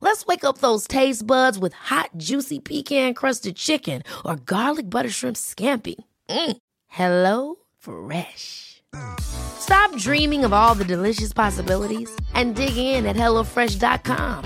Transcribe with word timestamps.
Let's 0.00 0.26
wake 0.26 0.44
up 0.44 0.58
those 0.58 0.86
taste 0.86 1.26
buds 1.26 1.58
with 1.58 1.72
hot, 1.72 2.10
juicy 2.16 2.60
pecan 2.60 3.14
crusted 3.14 3.56
chicken 3.56 4.02
or 4.24 4.36
garlic 4.36 4.88
butter 4.88 5.10
shrimp 5.10 5.36
scampi. 5.36 5.96
Mm. 6.28 6.56
Hello 6.86 7.56
Fresh. 7.78 8.82
Stop 9.20 9.94
dreaming 9.96 10.44
of 10.44 10.52
all 10.52 10.74
the 10.74 10.84
delicious 10.84 11.32
possibilities 11.32 12.10
and 12.34 12.54
dig 12.56 12.76
in 12.76 13.06
at 13.06 13.16
HelloFresh.com. 13.16 14.44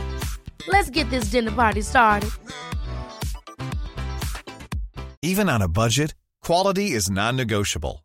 Let's 0.68 0.90
get 0.90 1.08
this 1.10 1.24
dinner 1.24 1.52
party 1.52 1.82
started. 1.82 2.30
Even 5.22 5.48
on 5.48 5.62
a 5.62 5.68
budget, 5.68 6.14
quality 6.42 6.90
is 6.90 7.08
non-negotiable. 7.08 8.04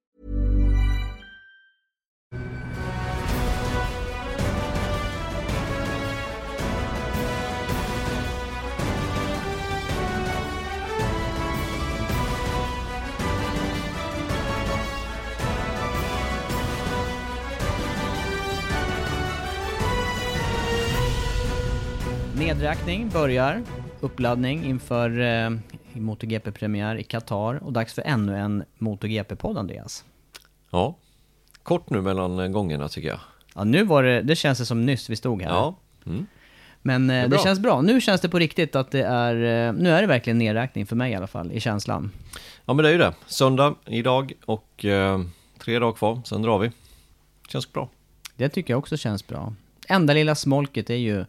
Nedräkning 22.41 23.09
börjar, 23.09 23.63
uppladdning 23.99 24.65
inför 24.65 25.19
eh, 25.19 25.49
MotoGP-premiär 25.93 26.95
i 26.95 27.03
Qatar 27.03 27.63
och 27.63 27.73
dags 27.73 27.93
för 27.93 28.01
ännu 28.01 28.37
en 28.37 28.63
MotoGP-podd 28.77 29.57
Andreas. 29.57 30.05
Ja, 30.71 30.95
kort 31.63 31.89
nu 31.89 32.01
mellan 32.01 32.51
gångerna 32.51 32.87
tycker 32.87 33.07
jag. 33.07 33.19
Ja, 33.55 33.63
nu 33.63 33.83
var 33.83 34.03
det, 34.03 34.21
det 34.21 34.35
känns 34.35 34.59
det 34.59 34.65
som 34.65 34.85
nyss 34.85 35.09
vi 35.09 35.15
stod 35.15 35.41
här. 35.41 35.49
Ja, 35.49 35.75
mm. 36.05 36.25
Men 36.81 37.09
eh, 37.09 37.23
det, 37.23 37.29
bra. 37.29 37.39
känns 37.39 37.59
bra. 37.59 37.81
Nu 37.81 38.01
känns 38.01 38.21
det 38.21 38.29
på 38.29 38.39
riktigt 38.39 38.75
att 38.75 38.91
det 38.91 39.03
är, 39.03 39.35
eh, 39.35 39.73
nu 39.73 39.89
är 39.89 40.01
det 40.01 40.07
verkligen 40.07 40.37
nedräkning 40.37 40.85
för 40.85 40.95
mig 40.95 41.11
i 41.11 41.15
alla 41.15 41.27
fall, 41.27 41.51
i 41.51 41.59
känslan. 41.59 42.11
ja 42.65 42.73
men 42.73 42.83
det 42.83 42.89
är 42.89 42.93
ju 42.93 42.99
det. 42.99 43.13
Söndag 43.25 43.75
idag 43.85 44.33
och 44.45 44.85
eh, 44.85 45.21
tre 45.57 45.79
dagar 45.79 45.93
kvar, 45.93 46.21
sen 46.25 46.41
drar 46.41 46.59
vi. 46.59 46.71
Känns 47.49 47.73
bra. 47.73 47.89
Det 48.35 48.49
tycker 48.49 48.73
jag 48.73 48.79
också 48.79 48.97
känns 48.97 49.27
bra. 49.27 49.53
Enda 49.87 50.13
lilla 50.13 50.35
smolket 50.35 50.89
är 50.89 50.95
ju 50.95 51.25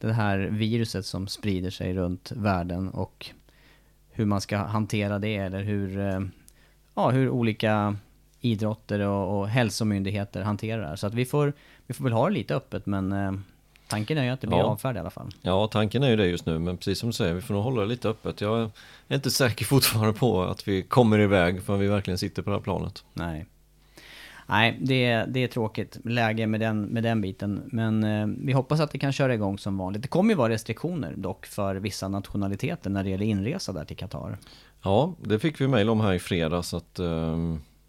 det 0.00 0.12
här 0.12 0.38
viruset 0.38 1.06
som 1.06 1.28
sprider 1.28 1.70
sig 1.70 1.94
runt 1.94 2.32
världen 2.36 2.88
och 2.90 3.26
hur 4.10 4.24
man 4.24 4.40
ska 4.40 4.56
hantera 4.56 5.18
det 5.18 5.36
eller 5.36 5.62
hur, 5.62 5.98
eh, 6.00 6.20
ja, 6.94 7.10
hur 7.10 7.28
olika 7.30 7.96
idrotter 8.40 9.00
och, 9.00 9.38
och 9.40 9.48
hälsomyndigheter 9.48 10.42
hanterar 10.42 10.82
det 10.82 10.88
här. 10.88 10.96
Så 10.96 11.06
att 11.06 11.14
vi 11.14 11.24
får, 11.24 11.52
vi 11.86 11.94
får 11.94 12.04
väl 12.04 12.12
ha 12.12 12.26
det 12.28 12.34
lite 12.34 12.54
öppet 12.54 12.86
men 12.86 13.12
eh, 13.12 13.32
tanken 13.88 14.18
är 14.18 14.24
ju 14.24 14.30
att 14.30 14.40
det 14.40 14.46
blir 14.46 14.58
Ja. 14.58 14.64
avfärd 14.64 14.96
i 14.96 14.98
alla 14.98 15.10
fall. 15.10 15.30
Ja, 15.42 15.66
tanken 15.66 16.02
är 16.02 16.08
ju 16.10 16.16
det 16.16 16.26
just 16.26 16.46
nu, 16.46 16.58
men 16.58 16.76
precis 16.76 16.98
som 16.98 17.08
du 17.08 17.12
säger, 17.12 17.34
vi 17.34 17.40
får 17.40 17.54
nog 17.54 17.62
hålla 17.62 17.80
det 17.82 17.86
lite 17.88 18.08
öppet. 18.08 18.40
Jag 18.40 18.70
är 19.08 19.14
inte 19.14 19.30
säker 19.30 19.64
fortfarande 19.64 20.12
på 20.12 20.42
att 20.42 20.68
vi 20.68 20.82
kommer 20.82 21.18
iväg 21.18 21.62
förrän 21.62 21.80
vi 21.80 21.86
verkligen 21.86 22.18
sitter 22.18 22.42
på 22.42 22.50
det 22.50 22.56
här 22.56 22.62
planet. 22.62 23.04
Nej. 23.14 23.46
Nej, 24.50 24.78
det, 24.82 25.04
är- 25.04 25.26
det 25.26 25.40
är 25.44 25.48
tråkigt 25.48 25.98
läge 26.04 26.46
med 26.46 26.60
den, 26.60 26.82
med 26.82 27.02
den 27.02 27.20
biten. 27.20 27.68
Men 27.72 28.04
eh, 28.04 28.26
vi 28.46 28.52
hoppas 28.52 28.80
att 28.80 28.90
det 28.90 28.98
kan 28.98 29.12
köra 29.12 29.34
igång 29.34 29.58
som 29.58 29.78
vanligt. 29.78 30.02
Det 30.02 30.08
kommer 30.08 30.30
ju 30.30 30.36
vara 30.36 30.48
restriktioner 30.52 31.14
dock 31.16 31.46
för 31.46 31.74
vissa 31.76 32.08
nationaliteter 32.08 32.90
när 32.90 33.04
det 33.04 33.10
gäller 33.10 33.26
inresa 33.26 33.72
där 33.72 33.84
till 33.84 33.96
Qatar. 33.96 34.38
Ja, 34.82 35.14
det 35.22 35.38
fick 35.38 35.60
vi 35.60 35.68
mejl 35.68 35.90
om 35.90 36.00
här 36.00 36.12
i 36.12 36.18
fredags 36.18 36.74
att 36.74 36.98
eh, 36.98 37.36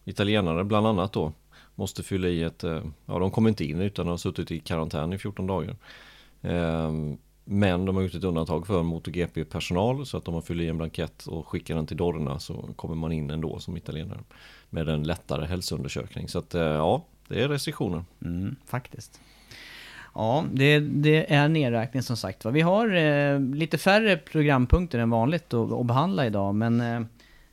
italienare 0.06 0.64
bland 0.64 0.88
annat 0.88 1.14
då 1.14 1.32
måste 1.76 2.04
fylla 2.04 2.28
i 2.28 2.44
ett, 2.44 2.64
eh, 2.64 2.82
ja 3.06 3.20
de 3.20 3.32
kommer 3.32 3.50
inte 3.50 3.66
in 3.66 3.80
utan 3.80 4.06
de 4.06 4.10
har 4.10 4.18
suttit 4.18 4.52
i 4.52 4.60
karantän 4.60 5.14
i 5.14 5.18
14 5.18 5.48
dagar. 5.48 5.76
Eh, 6.42 6.92
men 7.46 7.86
de 7.86 7.96
har 7.96 8.04
gjort 8.04 8.16
ett 8.16 8.24
undantag 8.24 8.68
för 8.68 8.84
MotoGP-personal 8.84 10.06
så 10.06 10.18
att 10.18 10.28
om 10.28 10.34
man 10.34 10.44
fyller 10.44 10.64
i 10.64 10.68
en 10.68 10.78
blankett 10.78 11.26
och 11.28 11.48
skickar 11.48 11.76
den 11.76 11.88
till 11.88 11.98
Dorna 11.98 12.40
så 12.40 12.54
kommer 12.76 12.96
man 12.96 13.12
in 13.12 13.30
ändå 13.30 13.60
som 13.60 13.78
italienare 13.78 14.20
med 14.70 14.90
en 14.90 15.04
lättare 15.04 15.46
hälsoundersökning. 15.46 16.28
Så 16.30 16.40
att 16.40 16.56
eh, 16.56 16.62
ja, 16.62 17.06
det 17.28 17.44
är 17.44 17.50
restriktioner. 17.50 18.04
Mm, 18.22 18.56
faktiskt. 18.66 19.22
Ja, 20.16 20.46
det, 20.54 20.80
det 20.80 21.34
är 21.34 21.48
nedräkning 21.48 22.04
som 22.04 22.18
sagt. 22.18 22.46
Vi 22.46 22.62
har 22.62 22.96
eh, 22.96 23.40
lite 23.40 23.78
färre 23.78 24.18
programpunkter 24.18 25.00
än 25.00 25.10
vanligt 25.10 25.54
att, 25.54 25.72
att 25.72 25.86
behandla 25.86 26.26
idag. 26.26 26.56
Men 26.56 26.82
eh, 26.82 27.02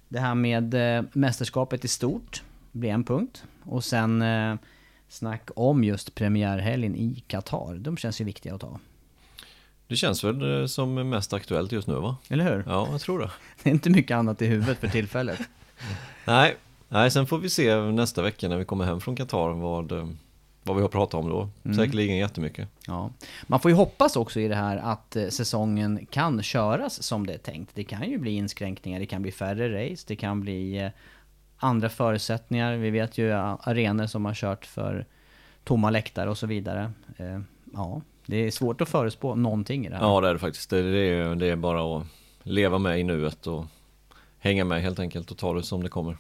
det 0.09 0.21
här 0.21 0.35
med 0.35 0.99
eh, 0.99 1.05
mästerskapet 1.13 1.85
i 1.85 1.89
stort 1.89 2.43
blir 2.73 2.91
en 2.91 3.05
punkt. 3.05 3.45
Och 3.63 3.85
sen 3.85 4.23
eh, 4.23 4.55
snack 5.09 5.51
om 5.57 5.85
just 5.85 6.15
premiärhelgen 6.15 6.97
i 6.97 7.25
Qatar. 7.27 7.75
De 7.75 7.97
känns 7.97 8.21
ju 8.21 8.25
viktiga 8.25 8.55
att 8.55 8.61
ta. 8.61 8.79
Det 9.89 9.97
känns 9.97 10.25
väl 10.25 10.61
eh, 10.61 10.67
som 10.67 10.95
mest 10.95 11.33
aktuellt 11.33 11.73
just 11.73 11.89
nu 11.89 11.95
va? 11.95 12.17
Eller 12.29 12.45
hur? 12.45 12.65
Ja, 12.67 12.89
jag 12.91 13.01
tror 13.01 13.19
det. 13.19 13.31
Det 13.63 13.71
är 13.71 13.75
inte 13.75 13.91
mycket 13.91 14.15
annat 14.15 14.43
i 14.43 14.47
huvudet 14.47 14.79
för 14.79 14.89
tillfället. 14.89 15.41
Nej, 16.25 16.57
nej, 16.89 17.11
sen 17.11 17.27
får 17.27 17.39
vi 17.39 17.51
se 17.51 17.77
nästa 17.77 18.23
vecka 18.23 18.49
när 18.49 18.57
vi 18.57 18.65
kommer 18.65 18.85
hem 18.85 19.01
från 19.01 19.17
Qatar 19.17 19.51
vad, 19.51 19.93
eh, 19.93 20.09
vad 20.63 20.77
vi 20.77 20.83
har 20.83 20.89
pratat 20.89 21.15
om 21.15 21.29
då. 21.29 21.49
Säkerligen 21.75 22.17
jättemycket. 22.17 22.69
Ja. 22.87 23.11
Man 23.47 23.61
får 23.61 23.71
ju 23.71 23.77
hoppas 23.77 24.17
också 24.17 24.41
i 24.41 24.49
det 24.49 24.55
här 24.55 24.77
att 24.77 25.17
eh, 25.17 25.29
säsongen 25.29 26.07
kan 26.11 26.43
köras 26.43 27.03
som 27.03 27.27
det 27.27 27.35
är 27.35 27.39
tänkt. 27.39 27.71
Det 27.75 27.85
kan 27.85 28.11
ju 28.11 28.19
bli 28.19 28.31
inskränkningar, 28.31 29.01
det 29.01 29.07
kan 29.07 29.23
bli 29.23 29.33
färre 29.33 29.85
race, 29.85 30.05
det 30.09 30.17
kan 30.17 30.41
bli 30.41 30.79
eh, 30.79 30.91
andra 31.57 31.89
förutsättningar. 31.89 32.77
Vi 32.77 32.91
vet 32.91 33.19
ju 33.19 33.33
arenor 33.33 34.07
som 34.07 34.25
har 34.25 34.35
kört 34.35 34.67
för 34.67 35.07
tomma 35.65 35.91
läktare 35.91 36.31
och 36.31 36.39
så 36.39 36.47
vidare. 36.47 36.93
Ja, 37.75 38.01
det 38.27 38.37
är 38.37 38.51
svårt 38.51 38.81
att 38.81 38.89
förutspå 38.89 39.35
någonting 39.35 39.87
i 39.87 39.89
det 39.89 39.97
här. 39.97 40.03
Ja 40.03 40.21
det 40.21 40.29
är 40.29 40.33
det 40.33 40.39
faktiskt. 40.39 40.71
Det, 40.71 40.79
är, 40.79 41.35
det 41.35 41.47
är 41.47 41.57
bara 41.57 41.99
att 41.99 42.07
leva 42.43 42.79
med 42.79 43.01
i 43.01 43.03
nuet 43.03 43.47
och 43.47 43.65
hänga 44.39 44.65
med 44.65 44.83
helt 44.83 44.99
enkelt 44.99 45.31
och 45.31 45.39
ta 45.39 45.55
det 45.55 45.63
som 45.63 45.83
det 45.83 45.89
kommer. 45.89 46.17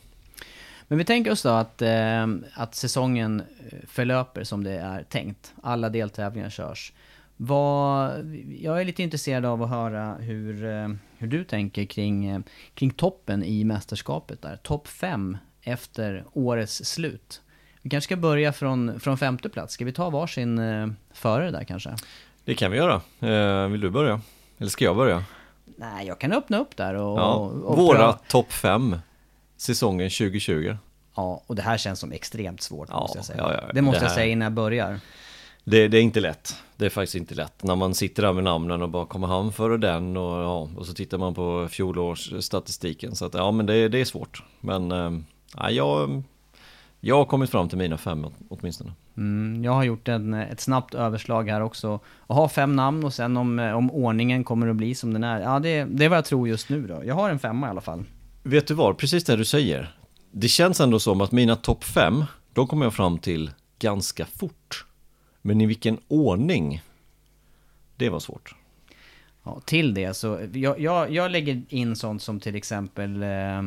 Men 0.88 0.98
vi 0.98 1.04
tänker 1.04 1.30
oss 1.30 1.42
då 1.42 1.48
att, 1.48 1.82
eh, 1.82 2.26
att 2.54 2.74
säsongen 2.74 3.40
eh, 3.40 3.78
förlöper 3.88 4.44
som 4.44 4.64
det 4.64 4.72
är 4.72 5.02
tänkt. 5.02 5.54
Alla 5.62 5.88
deltävlingar 5.88 6.50
körs. 6.50 6.92
Vad, 7.36 8.12
jag 8.60 8.80
är 8.80 8.84
lite 8.84 9.02
intresserad 9.02 9.44
av 9.44 9.62
att 9.62 9.70
höra 9.70 10.14
hur, 10.14 10.64
eh, 10.64 10.88
hur 11.18 11.26
du 11.26 11.44
tänker 11.44 11.84
kring, 11.84 12.26
eh, 12.26 12.40
kring 12.74 12.90
toppen 12.90 13.44
i 13.44 13.64
mästerskapet 13.64 14.42
där. 14.42 14.56
Topp 14.56 14.88
fem 14.88 15.38
efter 15.62 16.24
årets 16.32 16.84
slut. 16.84 17.40
Vi 17.82 17.90
kanske 17.90 18.08
ska 18.08 18.16
börja 18.16 18.52
från, 18.52 19.00
från 19.00 19.18
femte 19.18 19.48
plats. 19.48 19.74
Ska 19.74 19.84
vi 19.84 19.92
ta 19.92 20.10
varsin 20.10 20.58
eh, 20.58 20.88
före 21.12 21.50
där 21.50 21.64
kanske? 21.64 21.96
Det 22.44 22.54
kan 22.54 22.70
vi 22.70 22.76
göra. 22.76 23.00
Eh, 23.20 23.68
vill 23.68 23.80
du 23.80 23.90
börja? 23.90 24.20
Eller 24.58 24.70
ska 24.70 24.84
jag 24.84 24.96
börja? 24.96 25.24
Nej, 25.64 26.06
jag 26.06 26.18
kan 26.18 26.32
öppna 26.32 26.58
upp 26.58 26.76
där 26.76 26.94
och... 26.94 27.18
Ja, 27.18 27.34
och, 27.34 27.64
och 27.64 27.76
våra 27.76 28.12
topp 28.12 28.52
fem 28.52 28.96
säsongen 29.56 30.10
2020. 30.10 30.76
Ja, 31.16 31.42
och 31.46 31.54
det 31.56 31.62
här 31.62 31.76
känns 31.78 31.98
som 32.00 32.12
extremt 32.12 32.60
svårt 32.62 32.88
Ja, 32.90 33.00
måste 33.00 33.18
jag 33.18 33.24
säga. 33.24 33.38
ja, 33.38 33.52
ja, 33.54 33.72
det 33.74 33.82
måste 33.82 34.00
det 34.00 34.04
jag 34.04 34.12
säga 34.12 34.26
innan 34.32 34.46
jag 34.46 34.52
börjar. 34.52 35.00
Det, 35.64 35.88
det 35.88 35.98
är 35.98 36.02
inte 36.02 36.20
lätt. 36.20 36.56
Det 36.76 36.86
är 36.86 36.90
faktiskt 36.90 37.14
inte 37.14 37.34
lätt. 37.34 37.62
När 37.62 37.76
man 37.76 37.94
sitter 37.94 38.22
där 38.22 38.32
med 38.32 38.44
namnen 38.44 38.82
och 38.82 38.88
bara 38.88 39.06
kommer 39.06 39.26
han 39.26 39.52
före 39.52 39.76
den 39.78 40.16
och, 40.16 40.42
ja, 40.42 40.68
och 40.76 40.86
så 40.86 40.94
tittar 40.94 41.18
man 41.18 41.34
på 41.34 41.68
fjolårsstatistiken. 41.70 43.14
Så 43.16 43.24
att 43.24 43.34
ja, 43.34 43.50
men 43.50 43.66
det, 43.66 43.88
det 43.88 44.00
är 44.00 44.04
svårt. 44.04 44.42
Men 44.60 44.92
eh, 44.92 45.10
ja, 45.56 45.70
jag, 45.70 46.22
jag 47.00 47.16
har 47.16 47.24
kommit 47.24 47.50
fram 47.50 47.68
till 47.68 47.78
mina 47.78 47.98
fem 47.98 48.24
åt- 48.24 48.32
åtminstone. 48.48 48.92
Mm, 49.16 49.64
jag 49.64 49.72
har 49.72 49.84
gjort 49.84 50.08
en, 50.08 50.34
ett 50.34 50.60
snabbt 50.60 50.94
överslag 50.94 51.48
här 51.50 51.60
också. 51.60 52.00
Och 52.06 52.34
har 52.34 52.48
fem 52.48 52.76
namn 52.76 53.04
och 53.04 53.14
sen 53.14 53.36
om, 53.36 53.58
om 53.58 53.90
ordningen 53.90 54.44
kommer 54.44 54.68
att 54.68 54.76
bli 54.76 54.94
som 54.94 55.12
den 55.12 55.24
är. 55.24 55.40
Ja, 55.40 55.58
det, 55.58 55.84
det 55.84 56.04
är 56.04 56.08
vad 56.08 56.18
jag 56.18 56.24
tror 56.24 56.48
just 56.48 56.68
nu 56.68 56.86
då. 56.86 57.02
Jag 57.04 57.14
har 57.14 57.30
en 57.30 57.38
femma 57.38 57.66
i 57.66 57.70
alla 57.70 57.80
fall. 57.80 58.04
Vet 58.46 58.66
du 58.66 58.74
vad, 58.74 58.98
precis 58.98 59.24
det 59.24 59.36
du 59.36 59.44
säger. 59.44 59.96
Det 60.30 60.48
känns 60.48 60.80
ändå 60.80 60.98
som 60.98 61.20
att 61.20 61.32
mina 61.32 61.56
topp 61.56 61.84
fem, 61.84 62.24
de 62.52 62.66
kommer 62.66 62.86
jag 62.86 62.94
fram 62.94 63.18
till 63.18 63.50
ganska 63.78 64.26
fort. 64.26 64.86
Men 65.42 65.60
i 65.60 65.66
vilken 65.66 65.98
ordning? 66.08 66.82
Det 67.96 68.08
var 68.08 68.20
svårt. 68.20 68.54
Ja, 69.42 69.60
till 69.64 69.94
det 69.94 70.14
så, 70.14 70.48
jag, 70.52 70.80
jag, 70.80 71.10
jag 71.10 71.30
lägger 71.30 71.62
in 71.68 71.96
sånt 71.96 72.22
som 72.22 72.40
till 72.40 72.54
exempel 72.54 73.22
eh, 73.22 73.62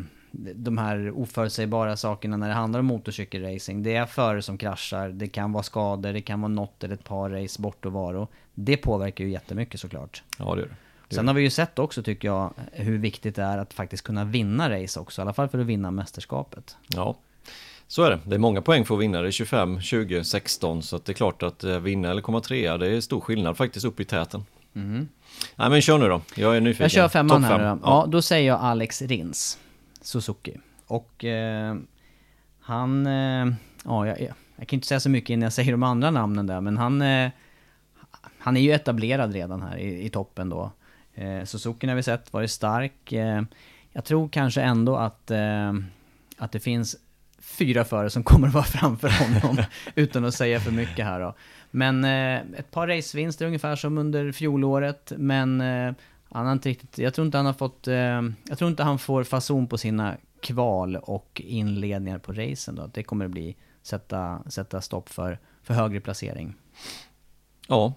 de 0.56 0.78
här 0.78 1.12
oförutsägbara 1.12 1.98
sakerna 1.98 2.38
när 2.38 2.48
det 2.48 2.54
handlar 2.54 2.80
om 2.80 2.86
motorcykelracing. 2.86 3.84
Det 3.84 3.96
är 3.96 4.06
förare 4.06 4.42
som 4.42 4.58
kraschar, 4.58 5.10
det 5.10 5.28
kan 5.28 5.52
vara 5.52 5.64
skador, 5.64 6.14
det 6.14 6.22
kan 6.22 6.42
vara 6.42 6.52
något 6.52 6.84
eller 6.84 6.94
ett 6.94 7.04
par 7.04 7.30
race 7.30 7.62
bortovaro. 7.62 8.28
Det 8.54 8.78
påverkar 8.78 9.24
ju 9.24 9.32
jättemycket 9.32 9.80
såklart. 9.80 10.24
Ja, 10.38 10.56
det 10.56 10.62
gör 10.62 10.68
det. 10.68 10.76
Sen 11.10 11.28
har 11.28 11.36
vi 11.36 11.42
ju 11.42 11.50
sett 11.50 11.80
också 11.80 12.04
tycker 12.04 12.28
jag 12.28 12.54
hur 12.72 12.98
viktigt 12.98 13.36
det 13.36 13.44
är 13.44 13.58
att 13.58 13.74
faktiskt 13.74 14.04
kunna 14.04 14.26
vinna 14.26 14.70
race 14.70 15.00
också, 15.00 15.22
i 15.22 15.24
alla 15.24 15.34
fall 15.34 15.48
för 15.48 15.60
att 15.60 15.66
vinna 15.66 15.92
mästerskapet. 15.92 16.78
Ja, 16.88 17.18
så 17.88 18.04
är 18.04 18.10
det. 18.10 18.20
Det 18.26 18.36
är 18.36 18.40
många 18.40 18.62
poäng 18.62 18.86
för 18.86 18.96
att 18.96 19.02
vinna. 19.02 19.22
Det 19.22 19.28
är 19.28 19.32
25, 19.32 19.82
20, 19.82 20.24
16 20.24 20.84
så 20.84 20.96
att 20.96 21.06
det 21.06 21.12
är 21.12 21.14
klart 21.14 21.44
att 21.44 21.64
eh, 21.64 21.80
vinna 21.80 22.10
eller 22.10 22.22
komma 22.22 22.42
trea 22.42 22.78
det 22.78 22.88
är 22.88 23.02
stor 23.02 23.22
skillnad 23.22 23.58
faktiskt 23.58 23.86
upp 23.86 24.00
i 24.00 24.06
täten. 24.06 24.46
Mm. 24.76 25.08
Nej 25.56 25.70
men 25.70 25.82
kör 25.82 25.98
nu 25.98 26.08
då, 26.08 26.22
jag 26.36 26.58
är 26.58 26.62
nyfiken. 26.62 26.84
Jag 26.84 26.92
kör 26.92 27.08
femman 27.08 27.42
Topp 27.42 27.52
här 27.52 27.58
fem. 27.58 27.80
då. 27.82 27.88
Ja. 27.88 28.06
då 28.08 28.22
säger 28.22 28.48
jag 28.48 28.60
Alex 28.60 29.02
Rins, 29.02 29.60
Suzuki. 30.02 30.58
Och 30.88 31.26
eh, 31.26 31.76
han, 32.60 33.08
eh, 33.08 33.54
ja 33.86 34.08
jag, 34.08 34.22
jag 34.56 34.68
kan 34.68 34.78
inte 34.78 34.88
säga 34.88 35.00
så 35.00 35.10
mycket 35.10 35.30
innan 35.30 35.44
jag 35.44 35.54
säger 35.60 35.72
de 35.72 35.84
andra 35.84 36.12
namnen 36.12 36.48
där, 36.48 36.62
men 36.62 36.78
han, 36.78 37.02
eh, 37.02 37.32
han 38.40 38.58
är 38.58 38.62
ju 38.62 38.72
etablerad 38.72 39.34
redan 39.34 39.62
här 39.62 39.78
i, 39.78 40.06
i 40.06 40.10
toppen 40.10 40.50
då. 40.50 40.72
Eh, 41.14 41.44
Suzuki 41.44 41.88
har 41.88 41.96
vi 41.96 42.04
sett 42.04 42.34
varit 42.34 42.52
stark. 42.52 43.14
Eh, 43.14 43.42
jag 43.92 44.06
tror 44.06 44.30
kanske 44.30 44.62
ändå 44.62 44.96
att, 44.96 45.32
eh, 45.32 45.74
att 46.38 46.52
det 46.52 46.60
finns 46.60 46.96
fyra 47.40 47.86
förare 47.86 48.10
som 48.10 48.24
kommer 48.30 48.48
att 48.48 48.54
vara 48.54 48.64
framför 48.64 49.10
honom, 49.10 49.64
utan 49.96 50.26
att 50.26 50.34
säga 50.34 50.60
för 50.60 50.72
mycket 50.72 51.06
här 51.06 51.20
då. 51.20 51.36
Men 51.72 52.04
eh, 52.04 52.60
ett 52.60 52.72
par 52.72 52.88
racevinster 52.88 53.46
ungefär 53.46 53.76
som 53.76 53.98
under 53.98 54.32
fjolåret, 54.32 55.12
men 55.18 55.62
eh, 55.62 55.94
han 56.32 56.46
har 56.46 56.54
inte 56.54 56.70
riktigt, 56.70 56.98
jag 56.98 57.14
tror 57.14 57.26
inte 57.26 57.38
han 57.38 57.46
har 57.46 57.54
fått, 57.54 57.88
eh, 57.88 58.22
jag 58.50 58.58
tror 58.58 58.70
inte 58.70 58.84
han 58.84 59.00
får 59.00 59.24
fason 59.24 59.68
på 59.68 59.78
sina 59.78 60.18
kval 60.42 60.96
och 60.96 61.42
inledningar 61.46 62.20
på 62.20 62.34
racen 62.34 62.76
då. 62.76 62.90
Det 62.94 63.04
kommer 63.04 63.26
att 63.26 63.32
bli, 63.32 63.56
sätta, 63.82 64.40
sätta 64.48 64.82
stopp 64.82 65.10
för, 65.10 65.40
för 65.64 65.74
högre 65.74 66.00
placering. 66.00 66.54
Ja. 67.68 67.94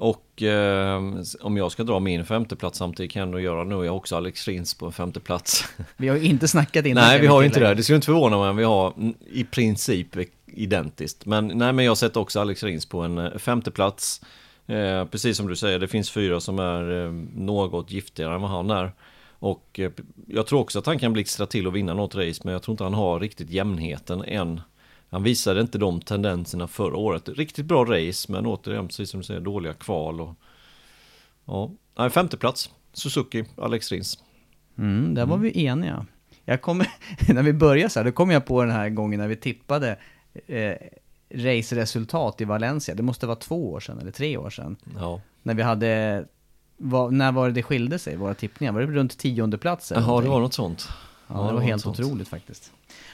Och 0.00 0.42
eh, 0.42 1.02
om 1.40 1.56
jag 1.56 1.72
ska 1.72 1.84
dra 1.84 2.00
min 2.00 2.24
femteplats 2.24 2.78
samtidigt 2.78 3.12
kan 3.12 3.20
jag 3.20 3.28
nog 3.28 3.40
göra 3.40 3.64
nu. 3.64 3.74
Jag 3.74 3.92
har 3.92 3.96
också 3.96 4.16
Alex 4.16 4.48
Rins 4.48 4.74
på 4.74 4.86
en 4.86 4.92
femteplats. 4.92 5.64
Vi 5.96 6.08
har 6.08 6.16
ju 6.16 6.24
inte 6.24 6.48
snackat 6.48 6.86
innan. 6.86 7.04
nej, 7.08 7.20
vi 7.20 7.26
har 7.26 7.42
inte 7.42 7.60
det. 7.60 7.74
Det 7.74 7.82
skulle 7.82 7.96
inte 7.96 8.06
förvåna 8.06 8.38
mig 8.38 8.50
om 8.50 8.56
vi 8.56 8.64
har 8.64 8.94
i 9.32 9.44
princip 9.44 10.16
identiskt. 10.46 11.26
Men 11.26 11.46
nej, 11.46 11.72
men 11.72 11.84
jag 11.84 11.96
sätter 11.96 12.20
också 12.20 12.40
Alex 12.40 12.62
Rins 12.62 12.86
på 12.86 13.00
en 13.00 13.18
eh, 13.18 13.38
femteplats. 13.38 14.20
Eh, 14.66 15.04
precis 15.04 15.36
som 15.36 15.48
du 15.48 15.56
säger, 15.56 15.78
det 15.78 15.88
finns 15.88 16.10
fyra 16.10 16.40
som 16.40 16.58
är 16.58 17.04
eh, 17.04 17.12
något 17.34 17.90
giftigare 17.90 18.34
än 18.34 18.40
vad 18.40 18.50
han 18.50 18.70
är. 18.70 18.92
Och 19.38 19.80
eh, 19.80 19.90
jag 20.26 20.46
tror 20.46 20.60
också 20.60 20.78
att 20.78 20.86
han 20.86 20.98
kan 20.98 21.12
blixtra 21.12 21.46
till 21.46 21.66
och 21.66 21.76
vinna 21.76 21.94
något 21.94 22.14
race, 22.14 22.40
men 22.44 22.52
jag 22.52 22.62
tror 22.62 22.72
inte 22.72 22.84
han 22.84 22.94
har 22.94 23.20
riktigt 23.20 23.50
jämnheten 23.50 24.24
än. 24.24 24.60
Han 25.10 25.22
visade 25.22 25.60
inte 25.60 25.78
de 25.78 26.00
tendenserna 26.00 26.68
förra 26.68 26.96
året. 26.96 27.28
Riktigt 27.28 27.66
bra 27.66 27.84
race, 27.84 28.32
men 28.32 28.46
återigen, 28.46 28.86
precis 28.88 29.10
som 29.10 29.20
du 29.20 29.24
säger, 29.26 29.40
dåliga 29.40 29.72
kval 29.72 30.20
och... 30.20 30.34
Ja, 31.44 31.70
nej, 31.98 32.10
femte 32.10 32.36
plats. 32.36 32.70
Suzuki, 32.92 33.44
Alex 33.56 33.92
Rins. 33.92 34.18
Mm, 34.78 35.14
där 35.14 35.26
var 35.26 35.36
vi 35.36 35.64
eniga. 35.64 36.06
Jag 36.44 36.62
kommer, 36.62 36.88
när 37.34 37.42
vi 37.42 37.52
började 37.52 37.90
så 37.90 37.98
här, 38.00 38.04
då 38.04 38.12
kom 38.12 38.30
jag 38.30 38.46
på 38.46 38.62
den 38.62 38.72
här 38.72 38.88
gången 38.88 39.20
när 39.20 39.28
vi 39.28 39.36
tippade 39.36 39.98
eh, 40.46 40.74
raceresultat 41.34 42.40
i 42.40 42.44
Valencia. 42.44 42.94
Det 42.94 43.02
måste 43.02 43.26
vara 43.26 43.36
två 43.36 43.72
år 43.72 43.80
sedan, 43.80 43.98
eller 43.98 44.10
tre 44.10 44.36
år 44.36 44.50
sedan. 44.50 44.76
Ja, 44.98 45.20
När 45.42 45.54
vi 45.54 45.62
hade, 45.62 46.24
vad, 46.76 47.12
när 47.12 47.32
var 47.32 47.46
det 47.46 47.52
det 47.54 47.62
skilde 47.62 47.98
sig, 47.98 48.16
våra 48.16 48.34
tippningar? 48.34 48.72
Var 48.72 48.80
det 48.80 48.86
runt 48.86 49.18
tionde 49.18 49.58
plats? 49.58 49.92
eller 49.92 50.02
Jaha, 50.02 50.20
det 50.20 50.28
var 50.28 50.40
något 50.40 50.54
sånt. 50.54 50.88
Ja, 50.88 50.94
Ja, 51.26 51.34
det 51.34 51.40
det 51.40 51.46
var 51.46 51.52
var 51.52 51.60
helt 51.60 51.86
otroligt 51.86 52.28
faktiskt. 52.28 52.72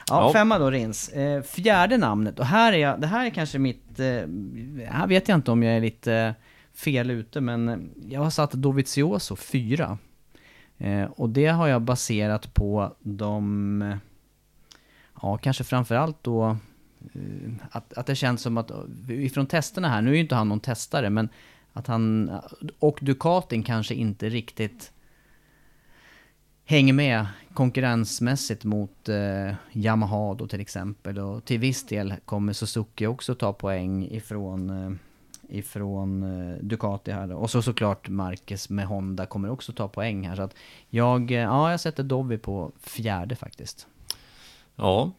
Ja, 0.09 0.33
femma 0.33 0.59
då 0.59 0.71
Rins. 0.71 1.09
Eh, 1.09 1.41
fjärde 1.41 1.97
namnet, 1.97 2.39
och 2.39 2.45
här 2.45 2.73
är 2.73 2.77
jag, 2.77 3.01
det 3.01 3.07
här 3.07 3.25
är 3.25 3.29
kanske 3.29 3.59
mitt, 3.59 3.99
eh, 3.99 4.05
här 4.89 5.07
vet 5.07 5.27
jag 5.27 5.37
inte 5.37 5.51
om 5.51 5.63
jag 5.63 5.75
är 5.75 5.81
lite 5.81 6.13
eh, 6.13 6.33
fel 6.73 7.11
ute, 7.11 7.41
men 7.41 7.89
jag 8.09 8.21
har 8.21 8.29
satt 8.29 8.51
Dovizioso 8.51 9.35
fyra. 9.35 9.97
Och 11.09 11.29
det 11.29 11.47
har 11.47 11.67
jag 11.67 11.81
baserat 11.81 12.53
på 12.53 12.95
de, 12.99 13.99
ja 15.21 15.37
kanske 15.37 15.63
framförallt 15.63 16.23
då, 16.23 16.57
att, 17.71 17.93
att 17.93 18.05
det 18.05 18.15
känns 18.15 18.41
som 18.41 18.57
att, 18.57 18.71
ifrån 19.09 19.45
testerna 19.45 19.89
här, 19.89 20.01
nu 20.01 20.09
är 20.09 20.15
ju 20.15 20.21
inte 20.21 20.35
han 20.35 20.49
någon 20.49 20.59
testare, 20.59 21.09
men 21.09 21.29
att 21.73 21.87
han, 21.87 22.31
och 22.79 22.99
Ducatin 23.01 23.63
kanske 23.63 23.95
inte 23.95 24.29
riktigt 24.29 24.91
hänger 26.69 26.93
med 26.93 27.25
konkurrensmässigt 27.53 28.63
mot 28.63 29.09
eh, 29.09 29.55
Yamaha 29.71 30.33
då 30.33 30.47
till 30.47 30.61
exempel. 30.61 31.19
Och 31.19 31.45
till 31.45 31.59
viss 31.59 31.83
del 31.83 32.13
kommer 32.25 32.53
Suzuki 32.53 33.07
också 33.07 33.35
ta 33.35 33.53
poäng 33.53 34.07
ifrån, 34.11 34.69
eh, 34.69 35.57
ifrån 35.57 36.23
eh, 36.23 36.57
Ducati 36.63 37.11
här. 37.11 37.27
då. 37.27 37.35
Och 37.35 37.49
så 37.49 37.61
såklart 37.61 38.09
Marquez 38.09 38.69
med 38.69 38.85
Honda 38.85 39.25
kommer 39.25 39.49
också 39.49 39.73
ta 39.73 39.87
poäng 39.87 40.27
här. 40.27 40.35
Så 40.35 40.41
att 40.41 40.55
jag, 40.89 41.31
eh, 41.31 41.37
ja, 41.37 41.71
jag 41.71 41.79
sätter 41.79 42.03
Dovi 42.03 42.37
på 42.37 42.71
fjärde 42.81 43.35
faktiskt. 43.35 43.87
Ja, 44.75 45.11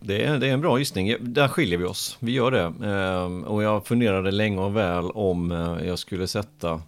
det 0.00 0.24
är, 0.24 0.38
det 0.38 0.48
är 0.48 0.52
en 0.52 0.60
bra 0.60 0.78
gissning. 0.78 1.16
Där 1.20 1.48
skiljer 1.48 1.78
vi 1.78 1.84
oss. 1.84 2.16
Vi 2.20 2.32
gör 2.32 2.50
det. 2.50 2.86
Ehm, 2.88 3.44
och 3.44 3.62
jag 3.62 3.86
funderade 3.86 4.30
länge 4.30 4.60
och 4.60 4.76
väl 4.76 5.10
om 5.10 5.52
eh, 5.52 5.86
jag 5.86 5.98
skulle 5.98 6.26
sätta 6.26 6.82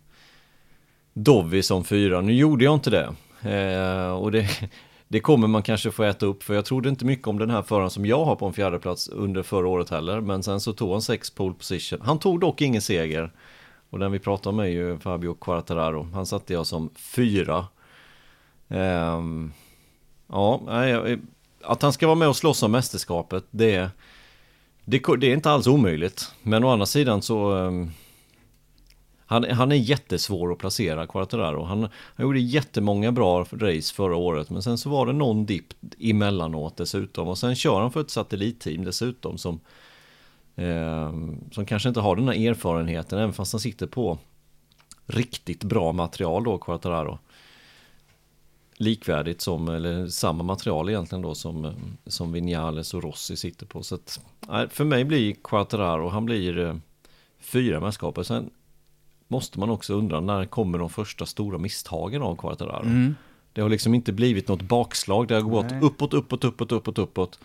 Dovi 1.13 1.63
som 1.63 1.85
fyra. 1.85 2.21
Nu 2.21 2.33
gjorde 2.33 2.65
jag 2.65 2.75
inte 2.75 2.91
det. 2.91 3.15
Eh, 3.45 4.13
och 4.13 4.33
det, 4.33 4.49
det 5.09 5.21
kommer 5.21 5.49
man 5.49 5.63
kanske 5.63 5.91
få 5.91 6.03
äta 6.03 6.27
upp. 6.27 6.43
För 6.43 6.55
jag 6.55 6.65
trodde 6.65 6.89
inte 6.89 7.05
mycket 7.05 7.29
om 7.29 7.39
den 7.39 7.51
här 7.51 7.63
föraren 7.63 7.91
som 7.91 8.07
jag 8.07 8.25
har 8.25 8.37
på 8.37 8.47
en 8.47 8.53
fjärde 8.53 8.79
plats 8.79 9.09
under 9.09 9.43
förra 9.43 9.69
året 9.69 9.91
heller. 9.91 10.21
Men 10.21 10.43
sen 10.43 10.61
så 10.61 10.73
tog 10.73 10.93
han 10.93 11.03
sex 11.03 11.31
pole 11.31 11.55
position. 11.55 11.99
Han 12.03 12.19
tog 12.19 12.41
dock 12.41 12.61
ingen 12.61 12.83
seger. 12.83 13.33
Och 13.91 13.99
den 13.99 14.13
vi 14.13 14.19
pratar 14.19 14.51
om 14.51 14.59
är 14.59 14.65
ju 14.65 14.99
Fabio 14.99 15.35
Quartararo. 15.35 16.09
Han 16.15 16.27
satte 16.27 16.53
jag 16.53 16.67
som 16.67 16.91
fyra. 16.97 17.67
Ehm, 18.69 19.53
ja, 20.29 20.61
att 21.63 21.83
han 21.83 21.93
ska 21.93 22.07
vara 22.07 22.19
med 22.19 22.29
och 22.29 22.37
slåss 22.37 22.63
om 22.63 22.73
mästerskapet, 22.73 23.45
det, 23.51 23.91
det, 24.85 25.03
det 25.19 25.27
är 25.27 25.35
inte 25.35 25.51
alls 25.51 25.67
omöjligt. 25.67 26.33
Men 26.43 26.65
å 26.65 26.69
andra 26.71 26.87
sidan 26.87 27.23
så... 27.23 27.53
ehm, 27.57 27.91
han, 29.35 29.51
han 29.51 29.73
är 29.73 29.77
jättesvår 29.77 30.53
att 30.53 30.59
placera, 30.59 31.07
Quartararo. 31.07 31.65
Han, 31.65 31.89
han 31.93 32.27
gjorde 32.27 32.41
jättemånga 32.41 33.13
bra 33.13 33.47
race 33.53 33.95
förra 33.95 34.17
året, 34.17 34.51
men 34.51 34.63
sen 34.63 34.79
så 34.79 34.91
var 34.91 35.07
det 35.07 35.13
någon 35.13 35.47
dipp 35.47 35.67
emellanåt 36.01 36.77
dessutom. 36.77 37.29
Och 37.29 37.39
sen 37.39 37.57
kör 37.57 37.81
han 37.81 37.93
för 37.93 38.01
ett 38.01 38.11
satellitteam 38.11 38.85
dessutom 38.85 39.39
som, 39.39 39.61
eh, 40.57 41.13
som 41.53 41.67
kanske 41.67 41.89
inte 41.89 42.01
har 42.01 42.17
den 42.17 42.29
här 42.29 42.51
erfarenheten, 42.51 43.19
även 43.19 43.33
fast 43.33 43.53
han 43.53 43.61
sitter 43.61 43.87
på 43.87 44.19
riktigt 45.07 45.65
bra 45.65 45.93
material 45.93 46.45
då, 46.45 46.59
Quartararo 46.59 47.19
likvärdigt 48.77 49.41
som, 49.41 49.69
eller 49.69 50.09
samma 50.09 50.45
material 50.45 50.89
egentligen 50.89 51.23
då 51.23 51.35
som, 51.35 51.75
som 52.07 52.33
Vinales 52.33 52.95
och 52.95 53.03
Rossi 53.03 53.37
sitter 53.37 53.67
på. 53.67 53.83
Så 53.83 53.95
att, 53.95 54.19
för 54.69 54.85
mig 54.85 55.05
blir 55.05 55.35
Quartararo, 55.45 56.09
han 56.09 56.25
blir 56.25 56.59
eh, 56.59 56.77
fyra 57.41 57.81
mästerskapet. 57.81 58.27
Sen 58.27 58.51
måste 59.29 59.61
man 59.61 59.71
också 59.71 59.95
undra 59.95 60.21
när 60.21 60.45
kommer 60.45 60.79
de 60.79 60.91
första 60.91 61.27
stora 61.27 61.59
misstagen 61.59 62.23
av 62.23 62.37
Quattararo? 62.37 63.15
Det 63.53 63.61
har 63.61 63.69
liksom 63.69 63.95
inte 63.95 64.13
blivit 64.13 64.49
något 64.49 64.63
bakslag, 64.63 65.29
det 65.29 65.35
har 65.35 65.43
gått 65.43 65.71
Nej. 65.71 65.81
uppåt, 65.83 66.15
uppåt, 66.15 66.45
uppåt, 66.45 66.73
uppåt, 66.73 66.99
uppåt. 66.99 67.39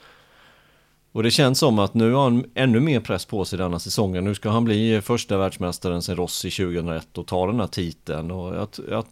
Och 1.12 1.24
det 1.24 1.32
känns 1.32 1.60
som 1.60 1.80
att 1.80 1.94
nu 1.94 2.12
har 2.12 2.24
han 2.24 2.46
ännu 2.54 2.80
mer 2.80 3.00
press 3.00 3.26
på 3.26 3.46
sig 3.46 3.60
denna 3.60 3.80
säsongen. 3.80 4.24
Nu 4.24 4.36
ska 4.36 4.50
han 4.50 4.66
bli 4.66 5.02
första 5.02 5.38
världsmästaren 5.38 6.02
sen 6.02 6.16
Rossi 6.16 6.52
2001 6.52 7.18
och 7.18 7.28
ta 7.28 7.48
den 7.48 7.60
här 7.60 7.68
titeln. 7.68 8.32
Och 8.32 8.56
jag, 8.56 8.68
jag, 8.90 9.06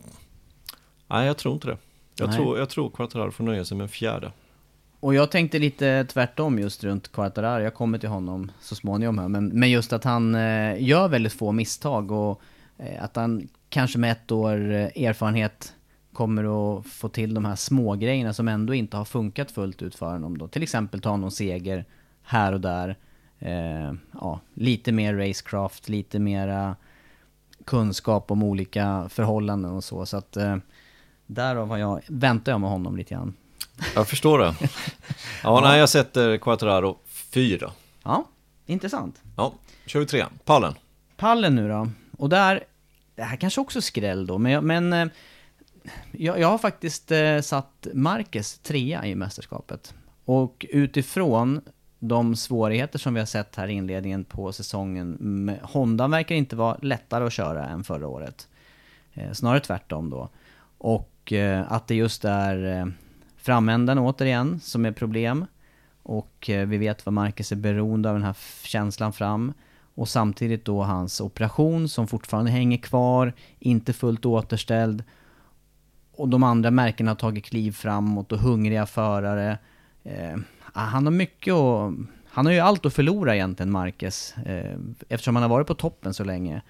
nej, 1.07 1.27
jag 1.27 1.37
tror 1.37 1.53
inte 1.53 1.67
det. 1.67 1.77
Jag 2.19 2.27
Nej. 2.27 2.37
tror, 2.37 2.59
jag 2.59 2.69
tror 2.69 2.89
Quattararo 2.89 3.31
får 3.31 3.43
nöja 3.43 3.65
sig 3.65 3.77
med 3.77 3.83
en 3.83 3.89
fjärde. 3.89 4.31
Och 4.99 5.13
jag 5.13 5.31
tänkte 5.31 5.59
lite 5.59 6.05
tvärtom 6.05 6.59
just 6.59 6.83
runt 6.83 7.11
Quartararo, 7.11 7.63
jag 7.63 7.73
kommer 7.73 7.97
till 7.97 8.09
honom 8.09 8.51
så 8.61 8.75
småningom 8.75 9.17
här, 9.17 9.27
men, 9.27 9.47
men 9.47 9.69
just 9.69 9.93
att 9.93 10.03
han 10.03 10.35
eh, 10.35 10.83
gör 10.83 11.07
väldigt 11.07 11.33
få 11.33 11.51
misstag 11.51 12.11
och 12.11 12.41
att 12.99 13.15
han 13.15 13.47
kanske 13.69 13.97
med 13.97 14.11
ett 14.11 14.31
år 14.31 14.71
eh, 14.71 15.03
erfarenhet 15.03 15.73
kommer 16.13 16.77
att 16.77 16.87
få 16.87 17.09
till 17.09 17.33
de 17.33 17.45
här 17.45 17.55
små 17.55 17.95
grejerna 17.95 18.33
som 18.33 18.47
ändå 18.47 18.73
inte 18.73 18.97
har 18.97 19.05
funkat 19.05 19.51
fullt 19.51 19.81
ut 19.81 19.95
för 19.95 20.11
honom 20.11 20.37
då. 20.37 20.47
Till 20.47 20.63
exempel 20.63 21.01
ta 21.01 21.17
någon 21.17 21.31
seger 21.31 21.85
här 22.23 22.53
och 22.53 22.61
där. 22.61 22.97
Eh, 23.39 23.93
ja, 24.13 24.39
lite 24.53 24.91
mer 24.91 25.13
racecraft, 25.13 25.89
lite 25.89 26.19
mera 26.19 26.75
kunskap 27.65 28.31
om 28.31 28.43
olika 28.43 29.09
förhållanden 29.09 29.71
och 29.71 29.83
så. 29.83 30.05
Så 30.05 30.17
att 30.17 30.37
eh, 30.37 30.57
Därav 31.25 31.69
har 31.69 31.77
jag, 31.77 32.01
väntar 32.07 32.51
jag 32.51 32.61
med 32.61 32.69
honom 32.69 32.97
lite 32.97 33.13
grann. 33.13 33.33
Jag 33.95 34.07
förstår 34.07 34.39
det. 34.39 34.55
Ja, 35.43 35.61
nej, 35.63 35.79
jag 35.79 35.89
sätter 35.89 36.37
Quattraro 36.37 36.97
fyra. 37.07 37.71
Ja, 38.03 38.27
intressant. 38.65 39.21
Ja, 39.37 39.53
kör 39.85 39.99
vi 39.99 40.05
trean. 40.05 40.29
Pallen. 40.45 40.73
Pallen 41.17 41.55
nu 41.55 41.69
då. 41.69 41.87
Och 42.17 42.29
där, 42.29 42.63
det 43.15 43.23
här 43.23 43.37
kanske 43.37 43.61
också 43.61 43.79
är 43.79 43.81
skräll 43.81 44.27
då, 44.27 44.37
men, 44.37 44.51
jag, 44.51 44.63
men 44.63 44.93
eh, 44.93 45.07
jag, 46.11 46.39
jag 46.39 46.47
har 46.47 46.57
faktiskt 46.57 47.11
eh, 47.11 47.41
satt 47.41 47.87
Marquez 47.93 48.59
trea 48.59 49.05
i 49.05 49.15
mästerskapet. 49.15 49.93
Och 50.25 50.65
utifrån 50.69 51.61
de 51.99 52.35
svårigheter 52.35 52.99
som 52.99 53.13
vi 53.13 53.19
har 53.19 53.25
sett 53.25 53.55
här 53.55 53.67
i 53.67 53.73
inledningen 53.73 54.23
på 54.23 54.51
säsongen, 54.51 55.57
Honda 55.63 56.07
verkar 56.07 56.35
inte 56.35 56.55
vara 56.55 56.77
lättare 56.81 57.25
att 57.25 57.33
köra 57.33 57.65
än 57.65 57.83
förra 57.83 58.07
året. 58.07 58.47
Eh, 59.13 59.31
snarare 59.31 59.59
tvärtom 59.59 60.09
då. 60.09 60.29
Och 60.77 61.33
att 61.67 61.87
det 61.87 61.95
just 61.95 62.25
är 62.25 62.91
framänden 63.37 63.99
återigen 63.99 64.59
som 64.59 64.85
är 64.85 64.91
problem. 64.91 65.45
Och 66.03 66.45
vi 66.47 66.77
vet 66.77 67.05
vad 67.05 67.13
Marcus 67.13 67.51
är 67.51 67.55
beroende 67.55 68.09
av 68.09 68.15
den 68.15 68.23
här 68.23 68.37
känslan 68.63 69.13
fram. 69.13 69.53
Och 69.97 70.09
samtidigt 70.09 70.65
då 70.65 70.83
hans 70.83 71.21
operation 71.21 71.89
som 71.89 72.07
fortfarande 72.07 72.51
hänger 72.51 72.77
kvar, 72.77 73.33
inte 73.59 73.93
fullt 73.93 74.25
återställd. 74.25 75.03
Och 76.11 76.29
de 76.29 76.43
andra 76.43 76.71
märkena 76.71 77.11
har 77.11 77.15
tagit 77.15 77.45
kliv 77.45 77.71
framåt 77.71 78.31
och 78.31 78.39
hungriga 78.39 78.85
förare. 78.85 79.57
Eh, 80.03 80.35
ah, 80.73 80.81
han 80.81 81.05
har 81.05 81.11
mycket 81.11 81.53
att... 81.53 81.93
Han 82.25 82.45
har 82.45 82.53
ju 82.53 82.59
allt 82.59 82.85
att 82.85 82.93
förlora 82.93 83.35
egentligen, 83.35 83.71
Marquez. 83.71 84.37
Eh, 84.37 84.77
eftersom 85.09 85.35
han 85.35 85.43
har 85.43 85.49
varit 85.49 85.67
på 85.67 85.73
toppen 85.73 86.13
så 86.13 86.23
länge. 86.23 86.61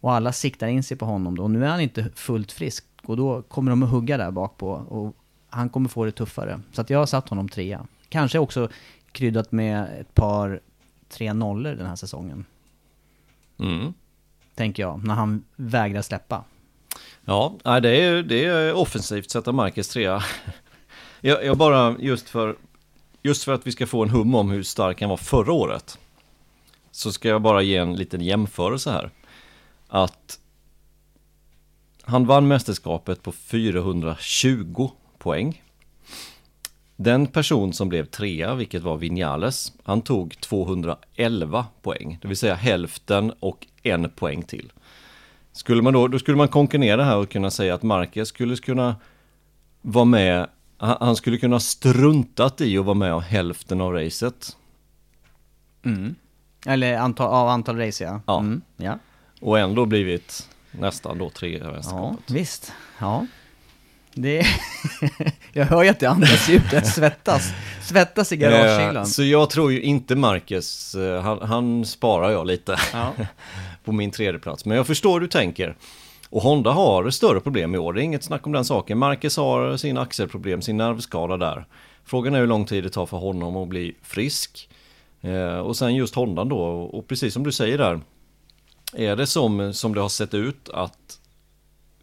Och 0.00 0.12
alla 0.12 0.32
siktar 0.32 0.66
in 0.66 0.82
sig 0.82 0.96
på 0.96 1.06
honom 1.06 1.36
då. 1.36 1.42
Och 1.42 1.50
nu 1.50 1.64
är 1.64 1.68
han 1.68 1.80
inte 1.80 2.10
fullt 2.14 2.52
frisk. 2.52 2.84
Och 3.04 3.16
då 3.16 3.42
kommer 3.42 3.70
de 3.70 3.82
att 3.82 3.90
hugga 3.90 4.16
där 4.16 4.30
bak 4.30 4.56
på. 4.56 4.70
Och 4.70 5.16
han 5.48 5.68
kommer 5.68 5.88
få 5.88 6.04
det 6.04 6.12
tuffare. 6.12 6.60
Så 6.72 6.80
att 6.80 6.90
jag 6.90 6.98
har 6.98 7.06
satt 7.06 7.28
honom 7.28 7.48
trea. 7.48 7.86
Kanske 8.08 8.38
också 8.38 8.68
kryddat 9.12 9.52
med 9.52 10.00
ett 10.00 10.14
par 10.14 10.60
tre 11.08 11.32
nollor 11.32 11.74
den 11.74 11.86
här 11.86 11.96
säsongen. 11.96 12.44
Mm. 13.58 13.94
Tänker 14.54 14.82
jag, 14.82 15.04
när 15.04 15.14
han 15.14 15.44
vägrar 15.56 16.02
släppa. 16.02 16.44
Ja, 17.24 17.58
det 17.64 18.00
är, 18.04 18.22
det 18.22 18.44
är 18.44 18.72
offensivt 18.72 19.30
sätta 19.30 19.52
Marcus 19.52 19.88
trea. 19.88 20.22
Jag, 21.20 21.44
jag 21.44 21.56
bara, 21.56 21.96
just 21.98 22.28
för, 22.28 22.56
just 23.22 23.44
för 23.44 23.52
att 23.52 23.66
vi 23.66 23.72
ska 23.72 23.86
få 23.86 24.02
en 24.02 24.10
hum 24.10 24.34
om 24.34 24.50
hur 24.50 24.62
stark 24.62 25.00
han 25.00 25.10
var 25.10 25.16
förra 25.16 25.52
året. 25.52 25.98
Så 26.90 27.12
ska 27.12 27.28
jag 27.28 27.42
bara 27.42 27.62
ge 27.62 27.76
en 27.76 27.96
liten 27.96 28.20
jämförelse 28.20 28.90
här. 28.90 29.10
Att 29.88 30.38
han 32.02 32.26
vann 32.26 32.48
mästerskapet 32.48 33.22
på 33.22 33.32
420 33.32 34.90
poäng. 35.18 35.62
Den 36.96 37.26
person 37.26 37.72
som 37.72 37.88
blev 37.88 38.04
trea, 38.04 38.54
vilket 38.54 38.82
var 38.82 38.96
Vinales, 38.96 39.72
han 39.84 40.02
tog 40.02 40.40
211 40.40 41.66
poäng. 41.82 42.18
Det 42.22 42.28
vill 42.28 42.36
säga 42.36 42.54
hälften 42.54 43.32
och 43.40 43.66
en 43.82 44.10
poäng 44.10 44.42
till. 44.42 44.72
Skulle 45.52 45.82
man 45.82 45.92
då, 45.92 46.08
då 46.08 46.18
skulle 46.18 46.36
man 46.36 46.48
konkurrera 46.48 47.04
här 47.04 47.16
och 47.16 47.28
kunna 47.30 47.50
säga 47.50 47.74
att 47.74 47.82
Marquez 47.82 48.28
skulle 48.28 48.56
kunna 48.56 48.96
vara 49.82 50.04
med, 50.04 50.46
han 50.78 51.16
skulle 51.16 51.38
kunna 51.38 51.60
struntat 51.60 52.60
i 52.60 52.78
att 52.78 52.84
vara 52.84 52.94
med 52.94 53.14
om 53.14 53.22
hälften 53.22 53.80
av 53.80 53.92
racet. 53.92 54.56
Eller 56.66 56.96
antal, 56.98 57.26
av 57.26 57.48
antal 57.48 57.76
race 57.78 58.04
ja. 58.04 58.20
Ja. 58.26 58.38
Mm, 58.38 58.60
ja. 58.76 58.98
Och 59.40 59.58
ändå 59.58 59.86
blivit 59.86 60.48
nästan 60.70 61.18
då 61.18 61.30
tre 61.30 61.48
i 61.48 61.58
Ja, 61.58 61.70
mästerskapet. 61.72 62.30
visst. 62.30 62.72
Ja. 62.98 63.26
Det 64.18 64.46
jag 65.52 65.64
hör 65.64 65.82
ju 65.82 65.88
att 65.88 66.00
det 66.00 66.06
andas 66.06 66.50
ut, 66.50 66.62
jag 66.72 66.86
svettas. 66.86 67.52
Svettas 67.82 68.32
i 68.32 68.34
Eh, 68.34 68.40
garagehyllan. 68.40 69.06
Så 69.06 69.24
jag 69.24 69.50
tror 69.50 69.72
ju 69.72 69.82
inte 69.82 70.16
Marcus, 70.16 70.94
eh, 70.94 71.22
han, 71.22 71.42
han 71.42 71.84
sparar 71.84 72.30
jag 72.30 72.46
lite 72.46 72.76
Ja. 72.92 73.12
på 73.84 73.92
min 73.92 74.10
tredje 74.10 74.38
plats. 74.40 74.64
Men 74.64 74.76
jag 74.76 74.86
förstår 74.86 75.12
hur 75.12 75.20
du 75.20 75.28
tänker. 75.28 75.76
Och 76.30 76.42
Honda 76.42 76.70
har 76.70 77.10
större 77.10 77.40
problem 77.40 77.74
i 77.74 77.78
år, 77.78 77.92
det 77.92 78.00
är 78.00 78.02
inget 78.02 78.24
snack 78.24 78.46
om 78.46 78.52
den 78.52 78.64
saken. 78.64 78.98
Marcus 78.98 79.36
har 79.36 79.76
sin 79.76 79.98
axelproblem, 79.98 80.62
sin 80.62 80.76
nervskada 80.76 81.36
där. 81.36 81.66
Frågan 82.04 82.34
är 82.34 82.40
hur 82.40 82.46
lång 82.46 82.64
tid 82.64 82.84
det 82.84 82.90
tar 82.90 83.06
för 83.06 83.16
honom 83.16 83.56
att 83.56 83.68
bli 83.68 83.96
frisk. 84.02 84.68
Eh, 85.20 85.58
och 85.58 85.76
sen 85.76 85.94
just 85.94 86.14
Honda 86.14 86.44
då, 86.44 86.58
och 86.66 87.08
precis 87.08 87.34
som 87.34 87.42
du 87.42 87.52
säger 87.52 87.78
där. 87.78 88.00
Är 88.92 89.16
det 89.16 89.26
som, 89.26 89.74
som 89.74 89.94
det 89.94 90.00
har 90.00 90.08
sett 90.08 90.34
ut 90.34 90.68
att 90.74 90.98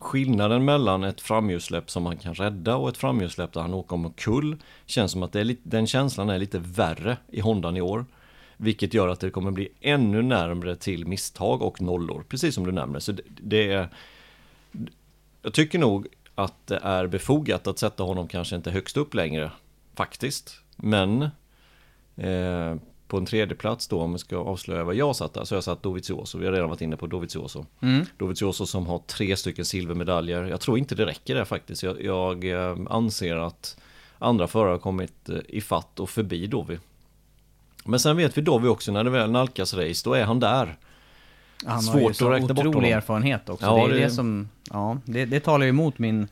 skillnaden 0.04 0.66
mellan 0.66 1.04
ett 1.04 1.22
framhjulssläpp 1.22 1.90
som 1.90 2.06
han 2.06 2.18
kan 2.18 2.34
rädda 2.34 2.76
och 2.76 2.90
ett 2.90 2.98
framhjulssläpp 2.98 3.54
där 3.54 3.62
han 3.62 3.74
åker 3.74 3.94
omkull 3.94 4.58
känns 4.86 5.12
som 5.12 5.24
att 5.24 5.32
det 5.32 5.40
är 5.40 5.44
lite, 5.44 5.62
den 5.64 5.88
känslan 5.88 6.30
är 6.30 6.40
lite 6.40 6.60
värre 6.60 7.18
i 7.32 7.40
Hondan 7.40 7.78
i 7.78 7.82
år. 7.82 8.06
Vilket 8.58 8.94
gör 8.94 9.08
att 9.08 9.20
det 9.20 9.30
kommer 9.30 9.52
bli 9.52 9.70
ännu 9.82 10.22
närmre 10.22 10.76
till 10.76 11.08
misstag 11.08 11.62
och 11.62 11.82
nollor, 11.82 12.24
precis 12.30 12.56
som 12.56 12.66
du 12.66 12.72
nämner. 12.72 13.00
Så 13.00 13.12
det, 13.12 13.24
det 13.42 13.72
är... 13.72 13.90
Jag 15.42 15.54
tycker 15.54 15.80
nog 15.80 16.08
att 16.36 16.68
det 16.68 16.80
är 16.84 17.08
befogat 17.08 17.68
att 17.68 17.80
sätta 17.80 18.04
honom 18.04 18.28
kanske 18.28 18.56
inte 18.56 18.72
högst 18.72 18.98
upp 18.98 19.14
längre, 19.14 19.52
faktiskt. 19.96 20.62
Men 20.76 21.22
eh, 22.16 22.76
på 23.13 23.17
en 23.17 23.25
tredje 23.25 23.55
plats 23.55 23.88
då, 23.88 24.01
om 24.01 24.13
vi 24.13 24.20
ska 24.20 24.38
avslöja 24.38 24.84
vad 24.84 24.96
jag 24.96 25.15
satt 25.15 25.34
där, 25.34 25.43
så 25.43 25.55
har 25.55 25.58
jag 25.58 25.63
satt 25.63 25.84
Dovizioso. 25.84 26.38
Vi 26.38 26.46
har 26.46 26.53
redan 26.53 26.70
varit 26.70 26.82
inne 26.82 26.98
på 26.98 27.08
Dovizioso. 27.08 27.65
Mm. 27.82 28.05
Dovizioso 28.17 28.65
som 28.65 28.88
har 28.88 29.00
tre 29.00 29.36
stycken 29.36 29.65
silvermedaljer. 29.65 30.43
Jag 30.43 30.62
tror 30.62 30.77
inte 30.77 30.96
det 30.96 31.05
räcker 31.05 31.36
där 31.36 31.46
faktiskt. 31.46 31.84
Jag, 31.84 32.03
jag 32.03 32.46
eh, 32.51 32.77
anser 32.89 33.36
att 33.36 33.77
andra 34.20 34.48
förare 34.48 34.72
har 34.72 34.77
kommit 34.77 35.29
eh, 35.29 35.36
i 35.48 35.62
fatt 35.62 36.00
och 36.00 36.10
förbi 36.10 36.48
Dovi. 36.48 36.79
Men 37.86 38.00
sen 38.00 38.17
vet 38.17 38.38
vi 38.38 38.41
Dovi 38.41 38.67
också, 38.67 38.91
när 38.91 39.03
det 39.03 39.10
väl 39.10 39.32
nalkas 39.32 39.74
race, 39.74 40.01
då 40.10 40.13
är 40.13 40.24
han 40.24 40.39
där. 40.39 40.77
Han 41.65 41.74
har 41.75 41.82
Svårt 41.82 42.01
ju 42.01 42.08
att 42.10 42.15
så 42.17 42.25
otrolig 42.34 42.63
honom. 42.65 42.84
erfarenhet 42.84 43.50
också. 43.50 43.65
Ja, 43.65 43.75
det 43.75 43.82
är 43.84 43.89
det- 44.00 44.00
det, 44.05 44.10
som, 44.12 44.50
ja, 44.72 44.98
det, 45.05 45.25
det 45.25 45.39
talar 45.39 45.63
ju 45.65 45.70
emot 45.70 46.00
min 46.00 46.27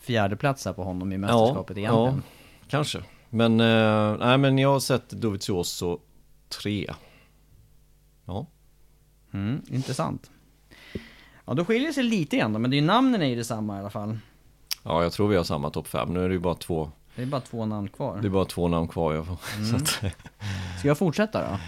fjärde 0.00 0.36
plats 0.36 0.64
här 0.64 0.72
på 0.72 0.84
honom 0.84 1.12
i 1.12 1.18
mästerskapet 1.18 1.76
egentligen. 1.78 2.22
kanske. 2.68 2.98
Men, 3.34 3.60
eh, 3.60 4.16
nej 4.18 4.38
men 4.38 4.58
jag 4.58 4.68
har 4.72 4.80
sett 4.80 5.10
Dovizioso 5.10 5.98
tre. 6.52 6.94
Ja. 8.24 8.46
Mm, 9.32 9.62
intressant. 9.68 10.30
Ja, 11.44 11.54
då 11.54 11.64
skiljer 11.64 11.86
det 11.88 11.94
sig 11.94 12.04
lite 12.04 12.36
grann 12.36 12.52
då, 12.52 12.58
men 12.58 12.70
det 12.70 12.76
är 12.76 12.80
ju 12.80 12.86
namnen 12.86 13.22
är 13.22 13.26
ju 13.26 13.36
detsamma 13.36 13.76
i 13.76 13.80
alla 13.80 13.90
fall. 13.90 14.18
ja, 14.82 15.02
jag 15.02 15.12
tror 15.12 15.28
vi 15.28 15.36
har 15.36 15.44
samma 15.44 15.70
topp 15.70 15.86
fem. 15.88 16.14
Nu 16.14 16.24
är 16.24 16.28
det 16.28 16.34
ju 16.34 16.40
bara 16.40 16.54
två, 16.54 16.90
Det 17.16 17.22
är 17.22 17.26
bara 17.26 17.40
två 17.40 17.66
namn 17.66 17.88
kvar. 17.88 18.18
det 18.20 18.26
är 18.28 18.30
bara 18.30 18.44
två 18.44 18.68
namn 18.68 18.88
kvar. 18.88 19.14
Jag 19.14 19.26
får, 19.26 19.38
Mm. 19.56 19.68
så 19.68 19.76
att, 19.76 19.88
Ska 20.78 20.88
jag 20.88 20.98
fortsätta 20.98 21.50
då? 21.50 21.58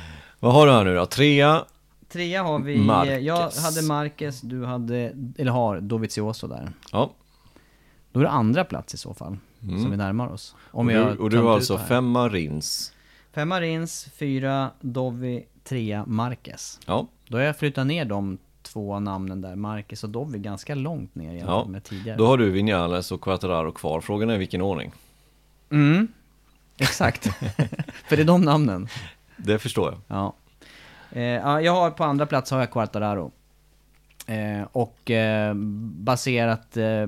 vad 0.41 0.53
har 0.53 0.67
du 0.67 0.73
här 0.73 0.85
nu 0.85 0.95
då? 0.95 1.07
Trea, 1.07 1.65
Trea 2.09 2.43
har 2.43 2.59
vi, 2.59 2.79
Marquez. 2.79 3.23
jag 3.23 3.51
hade 3.51 3.83
Marquez, 3.83 4.41
du 4.41 4.65
hade, 4.65 4.97
eller 5.39 5.51
har 5.53 5.81
Dovizioso 5.81 6.47
där. 6.47 6.73
ja. 6.93 7.11
Då 8.13 8.21
är 8.21 8.25
det 8.25 8.31
andra 8.31 8.65
plats 8.65 8.95
i 8.95 8.97
så 8.97 9.15
fall, 9.15 9.37
som 9.61 9.91
vi 9.91 9.97
närmar 9.97 10.29
oss. 10.29 10.55
Om 10.71 10.89
Mm. 10.89 11.03
och 11.03 11.09
jag 11.11 11.17
du, 11.17 11.23
och 11.23 11.31
du 11.31 11.39
har 11.39 11.55
alltså 11.55 11.79
femma 11.79 12.29
Rins. 12.29 12.93
Femma 13.35 13.61
Rins, 13.61 14.09
fyra 14.17 14.71
Dovi, 14.81 15.45
trea 15.65 16.05
Marquez. 16.07 16.81
Ja, 16.87 17.07
Då 17.29 17.37
har 17.37 17.45
jag 17.45 17.57
flyttat 17.57 17.87
ner 17.87 18.05
de 18.05 18.39
två 18.63 19.01
namnen 19.01 19.41
där, 19.41 19.57
Marquez 19.57 20.05
och 20.05 20.11
Dovi, 20.11 20.39
ganska 20.39 20.75
långt 20.75 21.15
ner 21.15 21.33
jämfört 21.33 21.49
ja. 21.49 21.65
med 21.65 21.85
tidigare. 21.85 22.19
Då 22.19 22.27
har 22.27 22.39
du 22.39 22.51
Vinales 22.51 23.13
och 23.13 23.21
Quattararo 23.21 23.73
kvar. 23.73 24.01
Frågan 24.01 24.31
är 24.31 24.39
vilken 24.39 24.61
ordning. 24.61 24.93
Mm, 25.71 26.09
exakt. 26.77 27.25
För 28.09 28.17
det 28.17 28.23
är 28.23 28.25
de 28.25 28.43
namnen. 28.43 28.89
Det 29.37 29.59
förstår 29.59 29.93
jag. 29.93 30.01
Ja. 30.19 30.35
Eh, 31.11 31.23
ja, 31.23 31.61
jag 31.61 31.73
har 31.73 31.91
på 31.91 32.05
andra 32.05 32.27
plats 32.27 32.51
har 32.51 32.59
jag 32.59 32.71
Quartararo. 32.71 33.33
Eh, 34.27 34.63
och 34.73 35.11
eh, 35.11 35.55
baserat 35.55 36.77
eh, 36.77 37.07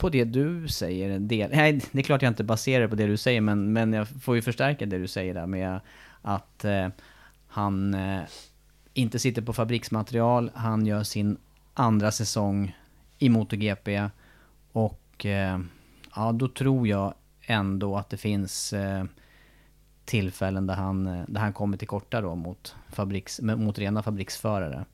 på 0.00 0.08
det 0.08 0.24
du 0.24 0.68
säger, 0.68 1.10
en 1.10 1.28
del, 1.28 1.50
nej 1.50 1.80
det 1.92 1.98
är 1.98 2.02
klart 2.02 2.22
jag 2.22 2.30
inte 2.30 2.44
baserar 2.44 2.82
det 2.82 2.88
på 2.88 2.96
det 2.96 3.06
du 3.06 3.16
säger, 3.16 3.40
men, 3.40 3.72
men 3.72 3.92
jag 3.92 4.08
får 4.08 4.36
ju 4.36 4.42
förstärka 4.42 4.86
det 4.86 4.98
du 4.98 5.08
säger 5.08 5.34
där 5.34 5.46
med 5.46 5.80
att 6.22 6.64
eh, 6.64 6.88
han 7.46 7.94
eh, 7.94 8.20
inte 8.94 9.18
sitter 9.18 9.42
på 9.42 9.52
fabriksmaterial, 9.52 10.50
han 10.54 10.86
gör 10.86 11.02
sin 11.02 11.36
andra 11.74 12.10
säsong 12.10 12.76
i 13.18 13.28
MotoGP 13.28 14.08
och 14.72 15.26
eh, 15.26 15.60
ja, 16.14 16.32
då 16.32 16.48
tror 16.48 16.88
jag 16.88 17.14
ändå 17.42 17.96
att 17.96 18.10
det 18.10 18.16
finns 18.16 18.72
eh, 18.72 19.04
tillfällen 20.04 20.66
där 20.66 20.74
han, 20.74 21.06
eh, 21.06 21.24
där 21.28 21.40
han 21.40 21.52
kommer 21.52 21.76
till 21.76 21.88
korta 21.88 22.20
då 22.20 22.34
mot, 22.34 22.76
fabriks, 22.88 23.40
mot 23.40 23.78
rena 23.78 24.02
fabriksförare. 24.02 24.84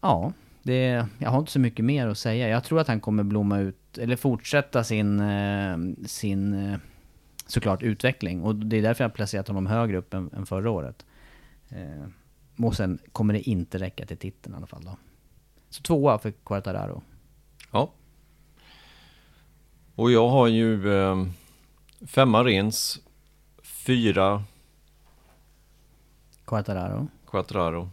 Ja, 0.00 0.32
det, 0.62 1.06
jag 1.18 1.30
har 1.30 1.38
inte 1.38 1.52
så 1.52 1.60
mycket 1.60 1.84
mer 1.84 2.08
att 2.08 2.18
säga. 2.18 2.48
Jag 2.48 2.64
tror 2.64 2.80
att 2.80 2.88
han 2.88 3.00
kommer 3.00 3.22
blomma 3.22 3.58
ut, 3.58 3.98
eller 3.98 4.16
fortsätta 4.16 4.84
sin, 4.84 5.20
eh, 5.20 5.76
sin 6.06 6.54
eh, 6.54 6.78
såklart 7.46 7.82
utveckling. 7.82 8.42
Och 8.42 8.56
det 8.56 8.76
är 8.76 8.82
därför 8.82 9.04
jag 9.04 9.08
har 9.08 9.14
placerat 9.14 9.48
honom 9.48 9.66
högre 9.66 9.98
upp 9.98 10.14
än, 10.14 10.30
än 10.36 10.46
förra 10.46 10.70
året. 10.70 11.06
Eh, 11.68 12.64
och 12.64 12.76
sen 12.76 12.98
kommer 13.12 13.34
det 13.34 13.48
inte 13.48 13.78
räcka 13.78 14.06
till 14.06 14.16
titeln 14.16 14.54
i 14.54 14.56
alla 14.56 14.66
fall 14.66 14.84
då. 14.84 14.96
Så 15.68 15.82
tvåa 15.82 16.18
för 16.18 16.30
Quartararo. 16.30 17.02
Ja. 17.72 17.92
Och 19.94 20.10
jag 20.10 20.28
har 20.28 20.48
ju 20.48 20.94
eh, 20.94 21.26
femma 22.06 22.44
Rens, 22.44 23.00
fyra 23.62 24.44
Quartararo. 26.44 27.08
Quattraro, 27.26 27.90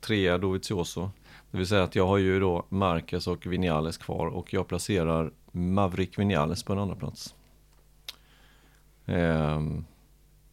trea 0.00 0.38
Dovizioso. 0.38 1.10
Det 1.50 1.58
vill 1.58 1.66
säga 1.66 1.82
att 1.82 1.94
jag 1.94 2.06
har 2.06 2.18
ju 2.18 2.40
då 2.40 2.66
Marquez 2.68 3.26
och 3.26 3.46
Vinales 3.46 3.96
kvar 3.96 4.26
och 4.26 4.52
jag 4.52 4.68
placerar 4.68 5.30
Maverick 5.52 6.18
Vinales 6.18 6.62
på 6.62 6.72
en 6.72 6.78
andra 6.78 6.96
plats. 6.96 7.34
Ehm, 9.06 9.84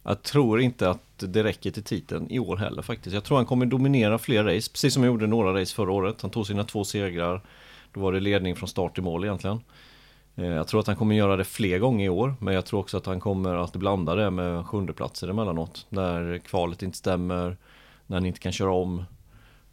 jag 0.03 0.23
tror 0.23 0.61
inte 0.61 0.89
att 0.89 1.01
det 1.17 1.43
räcker 1.43 1.71
till 1.71 1.83
titeln 1.83 2.29
i 2.29 2.39
år 2.39 2.57
heller 2.57 2.81
faktiskt. 2.81 3.13
Jag 3.13 3.23
tror 3.23 3.37
han 3.37 3.45
kommer 3.45 3.65
dominera 3.65 4.17
fler 4.17 4.43
race, 4.43 4.71
precis 4.71 4.93
som 4.93 5.03
han 5.03 5.11
gjorde 5.11 5.27
några 5.27 5.61
race 5.61 5.75
förra 5.75 5.91
året. 5.91 6.21
Han 6.21 6.31
tog 6.31 6.47
sina 6.47 6.63
två 6.63 6.83
segrar. 6.83 7.41
Då 7.93 7.99
var 7.99 8.13
det 8.13 8.19
ledning 8.19 8.55
från 8.55 8.69
start 8.69 8.93
till 8.93 9.03
mål 9.03 9.23
egentligen. 9.23 9.59
Ehm, 10.35 10.45
jag 10.45 10.67
tror 10.67 10.79
att 10.79 10.87
han 10.87 10.95
kommer 10.95 11.15
göra 11.15 11.37
det 11.37 11.43
fler 11.43 11.79
gånger 11.79 12.05
i 12.05 12.09
år, 12.09 12.35
men 12.39 12.53
jag 12.53 12.65
tror 12.65 12.79
också 12.79 12.97
att 12.97 13.05
han 13.05 13.19
kommer 13.19 13.55
att 13.55 13.75
blanda 13.75 14.15
det 14.15 14.29
med 14.31 14.65
sjundeplatser 14.65 15.27
emellanåt. 15.27 15.85
När 15.89 16.37
kvalet 16.37 16.83
inte 16.83 16.97
stämmer, 16.97 17.57
när 18.07 18.17
han 18.17 18.25
inte 18.25 18.39
kan 18.39 18.51
köra 18.51 18.71
om. 18.71 19.03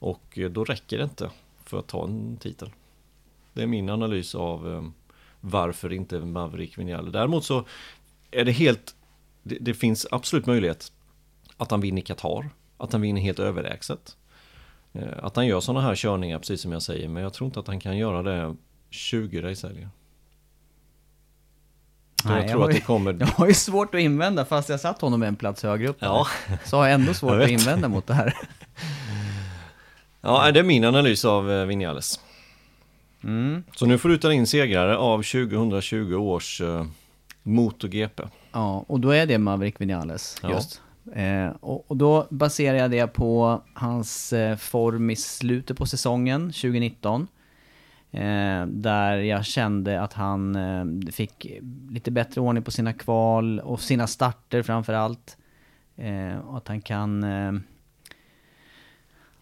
Och 0.02 0.38
eh, 0.38 0.50
då 0.50 0.64
räcker 0.64 0.98
det 0.98 1.04
inte 1.04 1.30
för 1.64 1.78
att 1.78 1.86
ta 1.86 2.04
en 2.04 2.36
titel. 2.36 2.70
Det 3.52 3.62
är 3.62 3.66
min 3.66 3.90
analys 3.90 4.34
av 4.34 4.74
eh, 4.74 4.82
varför 5.40 5.92
inte 5.92 6.20
Maverick 6.20 6.78
Vinales. 6.78 7.12
Däremot 7.12 7.44
så 7.44 7.64
är 8.30 8.44
det 8.44 8.52
helt, 8.52 8.94
det, 9.42 9.58
det, 9.60 9.74
finns 9.74 10.06
absolut 10.10 10.46
möjlighet 10.46 10.92
att 11.56 11.70
han 11.70 11.80
vinner 11.80 12.02
Qatar, 12.02 12.50
att 12.78 12.92
han 12.92 13.00
vinner 13.00 13.20
helt 13.20 13.38
överlägset. 13.38 14.16
Eh, 14.92 15.24
att 15.24 15.36
han 15.36 15.46
gör 15.46 15.60
sådana 15.60 15.80
här 15.80 15.94
körningar, 15.94 16.38
precis 16.38 16.60
som 16.60 16.72
jag 16.72 16.82
säger, 16.82 17.08
men 17.08 17.22
jag 17.22 17.32
tror 17.32 17.46
inte 17.46 17.60
att 17.60 17.66
han 17.66 17.80
kan 17.80 17.96
göra 17.96 18.22
det 18.22 18.56
20 18.90 19.42
racehelger. 19.42 19.88
Nej, 22.24 22.40
jag, 22.40 22.48
tror 22.48 22.62
jag 22.62 22.70
att 22.70 22.76
det 22.76 22.80
kommer... 22.80 23.12
Jag 23.20 23.26
har 23.26 23.46
ju 23.46 23.54
svårt 23.54 23.94
att 23.94 24.00
invända, 24.00 24.44
fast 24.44 24.68
jag 24.68 24.80
satt 24.80 25.00
honom 25.00 25.22
en 25.22 25.36
plats 25.36 25.62
högre 25.62 25.88
upp. 25.88 25.96
Ja. 26.00 26.26
Så 26.64 26.76
har 26.76 26.86
jag 26.86 26.94
ändå 26.94 27.14
svårt 27.14 27.32
jag 27.32 27.42
att 27.42 27.50
invända 27.50 27.88
mot 27.88 28.06
det 28.06 28.14
här. 28.14 28.36
Ja, 30.24 30.52
det 30.52 30.60
är 30.60 30.64
min 30.64 30.84
analys 30.84 31.24
av 31.24 31.50
eh, 31.50 31.64
Vinales. 31.64 32.20
Mm. 33.24 33.64
Så 33.76 33.86
nu 33.86 33.98
får 33.98 34.08
du 34.08 34.18
ta 34.18 34.32
in 34.32 34.46
segrare 34.46 34.96
av 34.96 35.22
2020 35.22 36.14
års 36.14 36.60
uh, 36.60 36.84
MotoGP. 37.42 38.22
Ja, 38.52 38.84
och 38.88 39.00
då 39.00 39.10
är 39.10 39.26
det 39.26 39.38
Maverick 39.38 39.80
Vinales 39.80 40.36
ja. 40.42 40.50
just. 40.50 40.82
Eh, 41.14 41.48
och, 41.60 41.90
och, 41.90 41.96
då 41.96 42.26
baserar 42.30 42.78
jag 42.78 42.90
det 42.90 43.06
på 43.06 43.62
hans 43.74 44.32
eh, 44.32 44.56
form 44.56 45.10
i 45.10 45.16
slutet 45.16 45.76
på 45.76 45.86
säsongen 45.86 46.40
2019. 46.40 47.28
Eh, 48.10 48.66
där 48.66 49.16
jag 49.16 49.44
kände 49.44 50.00
att 50.00 50.12
han 50.12 50.56
eh, 50.56 51.12
fick 51.12 51.46
lite 51.90 52.10
bättre 52.10 52.40
ordning 52.40 52.62
på 52.62 52.70
sina 52.70 52.92
kval 52.92 53.60
och 53.60 53.80
sina 53.80 54.06
starter 54.06 54.62
framför 54.62 54.92
allt. 54.92 55.36
Eh, 55.96 56.38
och 56.38 56.56
att 56.56 56.68
han 56.68 56.80
kan 56.80 57.24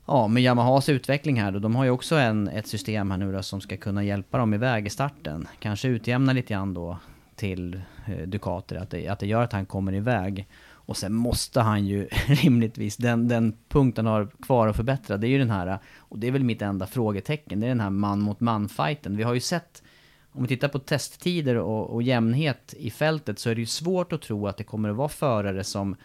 Ja, 0.07 0.29
med 0.29 0.43
Yamahas 0.43 0.89
utveckling 0.89 1.41
här 1.41 1.53
då, 1.53 1.59
de 1.59 1.77
har 1.77 1.85
ju 1.85 1.91
också 1.91 2.17
en, 2.17 2.49
ett 2.49 2.67
system 2.67 3.11
här 3.11 3.19
nu 3.19 3.33
då 3.33 3.43
som 3.43 3.61
ska 3.61 3.77
kunna 3.77 4.05
hjälpa 4.05 4.39
dem 4.39 4.55
iväg 4.55 4.87
i 4.87 4.91
starten. 4.91 5.49
Kanske 5.59 5.89
utjämna 5.89 6.33
lite 6.33 6.55
grann 6.55 6.75
då 6.75 6.99
till 7.37 7.81
eh, 8.07 8.27
Ducater, 8.27 8.77
att 8.77 8.91
det, 8.91 9.09
att 9.09 9.19
det 9.19 9.27
gör 9.27 9.43
att 9.43 9.53
han 9.53 9.67
kommer 9.67 9.95
iväg. 9.95 10.49
Och 10.91 10.97
sen 10.97 11.15
måste 11.15 11.61
han 11.61 11.87
ju 11.87 12.07
rimligtvis, 12.27 12.97
den, 12.97 13.29
den 13.29 13.57
punkten 13.69 14.07
har 14.07 14.29
kvar 14.43 14.69
att 14.69 14.77
förbättra, 14.77 15.17
det 15.17 15.27
är 15.27 15.29
ju 15.29 15.39
den 15.39 15.51
här, 15.51 15.79
och 15.97 16.19
det 16.19 16.27
är 16.27 16.33
väl 16.33 16.45
mitt 16.45 16.63
enda 16.63 16.87
frågetecken, 16.87 17.61
det 17.61 17.67
är 17.67 17.69
den 17.69 17.81
här 17.81 17.91
man 17.91 18.21
mot 18.21 18.41
man-fighten. 18.41 19.17
Vi 19.17 19.23
har 19.23 19.35
ju 19.35 19.41
sett, 19.41 19.83
om 20.33 20.43
vi 20.43 20.49
tittar 20.49 20.69
på 20.69 20.79
testtider 20.79 21.57
och, 21.57 21.91
och 21.91 22.03
jämnhet 22.03 22.75
i 22.79 22.91
fältet 22.91 23.39
så 23.39 23.51
är 23.51 23.55
det 23.55 23.61
ju 23.61 23.67
svårt 23.67 24.13
att 24.13 24.23
tro 24.23 24.47
att 24.47 24.57
det 24.57 24.65
kommer 24.65 24.89
att 24.89 24.97
vara 24.97 25.09
förare 25.09 25.65
som 25.65 25.97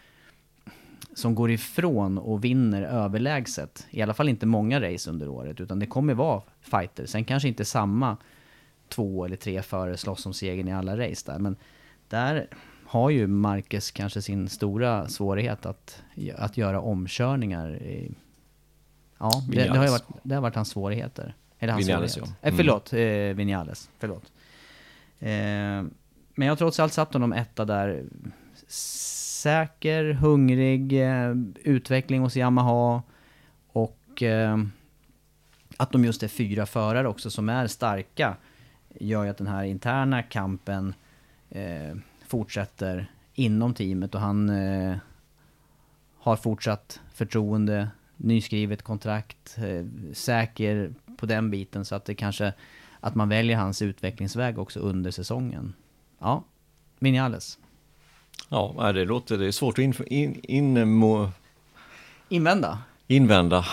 som 1.16 1.34
går 1.34 1.50
ifrån 1.50 2.18
och 2.18 2.44
vinner 2.44 2.82
överlägset. 2.82 3.86
I 3.90 4.02
alla 4.02 4.14
fall 4.14 4.28
inte 4.28 4.46
många 4.46 4.80
race 4.80 5.10
under 5.10 5.28
året, 5.28 5.60
utan 5.60 5.78
det 5.78 5.86
kommer 5.86 6.14
vara 6.14 6.42
fighter. 6.60 7.06
Sen 7.06 7.24
kanske 7.24 7.48
inte 7.48 7.64
samma 7.64 8.16
två 8.88 9.24
eller 9.24 9.36
tre 9.36 9.62
förare 9.62 9.96
slåss 9.96 10.26
om 10.26 10.34
segern 10.34 10.68
i 10.68 10.72
alla 10.72 10.98
race 10.98 11.32
där, 11.32 11.38
men 11.38 11.56
där 12.08 12.48
har 12.86 13.10
ju 13.10 13.26
Marcus 13.26 13.90
kanske 13.90 14.22
sin 14.22 14.48
stora 14.48 15.08
svårighet 15.08 15.66
att, 15.66 16.02
att 16.36 16.56
göra 16.56 16.80
omkörningar. 16.80 17.82
I, 17.82 18.14
ja, 19.18 19.30
det, 19.48 19.62
det, 19.62 19.76
har 19.76 19.84
ju 19.84 19.90
varit, 19.90 20.06
det 20.22 20.34
har 20.34 20.42
varit 20.42 20.54
hans 20.54 20.68
svårigheter. 20.68 21.34
Eller 21.58 21.72
hans 21.72 21.88
Vinales, 21.88 22.12
svårighet. 22.12 22.34
Ja. 22.40 22.48
Eh, 22.48 22.54
mm. 22.54 22.56
förlåt, 22.56 22.92
eh, 22.92 23.36
Vinales. 23.36 23.90
Förlåt. 23.98 24.32
Eh, 25.18 25.28
men 25.28 26.46
jag 26.46 26.48
har 26.48 26.56
trots 26.56 26.80
allt 26.80 26.92
satt 26.92 27.12
honom 27.12 27.32
etta 27.32 27.64
där 27.64 28.04
säker, 29.36 30.12
hungrig, 30.12 30.92
eh, 30.92 31.34
utveckling 31.64 32.20
hos 32.20 32.36
Yamaha 32.36 33.02
och 33.72 34.22
eh, 34.22 34.58
att 35.76 35.92
de 35.92 36.04
just 36.04 36.22
är 36.22 36.28
fyra 36.28 36.66
förare 36.66 37.08
också 37.08 37.30
som 37.30 37.48
är 37.48 37.66
starka 37.66 38.36
gör 39.00 39.24
ju 39.24 39.30
att 39.30 39.38
den 39.38 39.46
här 39.46 39.64
interna 39.64 40.22
kampen 40.22 40.94
eh, 41.50 41.96
fortsätter 42.26 43.10
inom 43.34 43.74
teamet 43.74 44.14
och 44.14 44.20
han 44.20 44.50
eh, 44.50 44.96
har 46.18 46.36
fortsatt 46.36 47.00
förtroende, 47.12 47.88
nyskrivet 48.16 48.82
kontrakt, 48.82 49.58
eh, 49.58 49.86
säker 50.12 50.94
på 51.16 51.26
den 51.26 51.50
biten 51.50 51.84
så 51.84 51.94
att 51.94 52.04
det 52.04 52.14
kanske 52.14 52.52
att 53.00 53.14
man 53.14 53.28
väljer 53.28 53.56
hans 53.56 53.82
utvecklingsväg 53.82 54.58
också 54.58 54.80
under 54.80 55.10
säsongen. 55.10 55.74
Ja, 56.18 56.44
Vinales. 56.98 57.58
Ja, 58.48 58.92
det 58.92 59.04
låter, 59.04 59.38
det 59.38 59.46
är 59.46 59.52
svårt 59.52 59.78
att 59.78 59.82
in, 59.82 59.94
in, 60.06 60.40
in, 60.42 60.92
må, 60.92 61.30
invända. 62.28 62.78
invända 63.06 63.64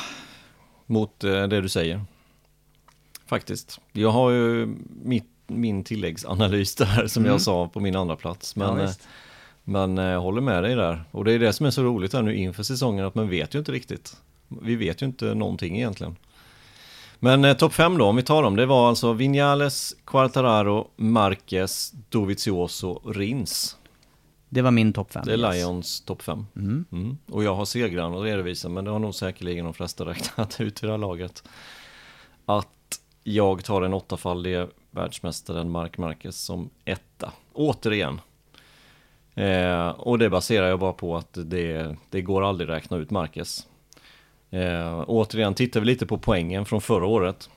mot 0.86 1.24
eh, 1.24 1.48
det 1.48 1.62
du 1.62 1.70
säger. 1.70 2.02
Faktiskt. 3.26 3.80
Jag 3.92 4.10
har 4.10 4.32
ju 4.32 4.76
mitt, 5.04 5.30
min 5.48 5.84
tilläggsanalys 5.84 6.76
där 6.76 7.08
som 7.08 7.24
mm. 7.24 7.32
jag 7.32 7.42
sa 7.42 7.68
på 7.68 7.80
min 7.80 7.96
andra 7.96 8.16
plats. 8.16 8.56
Men, 8.56 8.78
ja, 8.78 8.84
eh, 8.84 8.92
men 9.64 9.98
jag 9.98 10.22
håller 10.22 10.42
med 10.42 10.64
dig 10.64 10.76
där. 10.76 11.04
Och 11.12 11.26
det 11.26 11.34
är 11.34 11.40
det 11.40 11.54
som 11.54 11.66
är 11.66 11.72
så 11.72 11.84
roligt 11.84 12.14
här 12.14 12.22
nu 12.22 12.36
inför 12.36 12.64
säsongen 12.64 13.06
att 13.06 13.16
man 13.16 13.30
vet 13.30 13.56
ju 13.56 13.60
inte 13.60 13.72
riktigt. 13.72 14.18
Vi 14.48 14.76
vet 14.76 15.02
ju 15.02 15.06
inte 15.06 15.34
någonting 15.34 15.76
egentligen. 15.76 16.16
Men 17.20 17.46
eh, 17.46 17.54
topp 17.54 17.74
5 17.74 17.98
då, 17.98 18.06
om 18.06 18.16
vi 18.16 18.24
tar 18.24 18.44
dem, 18.44 18.56
det 18.56 18.66
var 18.66 18.90
alltså 18.90 19.14
Vinales, 19.14 19.96
Quartararo, 20.06 20.88
Marquez, 20.96 21.94
Dovizioso, 22.10 23.12
Rins. 23.12 23.78
Det 24.54 24.62
var 24.62 24.72
min 24.72 24.94
topp 24.94 25.12
5. 25.12 25.24
Det 25.26 25.34
är. 25.34 25.38
Lions 25.38 26.02
topp 26.02 26.22
5. 26.22 26.46
Mm. 26.56 26.86
Mm. 26.92 27.18
Och 27.28 27.44
jag 27.44 27.56
har 27.56 27.66
segrarna 27.66 28.18
att 28.18 28.24
redovisa, 28.24 28.70
men 28.70 28.86
det 28.86 28.92
har 28.92 29.00
nog 29.00 29.16
säkerligen 29.16 29.66
de 29.66 29.74
flesta 29.74 30.06
räknat 30.10 30.62
ut 30.62 30.84
i 30.84 30.86
det 30.86 30.92
här 30.92 30.98
laget. 30.98 31.44
Att 32.46 33.00
jag 33.24 33.64
tar 33.64 33.82
den 33.82 33.94
åttafaldige 33.94 34.68
världsmästaren 34.92 35.70
Mark 35.70 35.98
Marquez 35.98 36.38
som 36.38 36.70
etta. 36.86 37.32
Återigen. 37.54 38.22
Eh, 39.36 39.88
och 39.88 40.20
det 40.20 40.30
baserar 40.30 40.68
jag 40.68 40.80
bara 40.80 40.94
på 40.94 41.18
att 41.18 41.38
det, 41.46 41.96
det 42.10 42.22
går 42.22 42.44
aldrig 42.44 42.70
räkna 42.70 42.98
ut 42.98 43.12
Marquez. 43.12 43.68
Eh, 44.50 45.04
återigen, 45.08 45.54
tittar 45.54 45.80
vi 45.80 45.86
lite 45.86 46.06
på 46.06 46.18
poängen 46.18 46.66
från 46.66 46.82
förra 46.82 47.06
året. 47.06 47.50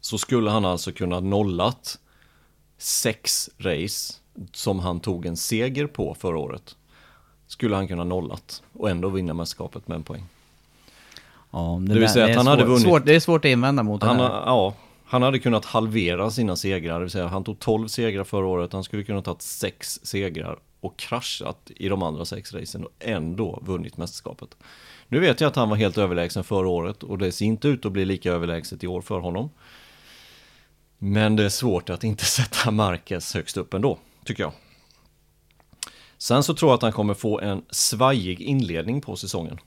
Så 0.00 0.18
skulle 0.18 0.50
han 0.50 0.64
alltså 0.64 0.92
kunna 0.92 1.20
nollat 1.20 1.98
sex 2.78 3.50
race 3.58 4.14
som 4.52 4.78
han 4.78 5.00
tog 5.00 5.26
en 5.26 5.36
seger 5.36 5.86
på 5.86 6.14
förra 6.14 6.38
året 6.38 6.76
skulle 7.46 7.76
han 7.76 7.88
kunna 7.88 8.04
nollat 8.04 8.62
och 8.72 8.90
ändå 8.90 9.08
vinna 9.08 9.34
mästerskapet 9.34 9.88
med 9.88 9.94
en 9.96 10.02
poäng. 10.02 10.24
Ja, 11.50 11.78
det, 11.80 11.94
det 11.94 12.00
vill 12.00 12.08
säga 12.08 12.24
att 12.24 12.34
han 12.34 12.44
svår, 12.44 12.50
hade 12.50 12.64
vunnit. 12.64 12.82
Svårt, 12.82 13.06
det 13.06 13.14
är 13.14 13.20
svårt 13.20 13.44
att 13.44 13.48
invända 13.48 13.82
mot 13.82 14.02
han, 14.02 14.16
det 14.16 14.22
här. 14.22 14.30
Ja, 14.30 14.74
han 15.04 15.22
hade 15.22 15.38
kunnat 15.38 15.64
halvera 15.64 16.30
sina 16.30 16.56
segrar, 16.56 16.94
det 16.94 17.00
vill 17.00 17.10
säga 17.10 17.26
han 17.26 17.44
tog 17.44 17.58
12 17.58 17.88
segrar 17.88 18.24
förra 18.24 18.46
året, 18.46 18.72
han 18.72 18.84
skulle 18.84 19.02
kunna 19.02 19.22
tagit 19.22 19.42
6 19.42 20.00
segrar 20.02 20.58
och 20.80 20.96
kraschat 20.96 21.70
i 21.76 21.88
de 21.88 22.02
andra 22.02 22.24
sex 22.24 22.54
racen 22.54 22.84
och 22.84 22.90
ändå 22.98 23.62
vunnit 23.62 23.96
mästerskapet. 23.96 24.56
Nu 25.08 25.20
vet 25.20 25.40
jag 25.40 25.48
att 25.48 25.56
han 25.56 25.68
var 25.68 25.76
helt 25.76 25.98
överlägsen 25.98 26.44
förra 26.44 26.68
året 26.68 27.02
och 27.02 27.18
det 27.18 27.32
ser 27.32 27.44
inte 27.44 27.68
ut 27.68 27.86
att 27.86 27.92
bli 27.92 28.04
lika 28.04 28.32
överlägset 28.32 28.84
i 28.84 28.86
år 28.86 29.00
för 29.00 29.18
honom. 29.18 29.50
Men 30.98 31.36
det 31.36 31.44
är 31.44 31.48
svårt 31.48 31.90
att 31.90 32.04
inte 32.04 32.24
sätta 32.24 32.70
Marquez 32.70 33.34
högst 33.34 33.56
upp 33.56 33.74
ändå 33.74 33.98
tycker 34.28 34.42
jag. 34.42 34.52
Sen 36.18 36.42
så 36.42 36.54
tror 36.54 36.70
jag 36.70 36.76
att 36.76 36.82
han 36.82 36.92
kommer 36.92 37.14
få 37.14 37.40
en 37.40 37.62
svajig 37.70 38.40
inledning 38.40 39.00
på 39.00 39.16
säsongen. 39.16 39.60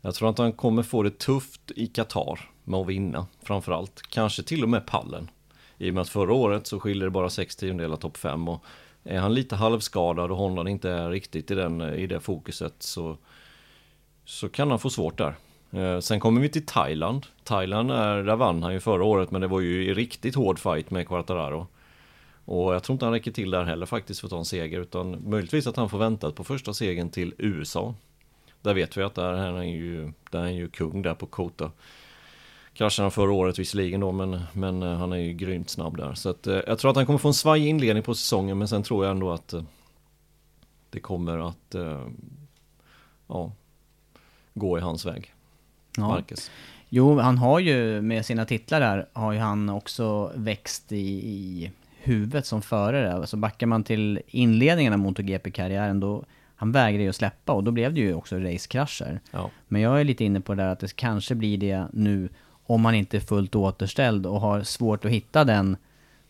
Jag 0.00 0.14
tror 0.14 0.30
att 0.30 0.38
han 0.38 0.52
kommer 0.52 0.82
få 0.82 1.02
det 1.02 1.18
tufft 1.18 1.70
i 1.76 1.86
Qatar 1.86 2.50
med 2.64 2.80
att 2.80 2.86
vinna 2.86 3.26
framförallt. 3.42 4.02
Kanske 4.02 4.42
till 4.42 4.62
och 4.62 4.68
med 4.68 4.86
pallen. 4.86 5.30
I 5.78 5.90
och 5.90 5.94
med 5.94 6.00
att 6.00 6.08
förra 6.08 6.32
året 6.32 6.66
så 6.66 6.80
skiljer 6.80 7.04
det 7.04 7.10
bara 7.10 7.30
6 7.30 7.56
tiondelar 7.56 7.96
topp 7.96 8.16
5 8.16 8.48
och 8.48 8.64
är 9.04 9.18
han 9.18 9.34
lite 9.34 9.56
halvskadad 9.56 10.30
och 10.30 10.36
Honda 10.36 10.70
inte 10.70 10.90
är 10.90 11.10
riktigt 11.10 11.50
i, 11.50 11.54
den, 11.54 11.80
i 11.80 12.06
det 12.06 12.20
fokuset 12.20 12.74
så, 12.78 13.16
så 14.24 14.48
kan 14.48 14.70
han 14.70 14.78
få 14.78 14.90
svårt 14.90 15.18
där. 15.18 15.34
Eh, 15.70 16.00
sen 16.00 16.20
kommer 16.20 16.40
vi 16.40 16.48
till 16.48 16.66
Thailand. 16.66 17.26
Thailand 17.44 17.90
är, 17.90 18.22
där 18.22 18.36
vann 18.36 18.62
han 18.62 18.72
ju 18.72 18.80
förra 18.80 19.04
året 19.04 19.30
men 19.30 19.40
det 19.40 19.46
var 19.46 19.60
ju 19.60 19.84
i 19.84 19.94
riktigt 19.94 20.34
hård 20.34 20.58
fight 20.58 20.90
med 20.90 21.08
Quartararo. 21.08 21.66
Och 22.46 22.74
jag 22.74 22.82
tror 22.82 22.94
inte 22.94 23.04
han 23.04 23.12
räcker 23.12 23.30
till 23.30 23.50
där 23.50 23.64
heller 23.64 23.86
faktiskt 23.86 24.20
för 24.20 24.26
att 24.26 24.30
ta 24.30 24.38
en 24.38 24.44
seger 24.44 24.80
utan 24.80 25.30
möjligtvis 25.30 25.66
att 25.66 25.76
han 25.76 25.88
får 25.88 25.98
vänta 25.98 26.32
på 26.32 26.44
första 26.44 26.74
segern 26.74 27.10
till 27.10 27.34
USA. 27.38 27.94
Där 28.62 28.74
vet 28.74 28.96
vi 28.96 29.02
att 29.02 29.14
där 29.14 29.32
är 29.32 29.52
han 29.52 29.70
ju, 29.70 30.12
där 30.30 30.38
är 30.38 30.42
han 30.42 30.54
ju 30.54 30.68
kung 30.68 31.02
där 31.02 31.14
på 31.14 31.26
Kota. 31.26 31.70
Kraschade 32.72 33.04
han 33.04 33.10
förra 33.10 33.32
året 33.32 33.58
visserligen 33.58 34.00
då 34.00 34.12
men, 34.12 34.40
men 34.52 34.82
eh, 34.82 34.98
han 34.98 35.12
är 35.12 35.16
ju 35.16 35.32
grymt 35.32 35.70
snabb 35.70 35.96
där. 35.96 36.14
Så 36.14 36.28
att, 36.28 36.46
eh, 36.46 36.60
jag 36.66 36.78
tror 36.78 36.90
att 36.90 36.96
han 36.96 37.06
kommer 37.06 37.18
få 37.18 37.28
en 37.28 37.34
svajig 37.34 37.68
inledning 37.68 38.02
på 38.02 38.14
säsongen 38.14 38.58
men 38.58 38.68
sen 38.68 38.82
tror 38.82 39.04
jag 39.04 39.10
ändå 39.10 39.32
att 39.32 39.52
eh, 39.52 39.62
det 40.90 41.00
kommer 41.00 41.48
att 41.48 41.76
ja, 43.26 43.52
gå 44.54 44.78
i 44.78 44.80
hans 44.80 45.06
väg. 45.06 45.34
Ja. 45.96 46.08
Marcus. 46.08 46.50
Jo, 46.88 47.18
han 47.18 47.38
har 47.38 47.60
ju 47.60 48.00
med 48.00 48.26
sina 48.26 48.44
titlar 48.44 48.80
där, 48.80 49.08
har 49.12 49.32
ju 49.32 49.38
han 49.38 49.68
också 49.68 50.32
växt 50.34 50.92
i, 50.92 50.96
i 50.96 51.70
huvudet 52.06 52.46
som 52.46 52.62
förare. 52.62 53.14
Alltså 53.14 53.36
backar 53.36 53.66
man 53.66 53.84
till 53.84 54.20
inledningen 54.26 54.92
av 54.92 54.98
MotoGP-karriären 54.98 56.00
då, 56.00 56.24
han 56.56 56.72
vägrade 56.72 57.02
ju 57.02 57.08
att 57.08 57.16
släppa 57.16 57.52
och 57.52 57.64
då 57.64 57.70
blev 57.70 57.94
det 57.94 58.00
ju 58.00 58.14
också 58.14 58.36
racekrascher. 58.38 59.20
Ja. 59.30 59.50
Men 59.68 59.82
jag 59.82 60.00
är 60.00 60.04
lite 60.04 60.24
inne 60.24 60.40
på 60.40 60.54
det 60.54 60.62
där 60.62 60.68
att 60.68 60.80
det 60.80 60.96
kanske 60.96 61.34
blir 61.34 61.58
det 61.58 61.86
nu 61.92 62.28
om 62.66 62.80
man 62.80 62.94
inte 62.94 63.16
är 63.16 63.20
fullt 63.20 63.54
återställd 63.54 64.26
och 64.26 64.40
har 64.40 64.62
svårt 64.62 65.04
att 65.04 65.10
hitta 65.10 65.44
den 65.44 65.76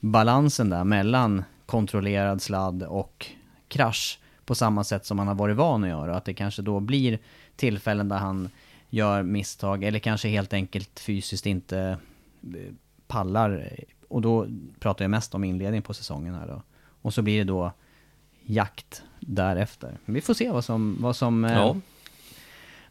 balansen 0.01 0.71
där 0.71 0.85
mellan 0.85 1.45
kontrollerad 1.67 2.43
sladd 2.43 2.83
och 2.83 3.27
krasch 3.69 4.19
på 4.45 4.55
samma 4.55 4.85
sätt 4.85 5.07
som 5.07 5.19
han 5.19 5.29
har 5.29 5.35
varit 5.35 5.57
van 5.57 5.85
att 5.85 5.91
göra. 5.91 6.17
Att 6.17 6.25
det 6.25 6.35
kanske 6.35 6.63
då 6.63 6.81
blir 6.81 7.19
tillfällen 7.57 8.09
där 8.09 8.17
han 8.17 8.49
gör 8.91 9.23
misstag 9.23 9.85
eller 9.85 9.99
kanske 9.99 10.29
helt 10.29 10.53
enkelt 10.53 11.01
fysiskt 11.01 11.47
inte 11.47 11.99
eh, 12.43 12.73
pallar. 13.07 13.71
Och 14.09 14.23
då 14.23 14.47
pratar 14.81 15.05
jag 15.05 15.11
mest 15.11 15.35
om 15.35 15.45
inledningen 15.45 15.83
på 15.83 15.95
säsongen 15.95 16.35
här 16.35 16.47
då. 16.47 16.63
Och 17.03 17.15
så 17.15 17.23
blir 17.23 17.39
det 17.39 17.45
då 17.45 17.73
jakt 18.45 19.03
därefter. 19.21 19.99
Men 20.05 20.15
vi 20.15 20.21
får 20.21 20.35
se 20.35 20.51
vad 20.51 20.65
som, 20.65 20.97
vad 21.01 21.17
som, 21.17 21.45
eh, 21.45 21.53
Ja. 21.53 21.77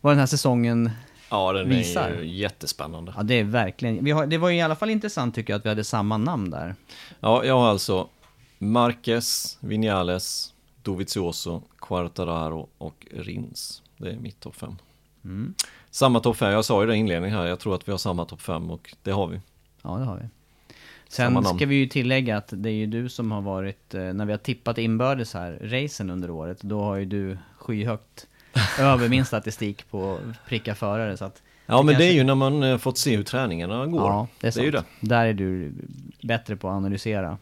vad 0.01 0.11
den 0.11 0.19
här 0.19 0.25
säsongen 0.25 0.89
ja, 1.29 1.53
den 1.53 1.69
Visar. 1.69 2.09
är 2.09 2.21
jättespännande. 2.21 3.13
Ja, 3.17 3.23
det 3.23 3.33
är 3.39 3.43
verkligen... 3.43 4.03
Vi 4.03 4.11
har, 4.11 4.25
det 4.27 4.37
var 4.37 4.49
i 4.51 4.61
alla 4.61 4.75
fall 4.75 4.89
intressant 4.89 5.35
tycker 5.35 5.53
jag 5.53 5.57
att 5.59 5.65
vi 5.65 5.69
hade 5.69 5.83
samma 5.83 6.17
namn 6.17 6.49
där. 6.49 6.75
Ja, 7.19 7.43
jag 7.45 7.57
har 7.59 7.67
alltså 7.69 8.07
Marquez, 8.57 9.57
Vinales, 9.61 10.53
Dovizioso, 10.83 11.61
Quartararo 11.79 12.69
och 12.77 13.07
Rins. 13.11 13.81
Det 13.97 14.09
är 14.11 14.15
mitt 14.17 14.39
topp 14.39 14.55
5. 14.55 14.75
Mm. 15.23 15.53
Samma 15.91 16.19
topp 16.19 16.37
5, 16.37 16.51
jag 16.51 16.65
sa 16.65 16.81
ju 16.81 16.87
det 16.87 16.95
i 16.95 16.99
inledningen 16.99 17.37
här, 17.37 17.45
jag 17.45 17.59
tror 17.59 17.75
att 17.75 17.87
vi 17.87 17.91
har 17.91 17.97
samma 17.99 18.25
topp 18.25 18.41
5 18.41 18.71
och 18.71 18.95
det 19.03 19.11
har 19.11 19.27
vi. 19.27 19.41
Ja, 19.81 19.89
det 19.97 20.05
har 20.05 20.15
vi. 20.17 20.27
Sen 21.15 21.43
ska 21.45 21.65
vi 21.65 21.75
ju 21.75 21.87
tillägga 21.87 22.37
att 22.37 22.47
det 22.51 22.69
är 22.69 22.73
ju 22.73 22.85
du 22.85 23.09
som 23.09 23.31
har 23.31 23.41
varit, 23.41 23.93
eh, 23.93 24.01
när 24.01 24.25
vi 24.25 24.31
har 24.33 24.37
tippat 24.39 24.77
inbördes 24.77 25.33
här, 25.33 25.59
racen 25.61 26.09
under 26.09 26.29
året, 26.29 26.61
då 26.61 26.81
har 26.83 26.95
ju 26.95 27.05
du 27.05 27.37
skyhögt 27.57 28.27
över 28.79 29.09
min 29.09 29.25
statistik 29.25 29.91
på 29.91 30.17
pricka 30.47 30.75
förare. 30.75 31.17
Så 31.17 31.25
att, 31.25 31.41
Ja, 31.65 31.77
men 31.77 31.85
det 31.87 31.91
kanske- 31.93 32.07
är 32.09 32.13
ju 32.13 32.23
när 32.23 32.35
man 32.35 32.63
eh, 32.63 32.77
fått 32.77 32.97
se 32.97 33.15
hur 33.15 33.23
träningarna 33.23 33.85
går. 33.85 34.01
ja, 34.01 34.27
det 34.41 34.47
är, 34.47 34.51
det 34.51 34.59
är 34.59 34.63
ju 34.63 34.71
det. 34.71 34.83
Där 35.01 35.25
är 35.25 35.33
du 35.33 35.73
bättre 36.23 36.55
på 36.55 36.67
att 36.69 36.73
analysera. 36.73 37.37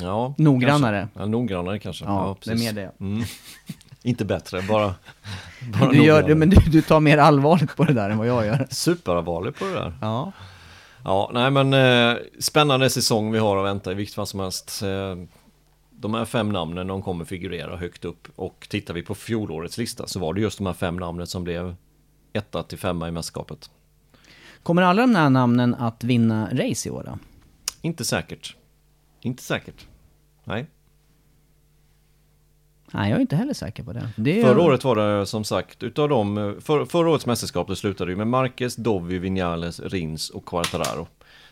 Ja, 0.00 0.34
Noggrannare. 0.38 1.00
Kanske. 1.00 1.20
Ja, 1.20 1.26
noggrannare 1.26 1.78
kanske. 1.78 2.04
Ja, 2.04 2.36
det 2.44 2.50
är 2.50 2.56
mer 2.56 2.72
det. 2.72 2.90
Mm. 3.00 3.24
Inte 4.02 4.24
bättre, 4.24 4.62
bara, 4.62 4.94
bara 5.80 5.90
Du, 5.90 6.04
gör, 6.04 6.34
men 6.34 6.50
du, 6.50 6.56
du 6.70 6.82
tar 6.82 7.00
mer 7.00 7.18
allvarligt 7.18 7.76
på 7.76 7.84
det 7.84 7.92
där 7.92 8.10
än 8.10 8.18
vad 8.18 8.26
jag 8.26 8.46
gör. 8.46 8.66
Superallvarlig 8.70 9.54
på 9.56 9.64
det 9.64 9.72
där. 9.72 9.92
Ja. 10.00 10.32
Ja, 11.04 11.30
nej 11.34 11.50
men 11.50 11.74
eh, 11.74 12.22
spännande 12.38 12.90
säsong 12.90 13.32
vi 13.32 13.38
har 13.38 13.56
att 13.56 13.64
vänta 13.64 13.92
i 13.92 13.94
vilket 13.94 14.14
fall 14.14 14.26
som 14.26 14.40
helst. 14.40 14.82
Eh, 14.82 15.16
de 15.90 16.14
här 16.14 16.24
fem 16.24 16.52
namnen, 16.52 16.86
de 16.86 17.02
kommer 17.02 17.24
figurera 17.24 17.76
högt 17.76 18.04
upp. 18.04 18.28
Och 18.36 18.66
tittar 18.70 18.94
vi 18.94 19.02
på 19.02 19.14
fjolårets 19.14 19.78
lista 19.78 20.06
så 20.06 20.20
var 20.20 20.34
det 20.34 20.40
just 20.40 20.58
de 20.58 20.66
här 20.66 20.74
fem 20.74 20.96
namnen 20.96 21.26
som 21.26 21.44
blev 21.44 21.74
etta 22.32 22.62
till 22.62 22.78
femma 22.78 23.08
i 23.08 23.10
mästerskapet. 23.10 23.70
Kommer 24.62 24.82
alla 24.82 25.02
de 25.02 25.14
här 25.14 25.30
namnen 25.30 25.74
att 25.74 26.04
vinna 26.04 26.48
race 26.52 26.88
i 26.88 26.92
år 26.92 27.02
då? 27.06 27.18
Inte 27.82 28.04
säkert. 28.04 28.56
Inte 29.20 29.42
säkert. 29.42 29.86
Nej. 30.44 30.66
Nej, 32.94 33.10
jag 33.10 33.16
är 33.16 33.20
inte 33.20 33.36
heller 33.36 33.54
säker 33.54 33.82
på 33.82 33.92
det. 33.92 34.08
det 34.16 34.40
är 34.40 34.44
Förra 34.44 34.62
året 34.62 34.84
var 34.84 34.96
det 34.96 35.26
som 35.26 35.44
sagt, 35.44 35.82
utav 35.82 36.08
dem, 36.08 36.56
för, 36.60 36.84
förra 36.84 37.10
årets 37.10 37.26
mästerskap 37.26 37.68
det 37.68 37.76
slutade 37.76 38.10
ju 38.10 38.16
med 38.16 38.26
Marquez, 38.26 38.76
Dovi, 38.76 39.18
Vinales, 39.18 39.80
Rins 39.80 40.30
och 40.30 40.44
Quartararo. 40.46 41.06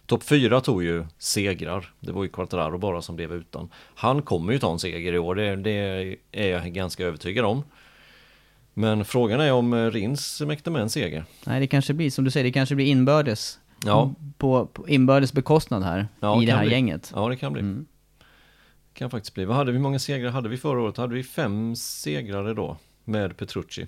Topp 0.06 0.22
fyra 0.22 0.60
tog 0.60 0.82
ju 0.84 1.04
segrar, 1.18 1.92
det 2.00 2.12
var 2.12 2.22
ju 2.22 2.28
Quartararo 2.28 2.78
bara 2.78 3.02
som 3.02 3.16
blev 3.16 3.32
utan. 3.32 3.68
Han 3.94 4.22
kommer 4.22 4.52
ju 4.52 4.58
ta 4.58 4.72
en 4.72 4.78
seger 4.78 5.12
i 5.12 5.18
år, 5.18 5.34
det, 5.34 5.56
det 5.56 6.16
är 6.32 6.48
jag 6.48 6.64
ganska 6.72 7.04
övertygad 7.04 7.44
om. 7.44 7.62
Men 8.74 9.04
frågan 9.04 9.40
är 9.40 9.52
om 9.52 9.72
eh, 9.72 9.90
Rins 9.90 10.40
mäktar 10.40 10.70
med 10.70 10.82
en 10.82 10.90
seger. 10.90 11.24
Nej, 11.46 11.60
det 11.60 11.66
kanske 11.66 11.92
blir, 11.92 12.10
som 12.10 12.24
du 12.24 12.30
säger, 12.30 12.44
det 12.44 12.52
kanske 12.52 12.74
blir 12.74 12.86
inbördes. 12.86 13.58
Ja. 13.84 14.14
På, 14.38 14.66
på 14.66 14.88
inbördes 14.88 15.32
bekostnad 15.32 15.82
här, 15.82 16.08
Ja, 16.20 16.42
i 16.42 16.46
det 16.46 16.52
här 16.52 16.62
bli. 16.64 16.72
gänget. 16.72 17.12
Ja, 17.14 17.28
det 17.28 17.36
kan 17.36 17.52
bli. 17.52 17.60
Mm. 17.60 17.86
Kan 18.94 19.10
faktiskt 19.10 19.34
bli. 19.34 19.44
Vad 19.44 19.56
hade 19.56 19.72
vi, 19.72 19.76
hur 19.76 19.82
många 19.82 19.98
segrar 19.98 20.30
hade 20.30 20.48
vi 20.48 20.56
förra 20.56 20.80
året? 20.80 20.96
Hade 20.96 21.14
vi 21.14 21.22
fem 21.22 21.76
segrare 21.76 22.54
då? 22.54 22.76
Med 23.04 23.36
Petrucci. 23.36 23.86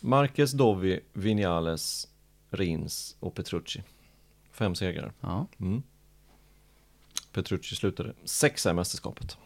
Marquez, 0.00 0.52
Dovi, 0.52 1.00
Vinales, 1.12 2.08
Rins 2.50 3.16
och 3.20 3.34
Petrucci. 3.34 3.82
Fem 4.52 4.74
segrar. 4.74 5.12
Ja. 5.20 5.46
Mm. 5.60 5.82
Petrucci 7.32 7.76
slutade 7.76 8.12
sexa 8.24 8.70
i 8.70 8.74
mästerskapet. 8.74 9.36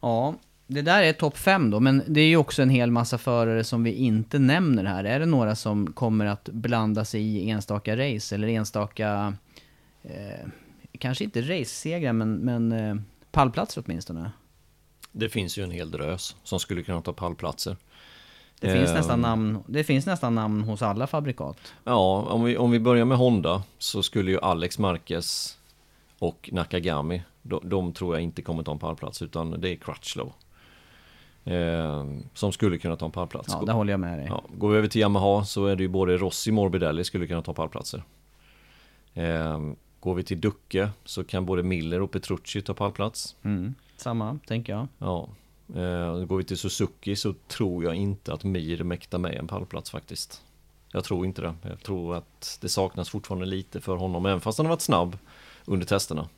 ja, 0.00 0.34
det 0.66 0.82
där 0.82 1.02
är 1.02 1.12
topp 1.12 1.38
fem 1.38 1.70
då, 1.70 1.80
men 1.80 2.02
det 2.06 2.20
är 2.20 2.26
ju 2.26 2.36
också 2.36 2.62
en 2.62 2.70
hel 2.70 2.90
massa 2.90 3.18
förare 3.18 3.64
som 3.64 3.84
vi 3.84 3.92
inte 3.92 4.38
nämner 4.38 4.84
här. 4.84 5.04
Är 5.04 5.20
det 5.20 5.26
några 5.26 5.56
som 5.56 5.92
kommer 5.92 6.26
att 6.26 6.48
blanda 6.48 7.04
sig 7.04 7.22
i 7.22 7.50
enstaka 7.50 7.96
race 7.96 8.34
eller 8.34 8.48
enstaka, 8.48 9.34
eh, 10.02 10.46
kanske 10.98 11.24
inte 11.24 11.40
race-segrar, 11.42 12.12
men, 12.12 12.34
men 12.34 12.72
eh, 12.72 12.96
pallplatser 13.30 13.82
åtminstone? 13.86 14.32
Det 15.12 15.28
finns 15.28 15.58
ju 15.58 15.64
en 15.64 15.70
hel 15.70 15.90
drös 15.90 16.36
som 16.44 16.60
skulle 16.60 16.82
kunna 16.82 17.02
ta 17.02 17.12
pallplatser. 17.12 17.76
Det, 18.60 18.72
finns 18.72 18.90
Ehm. 18.90 18.96
nästan 18.96 19.20
namn, 19.20 19.58
det 19.66 19.84
finns 19.84 20.06
nästan 20.06 20.34
namn 20.34 20.62
hos 20.62 20.82
alla 20.82 21.06
fabrikat. 21.06 21.56
Ja, 21.84 22.22
om 22.30 22.44
vi, 22.44 22.56
om 22.56 22.70
vi 22.70 22.80
börjar 22.80 23.04
med 23.04 23.18
Honda 23.18 23.62
så 23.78 24.02
skulle 24.02 24.30
ju 24.30 24.40
Alex 24.40 24.78
Marquez 24.78 25.58
och 26.18 26.50
Nakagami, 26.52 27.22
de, 27.42 27.60
de 27.64 27.92
tror 27.92 28.14
jag 28.14 28.22
inte 28.22 28.42
kommer 28.42 28.62
ta 28.62 28.72
en 28.72 28.78
pallplats 28.78 29.22
utan 29.22 29.60
det 29.60 29.68
är 29.68 29.76
Crutchlow. 29.76 30.32
Eh, 31.44 32.04
som 32.34 32.52
skulle 32.52 32.78
kunna 32.78 32.96
ta 32.96 33.04
en 33.06 33.12
pallplats. 33.12 33.48
Ja, 33.52 33.62
där 33.66 33.72
håller 33.72 33.92
jag 33.92 34.00
med 34.00 34.18
dig. 34.18 34.26
Ja, 34.30 34.42
går 34.56 34.70
vi 34.70 34.78
över 34.78 34.88
till 34.88 35.00
Yamaha 35.00 35.44
så 35.44 35.66
är 35.66 35.76
det 35.76 35.82
ju 35.82 35.88
både 35.88 36.16
Rossi 36.16 36.50
och 36.50 36.54
Morbidelli 36.54 37.04
skulle 37.04 37.26
kunna 37.26 37.42
ta 37.42 37.52
pallplatser. 37.54 38.02
Eh, 39.14 39.60
går 40.02 40.14
vi 40.14 40.22
till 40.22 40.40
Ducke 40.40 40.90
så 41.04 41.24
kan 41.24 41.46
både 41.46 41.62
Miller 41.62 42.02
och 42.02 42.10
Petrucci 42.10 42.62
ta 42.62 42.74
pallplats. 42.74 43.36
Mm, 43.42 43.74
samma, 43.96 44.38
tänker 44.46 44.72
jag. 44.72 44.88
Ja. 44.98 45.28
Eh, 45.74 46.24
går 46.24 46.36
vi 46.36 46.44
till 46.44 46.58
Suzuki 46.58 47.16
så 47.16 47.34
tror 47.48 47.84
jag 47.84 47.94
inte 47.94 48.32
att 48.32 48.44
Mir 48.44 48.82
mäktar 48.82 49.18
med 49.18 49.34
en 49.34 49.46
pallplats 49.46 49.90
faktiskt. 49.90 50.42
Jag 50.92 51.04
tror 51.04 51.26
inte 51.26 51.42
det. 51.42 51.54
Jag 51.62 51.82
tror 51.82 52.16
att 52.16 52.58
det 52.60 52.68
saknas 52.68 53.10
fortfarande 53.10 53.46
lite 53.46 53.80
för 53.80 53.96
honom, 53.96 54.26
även 54.26 54.40
fast 54.40 54.58
han 54.58 54.66
har 54.66 54.72
varit 54.72 54.80
snabb 54.80 55.18
under 55.64 55.86
testerna. 55.86 56.28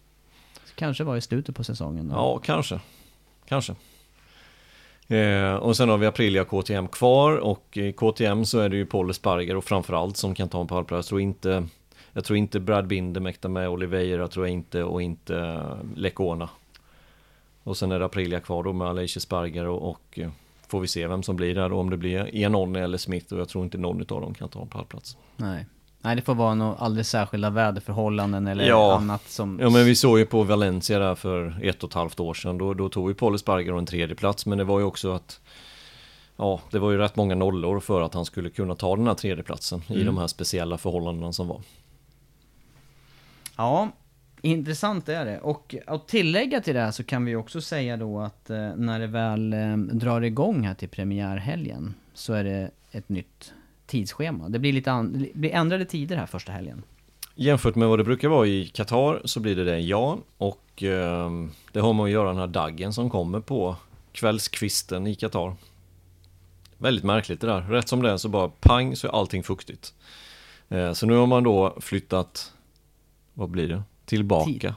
Kanske 0.75 1.05
var 1.05 1.17
i 1.17 1.21
slutet 1.21 1.57
på 1.57 1.65
säsongen. 1.65 2.09
då. 2.09 2.15
Ja, 2.15 2.39
kanske. 2.39 2.81
Kanske. 3.47 3.75
Eh, 5.09 5.55
och 5.55 5.77
sen 5.77 5.89
har 5.89 5.99
vi 5.99 6.07
Aprilia 6.07 6.45
KTM 6.45 6.89
kvar 6.89 7.37
och 7.37 7.77
i 7.77 7.93
KTM 7.93 8.45
så 8.45 8.59
är 8.59 8.69
det 8.69 8.77
ju 8.77 8.87
Paul 8.87 9.11
Esparger 9.11 9.57
och 9.57 9.65
framförallt 9.65 10.17
som 10.17 10.35
kan 10.35 10.49
ta 10.49 10.61
en 10.61 10.67
pallplats. 10.67 11.07
Jag 11.07 11.09
tror 11.09 11.21
inte, 11.21 11.69
jag 12.15 12.25
tror 12.25 12.37
inte 12.37 12.61
Brad 12.61 12.87
Binder 12.87 13.21
mäktar 13.21 13.49
med 13.49 13.69
Oliveira 13.69 14.29
tror 14.29 14.47
jag 14.47 14.53
inte 14.53 14.83
och 14.85 15.03
inte 15.03 15.37
eh, 15.37 15.77
Lecona. 15.97 16.49
Och 17.63 17.77
sen 17.77 17.93
är 17.93 17.99
det 17.99 18.05
Aprilia 18.05 18.41
kvar 18.41 18.63
då 18.63 18.73
med 18.73 18.89
Aleix 18.89 19.17
Esparger 19.17 19.67
och, 19.67 19.91
och 19.91 20.19
eh, 20.19 20.31
får 20.69 20.81
vi 20.81 20.89
se 20.89 21.07
vem 21.07 21.23
som 21.23 21.37
blir 21.37 21.55
där 21.55 21.69
då, 21.69 21.79
om 21.79 21.91
det 21.91 21.97
blir 21.97 22.35
Iannone 22.37 22.81
eller 22.81 22.99
Smith 22.99 23.35
och 23.35 23.41
jag 23.41 23.49
tror 23.49 23.65
inte 23.65 23.79
någon 23.79 24.01
av 24.01 24.21
dem 24.21 24.35
kan 24.35 24.49
ta 24.49 24.63
en 24.63 24.69
pallplats. 24.69 25.17
Nej. 25.37 25.67
Nej, 26.01 26.17
det 26.17 26.23
får 26.23 26.35
vara 26.35 26.55
några 26.55 26.75
alldeles 26.75 27.09
särskilda 27.09 27.51
väderförhållanden 27.51 28.47
eller 28.47 28.65
Ja. 28.69 28.97
annat 28.97 29.29
som... 29.29 29.59
Ja 29.63 29.71
men 29.71 29.85
vi 29.85 29.95
såg 29.97 30.19
ju 30.19 30.27
på 30.27 30.43
Valencia 30.43 30.99
där 30.99 31.15
för 31.15 31.59
ett 31.63 31.83
och 31.85 31.91
ett 31.91 31.95
halvt 31.95 32.21
år 32.21 32.35
sedan. 32.35 32.59
Då, 32.59 32.75
då 32.75 32.89
tog 32.89 33.11
ju 33.11 33.15
Paul 33.15 33.35
Esparger 33.35 33.79
en 33.79 33.87
tredje 33.87 34.15
plats 34.17 34.47
men 34.47 34.59
det 34.59 34.65
var 34.65 34.79
ju 34.79 34.85
också 34.85 35.13
att 35.13 35.41
Ja, 36.37 36.61
det 36.71 36.79
var 36.79 36.91
ju 36.91 36.99
rätt 36.99 37.17
många 37.17 37.35
nollor 37.35 37.81
för 37.81 38.01
att 38.01 38.15
han 38.15 38.25
skulle 38.25 38.51
kunna 38.51 38.75
ta 38.75 38.97
den 38.97 39.07
här 39.07 39.15
tredjeplatsen 39.15 39.83
i 39.89 39.93
Mm. 39.95 40.07
de 40.07 40.19
här 40.19 40.27
speciella 40.27 40.79
förhållandena 40.79 41.33
som 41.33 41.49
var. 41.49 41.61
Ja, 43.57 43.89
intressant 44.43 45.09
är 45.09 45.25
det. 45.25 45.41
Och 45.41 45.75
att 45.87 46.09
tillägga 46.09 46.61
till 46.61 46.75
det 46.75 46.81
här 46.81 46.91
så 46.91 47.05
kan 47.05 47.25
vi 47.25 47.37
också 47.37 47.61
säga 47.61 47.97
då 47.97 48.21
att 48.21 48.51
eh, 48.51 48.71
när 48.77 49.01
det 49.01 49.07
väl 49.07 49.53
eh, 49.53 49.77
drar 49.77 50.21
igång 50.21 50.63
här 50.67 50.75
till 50.75 50.89
premiärhelgen 50.89 51.95
så 52.15 52.33
är 52.33 52.45
det 52.45 52.71
ett 52.91 53.09
nytt 53.09 53.53
tidsschema. 53.87 54.49
Det 54.49 54.59
blir 54.59 54.73
lite 54.73 54.93
an- 54.93 55.13
det 55.13 55.39
blir 55.39 55.51
ändrade 55.55 55.85
tider 55.85 56.17
här 56.17 56.27
första 56.27 56.53
helgen. 56.53 56.83
Jämfört 57.35 57.75
med 57.75 57.89
vad 57.89 57.99
det 57.99 58.05
brukar 58.05 58.29
vara 58.29 58.47
i 58.47 58.67
Qatar 58.75 59.21
så 59.25 59.41
blir 59.41 59.57
det 59.57 59.65
det 59.65 59.79
ja 59.81 60.19
och 60.39 60.83
eh, 60.83 61.31
det 61.73 61.81
har 61.81 61.93
man 61.93 62.07
att 62.07 62.13
göra 62.13 62.29
den 62.29 62.37
här 62.39 62.47
daggen 62.47 62.93
som 62.93 63.11
kommer 63.11 63.41
på 63.41 63.77
kvällskvisten 64.13 65.07
i 65.07 65.15
Qatar. 65.15 65.57
Väldigt 66.79 67.05
märkligt 67.05 67.41
det 67.41 67.47
där. 67.47 67.61
Rätt 67.61 67.89
som 67.89 68.03
det 68.03 68.11
är 68.11 68.17
så 68.17 68.29
bara 68.29 68.49
pang 68.49 68.97
så 68.97 69.07
är 69.09 69.13
allting 69.13 69.43
fuktigt. 69.43 69.95
Eh, 70.69 70.93
så 70.93 71.07
nu 71.07 71.15
har 71.15 71.27
man 71.27 71.43
då 71.45 71.77
flyttat, 71.81 72.53
vad 73.35 73.51
blir 73.51 73.69
det? 73.69 73.83
Tillbaka. 74.05 74.75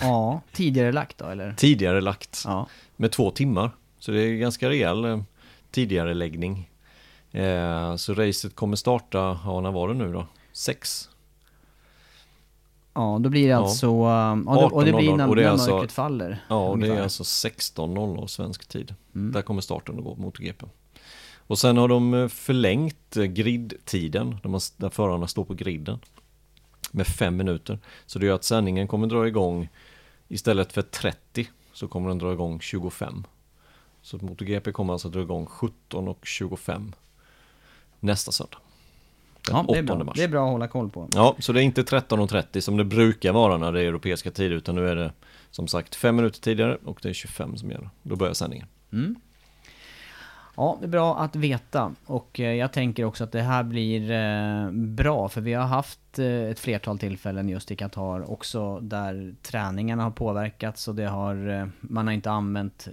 Ja, 0.00 0.40
tidigare 0.52 0.92
lagt 0.92 1.18
då 1.18 1.26
eller? 1.26 1.52
Tidigare 1.52 2.00
lagt 2.00 2.42
Ja. 2.46 2.66
med 2.96 3.12
två 3.12 3.30
timmar. 3.30 3.70
Så 3.98 4.10
det 4.12 4.20
är 4.22 4.36
ganska 4.36 4.68
rejäl 4.68 5.04
eh, 5.04 5.20
tidigare 5.70 6.14
läggning. 6.14 6.70
Eh, 7.32 7.96
så 7.96 8.14
racet 8.14 8.54
kommer 8.54 8.76
starta, 8.76 9.38
ja 9.44 9.60
när 9.60 9.70
var 9.70 9.88
det 9.88 9.94
nu 9.94 10.12
då? 10.12 10.26
Sex. 10.52 11.08
Ja, 12.94 13.18
då 13.20 13.30
blir 13.30 13.42
det 13.42 13.48
Ja. 13.48 13.56
alltså... 13.56 13.86
um, 13.86 14.02
Ja, 14.04 14.34
och, 14.36 14.56
det, 14.56 14.66
och 14.76 14.84
det 14.84 14.92
blir 14.92 15.08
18.00, 15.08 15.14
innan, 15.14 15.28
och 15.28 15.36
det 15.36 15.42
är 15.42 15.44
när 15.44 15.52
alltså- 15.52 15.70
mörkret 15.70 15.92
faller. 15.92 16.38
Ja, 16.48 16.68
och 16.68 16.78
det 16.78 16.88
är 16.88 17.02
alltså 17.02 17.22
16.00 17.22 18.26
svensk 18.26 18.66
tid. 18.68 18.94
Mm. 19.14 19.32
Där 19.32 19.42
kommer 19.42 19.60
starten 19.60 19.98
att 19.98 20.04
gå, 20.04 20.16
MotoGP. 20.16 20.66
Och 21.46 21.58
sen 21.58 21.76
har 21.76 21.88
de 21.88 22.14
eh, 22.14 22.28
förlängt 22.28 23.16
eh, 23.16 23.24
gridtiden, 23.24 24.36
där, 24.42 24.50
man, 24.50 24.60
där 24.76 24.88
förarna 24.90 25.26
står 25.26 25.44
på 25.44 25.54
griden. 25.54 25.98
Med 26.90 27.06
fem 27.06 27.36
minuter. 27.36 27.78
Så 28.06 28.18
det 28.18 28.26
gör 28.26 28.34
att 28.34 28.44
sändningen 28.44 28.88
kommer 28.88 29.06
dra 29.06 29.28
igång, 29.28 29.68
istället 30.28 30.72
för 30.72 30.82
30, 30.82 31.48
så 31.72 31.88
kommer 31.88 32.08
den 32.08 32.18
dra 32.18 32.32
igång 32.32 32.60
25. 32.60 33.24
Så 34.02 34.18
MotoGP 34.18 34.72
kommer 34.72 34.92
alltså 34.92 35.08
dra 35.08 35.20
igång 35.20 35.46
17.25 35.46 36.92
nästa 38.00 38.32
söndag. 38.32 38.58
Den 39.46 39.56
Ja, 39.56 39.64
det 39.68 39.78
är, 39.78 39.82
8 39.84 39.96
bra. 39.96 40.04
mars. 40.04 40.16
det 40.16 40.22
är 40.24 40.28
bra 40.28 40.44
att 40.46 40.52
hålla 40.52 40.68
koll 40.68 40.90
på. 40.90 41.08
Ja, 41.14 41.36
så 41.38 41.52
det 41.52 41.60
är 41.60 41.62
inte 41.62 41.82
13.30 41.82 42.60
som 42.60 42.76
det 42.76 42.84
brukar 42.84 43.32
vara 43.32 43.56
när 43.56 43.72
det 43.72 43.80
är 43.82 43.84
europeiska 43.84 44.30
tider 44.30 44.56
utan 44.56 44.74
nu 44.74 44.88
är 44.88 44.96
det 44.96 45.12
som 45.50 45.68
sagt 45.68 45.94
fem 45.94 46.16
minuter 46.16 46.40
tidigare 46.40 46.78
och 46.84 46.98
det 47.02 47.08
är 47.08 47.12
25 47.12 47.56
som 47.56 47.70
gäller. 47.70 47.90
Då 48.02 48.16
börjar 48.16 48.34
sändningen. 48.34 48.66
Mm. 48.92 49.16
Ja, 50.60 50.76
det 50.80 50.86
är 50.86 50.88
bra 50.88 51.18
att 51.18 51.36
veta. 51.36 51.94
Och 52.06 52.40
eh, 52.40 52.52
jag 52.52 52.72
tänker 52.72 53.04
också 53.04 53.24
att 53.24 53.32
det 53.32 53.42
här 53.42 53.62
blir 53.62 54.10
eh, 54.10 54.70
bra, 54.70 55.28
för 55.28 55.40
vi 55.40 55.52
har 55.52 55.66
haft 55.66 56.18
eh, 56.18 56.26
ett 56.26 56.60
flertal 56.60 56.98
tillfällen 56.98 57.48
just 57.48 57.70
i 57.70 57.76
Qatar 57.76 58.30
också 58.30 58.80
där 58.80 59.34
träningarna 59.42 60.02
har 60.02 60.10
påverkats 60.10 60.88
och 60.88 60.94
det 60.94 61.06
har, 61.06 61.70
man 61.80 62.06
har 62.06 62.14
inte 62.14 62.30
använt 62.30 62.88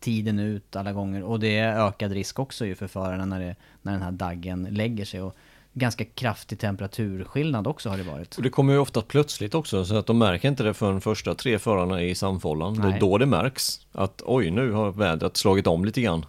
tiden 0.00 0.38
ut 0.38 0.76
alla 0.76 0.92
gånger. 0.92 1.22
Och 1.22 1.40
det 1.40 1.58
är 1.58 1.86
ökad 1.88 2.12
risk 2.12 2.38
också 2.38 2.66
ju 2.66 2.74
för 2.74 2.86
förarna 2.86 3.24
när, 3.24 3.40
det, 3.40 3.56
när 3.82 3.92
den 3.92 4.02
här 4.02 4.12
daggen 4.12 4.68
lägger 4.70 5.04
sig. 5.04 5.22
Och 5.22 5.36
ganska 5.72 6.04
kraftig 6.04 6.58
temperaturskillnad 6.58 7.66
också 7.66 7.88
har 7.88 7.96
det 7.96 8.02
varit. 8.02 8.36
Och 8.36 8.42
det 8.42 8.50
kommer 8.50 8.72
ju 8.72 8.78
ofta 8.78 9.02
plötsligt 9.02 9.54
också 9.54 9.84
så 9.84 9.96
att 9.96 10.06
de 10.06 10.18
märker 10.18 10.48
inte 10.48 10.62
det 10.62 10.74
förrän 10.74 11.00
första 11.00 11.34
tre 11.34 11.58
förarna 11.58 12.00
är 12.00 12.06
i 12.06 12.14
samfållan. 12.14 12.74
Det 12.74 12.88
är 12.88 13.00
då 13.00 13.18
det 13.18 13.26
märks 13.26 13.86
att 13.92 14.22
oj 14.24 14.50
nu 14.50 14.72
har 14.72 14.92
vädret 14.92 15.36
slagit 15.36 15.66
om 15.66 15.84
lite 15.84 16.00
grann. 16.00 16.26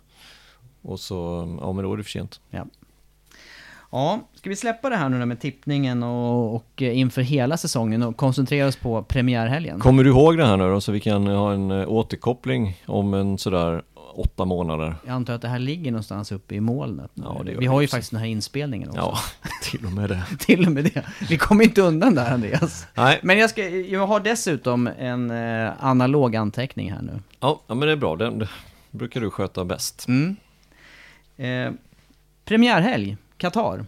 Och 0.85 0.99
så, 0.99 1.47
ja 1.61 1.71
men 1.73 1.83
då 1.83 1.93
är 1.93 1.97
det 1.97 2.03
för 2.03 2.11
sent. 2.11 2.39
Ja. 2.49 2.65
Ja, 3.91 4.19
ska 4.35 4.49
vi 4.49 4.55
släppa 4.55 4.89
det 4.89 4.95
här 4.95 5.09
nu 5.09 5.19
då 5.19 5.25
med 5.25 5.39
tippningen 5.39 6.03
och, 6.03 6.55
och 6.55 6.81
eh, 6.81 6.97
inför 6.99 7.21
hela 7.21 7.57
säsongen 7.57 8.03
och 8.03 8.17
koncentrera 8.17 8.67
oss 8.67 8.75
på 8.75 9.03
premiärhelgen? 9.03 9.79
Kommer 9.79 10.03
du 10.03 10.09
ihåg 10.09 10.37
det 10.37 10.45
här 10.45 10.57
nu 10.57 10.69
då 10.69 10.81
så 10.81 10.91
vi 10.91 10.99
kan 10.99 11.27
ha 11.27 11.53
en 11.53 11.71
eh, 11.71 11.89
återkoppling 11.89 12.81
om 12.85 13.13
en 13.13 13.37
sådär 13.37 13.83
åtta 14.15 14.45
månader? 14.45 14.95
Jag 15.05 15.13
antar 15.13 15.33
att 15.33 15.41
det 15.41 15.47
här 15.47 15.59
ligger 15.59 15.91
någonstans 15.91 16.31
uppe 16.31 16.55
i 16.55 16.59
molnet. 16.59 17.11
Ja, 17.13 17.41
vi 17.59 17.65
har 17.65 17.81
ju 17.81 17.87
faktiskt 17.87 18.11
den 18.11 18.19
här 18.19 18.27
inspelningen 18.27 18.89
också. 18.89 19.01
Ja, 19.01 19.17
till 19.71 19.85
och 19.85 19.91
med 19.91 20.09
det. 20.09 20.23
Till 20.39 20.65
och 20.65 20.71
med 20.71 20.83
det. 20.83 21.05
Vi 21.29 21.37
kommer 21.37 21.63
inte 21.63 21.81
undan 21.81 22.15
där 22.15 22.33
Andreas. 22.33 22.87
Nej, 22.93 23.19
Men 23.23 23.37
jag, 23.37 23.49
ska, 23.49 23.69
jag 23.69 24.07
har 24.07 24.19
dessutom 24.19 24.89
en 24.99 25.31
eh, 25.31 25.71
analog 25.79 26.35
anteckning 26.35 26.91
här 26.91 27.01
nu. 27.01 27.19
ja, 27.39 27.61
ja 27.67 27.75
men 27.75 27.87
det 27.87 27.91
är 27.91 27.97
bra. 27.97 28.15
Det, 28.15 28.29
det 28.29 28.47
brukar 28.91 29.21
du 29.21 29.29
sköta 29.29 29.65
bäst. 29.65 30.07
Mm. 30.07 30.35
Eh, 31.37 31.71
premiärhelg, 32.45 33.17
Qatar. 33.37 33.85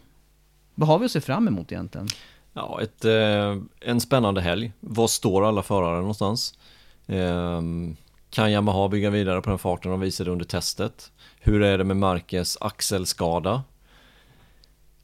Vad 0.75 0.89
har 0.89 0.99
vi 0.99 1.05
att 1.05 1.11
se 1.11 1.21
fram 1.21 1.47
emot 1.47 1.71
egentligen? 1.71 2.07
Ja, 2.53 2.81
ett, 2.81 3.05
eh, 3.05 3.57
en 3.79 4.01
spännande 4.01 4.41
helg. 4.41 4.71
Var 4.79 5.07
står 5.07 5.45
alla 5.45 5.63
förare 5.63 5.99
någonstans? 5.99 6.53
Eh, 7.07 7.61
kan 8.29 8.51
Yamaha 8.51 8.87
bygga 8.87 9.09
vidare 9.09 9.41
på 9.41 9.49
den 9.49 9.59
farten 9.59 9.91
de 9.91 9.99
visade 9.99 10.31
under 10.31 10.45
testet? 10.45 11.11
Hur 11.39 11.63
är 11.63 11.77
det 11.77 11.83
med 11.83 11.97
Marquez 11.97 12.57
axelskada? 12.61 13.63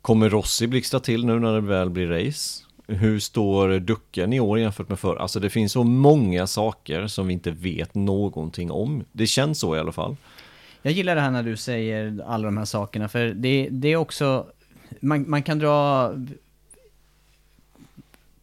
Kommer 0.01 0.29
Rossi 0.29 0.67
blixtra 0.67 0.99
till 0.99 1.25
nu 1.25 1.39
när 1.39 1.53
det 1.53 1.61
väl 1.61 1.89
blir 1.89 2.07
race? 2.07 2.63
Hur 2.87 3.19
står 3.19 3.79
ducken 3.79 4.33
i 4.33 4.39
år 4.39 4.59
jämfört 4.59 4.89
med 4.89 4.99
förr? 4.99 5.15
Alltså 5.15 5.39
det 5.39 5.49
finns 5.49 5.71
så 5.71 5.83
många 5.83 6.47
saker 6.47 7.07
som 7.07 7.27
vi 7.27 7.33
inte 7.33 7.51
vet 7.51 7.95
någonting 7.95 8.71
om. 8.71 9.03
Det 9.11 9.27
känns 9.27 9.59
så 9.59 9.75
i 9.75 9.79
alla 9.79 9.91
fall. 9.91 10.15
Jag 10.85 10.93
gillar 10.93 11.15
det 11.15 11.21
här 11.21 11.31
när 11.31 11.43
du 11.43 11.57
säger 11.57 12.23
alla 12.25 12.45
de 12.45 12.57
här 12.57 12.65
sakerna, 12.65 13.07
för 13.07 13.27
det, 13.27 13.67
det 13.71 13.87
är 13.87 13.95
också... 13.95 14.47
Man, 14.99 15.29
man 15.29 15.43
kan 15.43 15.59
dra... 15.59 16.07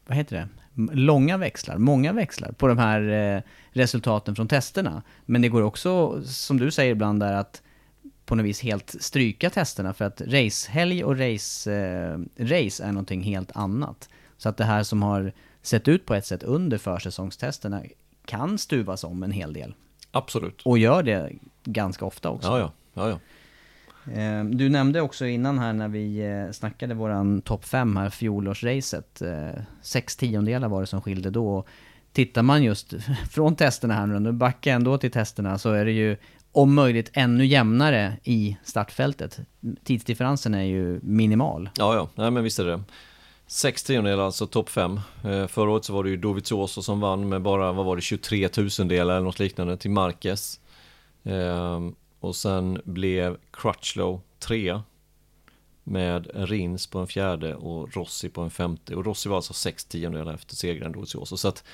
Vad 0.06 0.16
heter 0.16 0.36
det? 0.36 0.48
Långa 0.92 1.36
växlar, 1.36 1.78
många 1.78 2.12
växlar 2.12 2.52
på 2.52 2.68
de 2.68 2.78
här 2.78 3.08
eh, 3.36 3.42
resultaten 3.70 4.36
från 4.36 4.48
testerna. 4.48 5.02
Men 5.26 5.42
det 5.42 5.48
går 5.48 5.62
också, 5.62 6.22
som 6.24 6.58
du 6.58 6.70
säger 6.70 6.92
ibland 6.92 7.20
där, 7.20 7.32
att 7.32 7.62
på 8.24 8.34
något 8.34 8.46
vis 8.46 8.60
helt 8.60 8.96
stryka 9.00 9.50
testerna 9.50 9.94
för 9.94 10.04
att 10.04 10.20
racehelg 10.20 11.04
och 11.04 11.18
race, 11.18 11.72
eh, 11.72 12.18
race 12.38 12.84
är 12.84 12.92
någonting 12.92 13.22
helt 13.22 13.56
annat. 13.56 14.08
Så 14.36 14.48
att 14.48 14.56
det 14.56 14.64
här 14.64 14.82
som 14.82 15.02
har 15.02 15.32
sett 15.62 15.88
ut 15.88 16.06
på 16.06 16.14
ett 16.14 16.26
sätt 16.26 16.42
under 16.42 16.78
försäsongstesterna 16.78 17.82
kan 18.24 18.58
stuvas 18.58 19.04
om 19.04 19.22
en 19.22 19.32
hel 19.32 19.52
del. 19.52 19.74
Absolut. 20.10 20.62
Och 20.64 20.78
gör 20.78 21.02
det 21.02 21.32
ganska 21.64 22.04
ofta 22.04 22.30
också. 22.30 22.48
Ja, 22.48 22.58
ja. 22.58 22.72
ja, 22.94 23.08
ja. 23.08 23.18
Eh, 24.12 24.44
Du 24.44 24.68
nämnde 24.68 25.00
också 25.00 25.26
innan 25.26 25.58
här 25.58 25.72
när 25.72 25.88
vi 25.88 26.18
eh, 26.46 26.52
snackade 26.52 26.94
våran 26.94 27.42
topp 27.42 27.64
5 27.64 27.96
här, 27.96 28.10
fjolårsracet. 28.10 29.22
Eh, 29.22 29.62
Sex 29.82 30.16
tiondelar 30.16 30.68
var 30.68 30.80
det 30.80 30.86
som 30.86 31.00
skilde 31.00 31.30
då. 31.30 31.64
Tittar 32.12 32.42
man 32.42 32.62
just 32.62 32.94
från 33.30 33.56
testerna 33.56 33.94
här 33.94 34.06
nu, 34.06 34.18
nu 34.18 34.32
backar 34.32 34.72
ändå 34.74 34.98
till 34.98 35.10
testerna, 35.10 35.58
så 35.58 35.70
är 35.72 35.84
det 35.84 35.92
ju 35.92 36.16
om 36.52 36.74
möjligt 36.74 37.10
ännu 37.12 37.46
jämnare 37.46 38.16
i 38.24 38.56
startfältet. 38.64 39.38
Tidsdifferensen 39.84 40.54
är 40.54 40.62
ju 40.62 41.00
minimal. 41.02 41.70
Ja, 41.78 41.94
ja, 41.94 42.08
nej 42.14 42.30
men 42.30 42.44
visst 42.44 42.58
är 42.58 42.64
det 42.64 42.82
Sex 43.46 43.82
tiondelar, 43.84 44.24
alltså 44.24 44.46
topp 44.46 44.68
fem. 44.68 45.00
Eh, 45.24 45.46
förra 45.46 45.70
året 45.70 45.84
så 45.84 45.92
var 45.92 46.04
det 46.04 46.10
ju 46.10 46.16
Dovizioso 46.16 46.82
som 46.82 47.00
vann 47.00 47.28
med 47.28 47.42
bara, 47.42 47.72
vad 47.72 47.86
var 47.86 47.96
det, 47.96 48.02
23 48.02 48.48
tusendelar 48.48 49.14
eller 49.14 49.24
något 49.24 49.38
liknande 49.38 49.76
till 49.76 49.90
Marquez. 49.90 50.60
Ehm, 51.24 51.94
och 52.20 52.36
sen 52.36 52.80
blev 52.84 53.36
Crutchlow 53.50 54.20
trea. 54.38 54.82
Med 55.84 56.30
Rins 56.34 56.86
på 56.86 56.98
en 56.98 57.06
fjärde 57.06 57.54
och 57.54 57.96
Rossi 57.96 58.28
på 58.28 58.40
en 58.40 58.50
femte. 58.50 58.94
Och 58.96 59.04
Rossi 59.04 59.28
var 59.28 59.36
alltså 59.36 59.52
sex 59.52 59.84
tiondelar 59.84 60.34
efter 60.34 60.56
segern 60.56 60.92
Dovizioso. 60.92 61.36
Så 61.36 61.48
att 61.48 61.64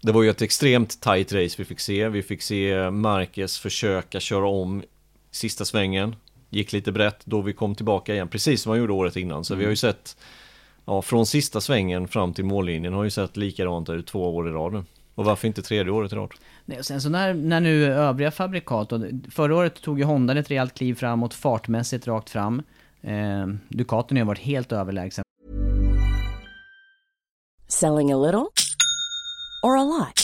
det 0.00 0.12
var 0.12 0.22
ju 0.22 0.30
ett 0.30 0.42
extremt 0.42 1.00
tight 1.00 1.32
race 1.32 1.54
vi 1.58 1.64
fick 1.64 1.80
se. 1.80 2.08
Vi 2.08 2.22
fick 2.22 2.42
se 2.42 2.90
Marquez 2.90 3.58
försöka 3.58 4.20
köra 4.20 4.46
om 4.46 4.82
sista 5.30 5.64
svängen. 5.64 6.16
Gick 6.50 6.72
lite 6.72 6.92
brett 6.92 7.26
då 7.26 7.40
vi 7.40 7.52
kom 7.52 7.74
tillbaka 7.74 8.14
igen, 8.14 8.28
precis 8.28 8.62
som 8.62 8.70
han 8.70 8.78
gjorde 8.78 8.92
året 8.92 9.16
innan. 9.16 9.44
Så 9.44 9.54
vi 9.54 9.64
har 9.64 9.70
ju 9.70 9.76
sett, 9.76 10.16
ja 10.84 11.02
från 11.02 11.26
sista 11.26 11.60
svängen 11.60 12.08
fram 12.08 12.34
till 12.34 12.44
mållinjen 12.44 12.92
har 12.92 13.04
ju 13.04 13.10
sett 13.10 13.36
likadant 13.36 13.88
ut 13.88 14.06
två 14.06 14.36
år 14.36 14.48
i 14.48 14.52
rad 14.52 14.72
nu. 14.72 14.84
Och 15.14 15.24
varför 15.24 15.48
inte 15.48 15.62
tredje 15.62 15.92
året 15.92 16.12
i 16.12 16.16
rad? 16.16 16.30
Nej, 16.64 16.78
och 16.78 16.84
sen 16.84 17.00
så 17.00 17.08
när, 17.08 17.34
när 17.34 17.60
nu 17.60 17.84
övriga 17.84 18.30
fabrikat, 18.30 18.92
och 18.92 19.00
förra 19.30 19.56
året 19.56 19.82
tog 19.82 19.98
ju 19.98 20.04
Honda 20.04 20.38
ett 20.38 20.50
rejält 20.50 20.74
kliv 20.74 20.94
framåt, 20.94 21.34
fartmässigt 21.34 22.06
rakt 22.06 22.30
fram. 22.30 22.62
Eh, 23.02 23.46
Ducaten 23.68 24.16
har 24.16 24.22
ju 24.22 24.26
varit 24.26 24.38
helt 24.38 24.72
överlägsen 24.72 25.24
Selling 27.68 28.12
a 28.12 28.16
little 28.16 28.46
or 29.62 29.76
a 29.78 29.84
lot? 29.84 30.23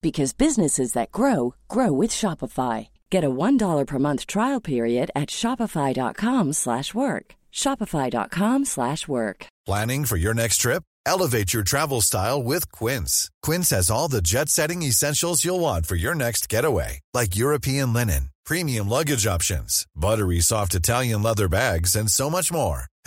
because 0.00 0.32
businesses 0.32 0.92
that 0.92 1.10
grow 1.12 1.54
grow 1.68 1.92
with 1.92 2.10
Shopify. 2.10 2.88
Get 3.10 3.24
a 3.24 3.30
$1 3.30 3.86
per 3.86 3.98
month 3.98 4.26
trial 4.26 4.60
period 4.60 5.10
at 5.14 5.28
shopify.com/work. 5.28 7.26
shopify.com/work. 7.52 9.46
Planning 9.66 10.04
for 10.06 10.16
your 10.16 10.34
next 10.34 10.58
trip? 10.58 10.82
Elevate 11.08 11.54
your 11.54 11.62
travel 11.62 12.02
style 12.02 12.42
with 12.42 12.70
Quince. 12.70 13.30
Quince 13.42 13.70
has 13.70 13.90
all 13.90 14.08
the 14.08 14.22
jet 14.22 14.48
setting 14.50 14.82
essentials 14.82 15.44
you'll 15.44 15.60
want 15.60 15.86
for 15.86 15.96
your 15.96 16.14
next 16.14 16.48
getaway, 16.50 17.00
like 17.14 17.34
European 17.36 17.92
linen, 17.94 18.28
premium 18.44 18.88
luggage 18.88 19.26
options, 19.26 19.86
buttery 19.96 20.40
soft 20.40 20.74
Italian 20.74 21.22
leather 21.22 21.48
bags, 21.48 21.96
and 21.96 22.10
so 22.10 22.28
much 22.28 22.52
more. 22.52 22.84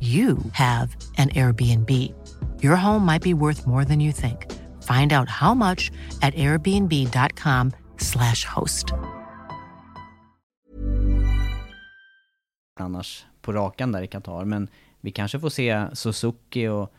you 0.00 0.38
have 0.52 0.96
an 1.18 1.28
Airbnb. 1.28 1.90
Your 2.62 2.76
home 2.76 3.04
might 3.04 3.22
be 3.22 3.34
worth 3.34 3.66
more 3.66 3.84
than 3.84 4.00
you 4.00 4.12
think. 4.12 4.46
Find 4.82 5.12
out 5.12 5.28
how 5.28 5.54
much 5.54 5.90
at 6.22 6.34
airbnb.com 6.34 7.72
slash 7.98 8.44
host. 8.44 8.94
annars 12.80 13.26
på 13.42 13.52
rakan 13.52 13.92
där 13.92 14.02
i 14.02 14.06
Qatar. 14.06 14.44
Men 14.44 14.68
vi 15.00 15.10
kanske 15.10 15.40
får 15.40 15.48
se 15.48 15.86
Suzuki 15.92 16.68
och 16.68 16.92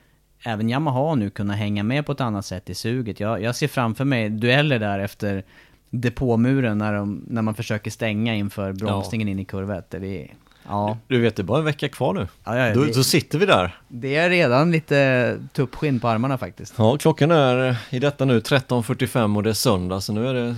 även 0.44 0.70
Yamaha 0.70 1.16
nu 1.16 1.30
kunna 1.30 1.54
hänga 1.54 1.84
med 1.84 2.06
på 2.06 2.12
ett 2.12 2.22
annat 2.22 2.46
sätt 2.46 2.70
i 2.70 2.76
suget. 2.76 3.20
Jag, 3.20 3.42
jag 3.42 3.56
ser 3.56 3.68
framför 3.68 4.06
mig 4.06 4.30
dueller 4.30 4.80
där 4.80 5.00
efter 5.00 5.44
depåmuren 5.90 6.78
när, 6.78 6.94
de, 6.94 7.26
när 7.28 7.42
man 7.42 7.56
försöker 7.56 7.92
stänga 7.92 8.36
inför 8.36 8.74
bromsningen 8.74 9.28
in 9.28 9.40
i 9.40 9.46
kurva 9.46 9.78
1. 9.78 9.90
Det, 9.90 10.28
ja. 10.67 10.97
Du 11.08 11.19
vet, 11.21 11.36
det 11.36 11.41
är 11.41 11.43
bara 11.43 11.60
en 11.60 11.65
vecka 11.65 11.89
kvar 11.89 12.13
nu. 12.13 12.28
Ja, 12.43 12.58
ja, 12.58 12.74
då, 12.74 12.84
det- 12.84 12.93
då 12.95 13.04
sitter 13.04 13.39
vi 13.39 13.45
där. 13.45 13.78
det 13.88 14.15
är 14.15 14.30
redan 14.30 14.71
lite 14.71 15.39
tuppskinn 15.54 16.00
på 16.00 16.08
armarna 16.08 16.38
faktiskt. 16.38 16.74
Ja, 16.78 16.97
klockan 16.97 17.32
är 17.32 17.78
i 17.89 18.00
detta 18.00 18.26
nu 18.26 18.39
13.45 18.39 19.36
och 19.38 19.43
det 19.43 19.50
är 19.50 19.54
söndag, 19.54 20.02
så 20.02 20.13
nu 20.13 20.28
är 20.28 20.34
det 20.34 20.56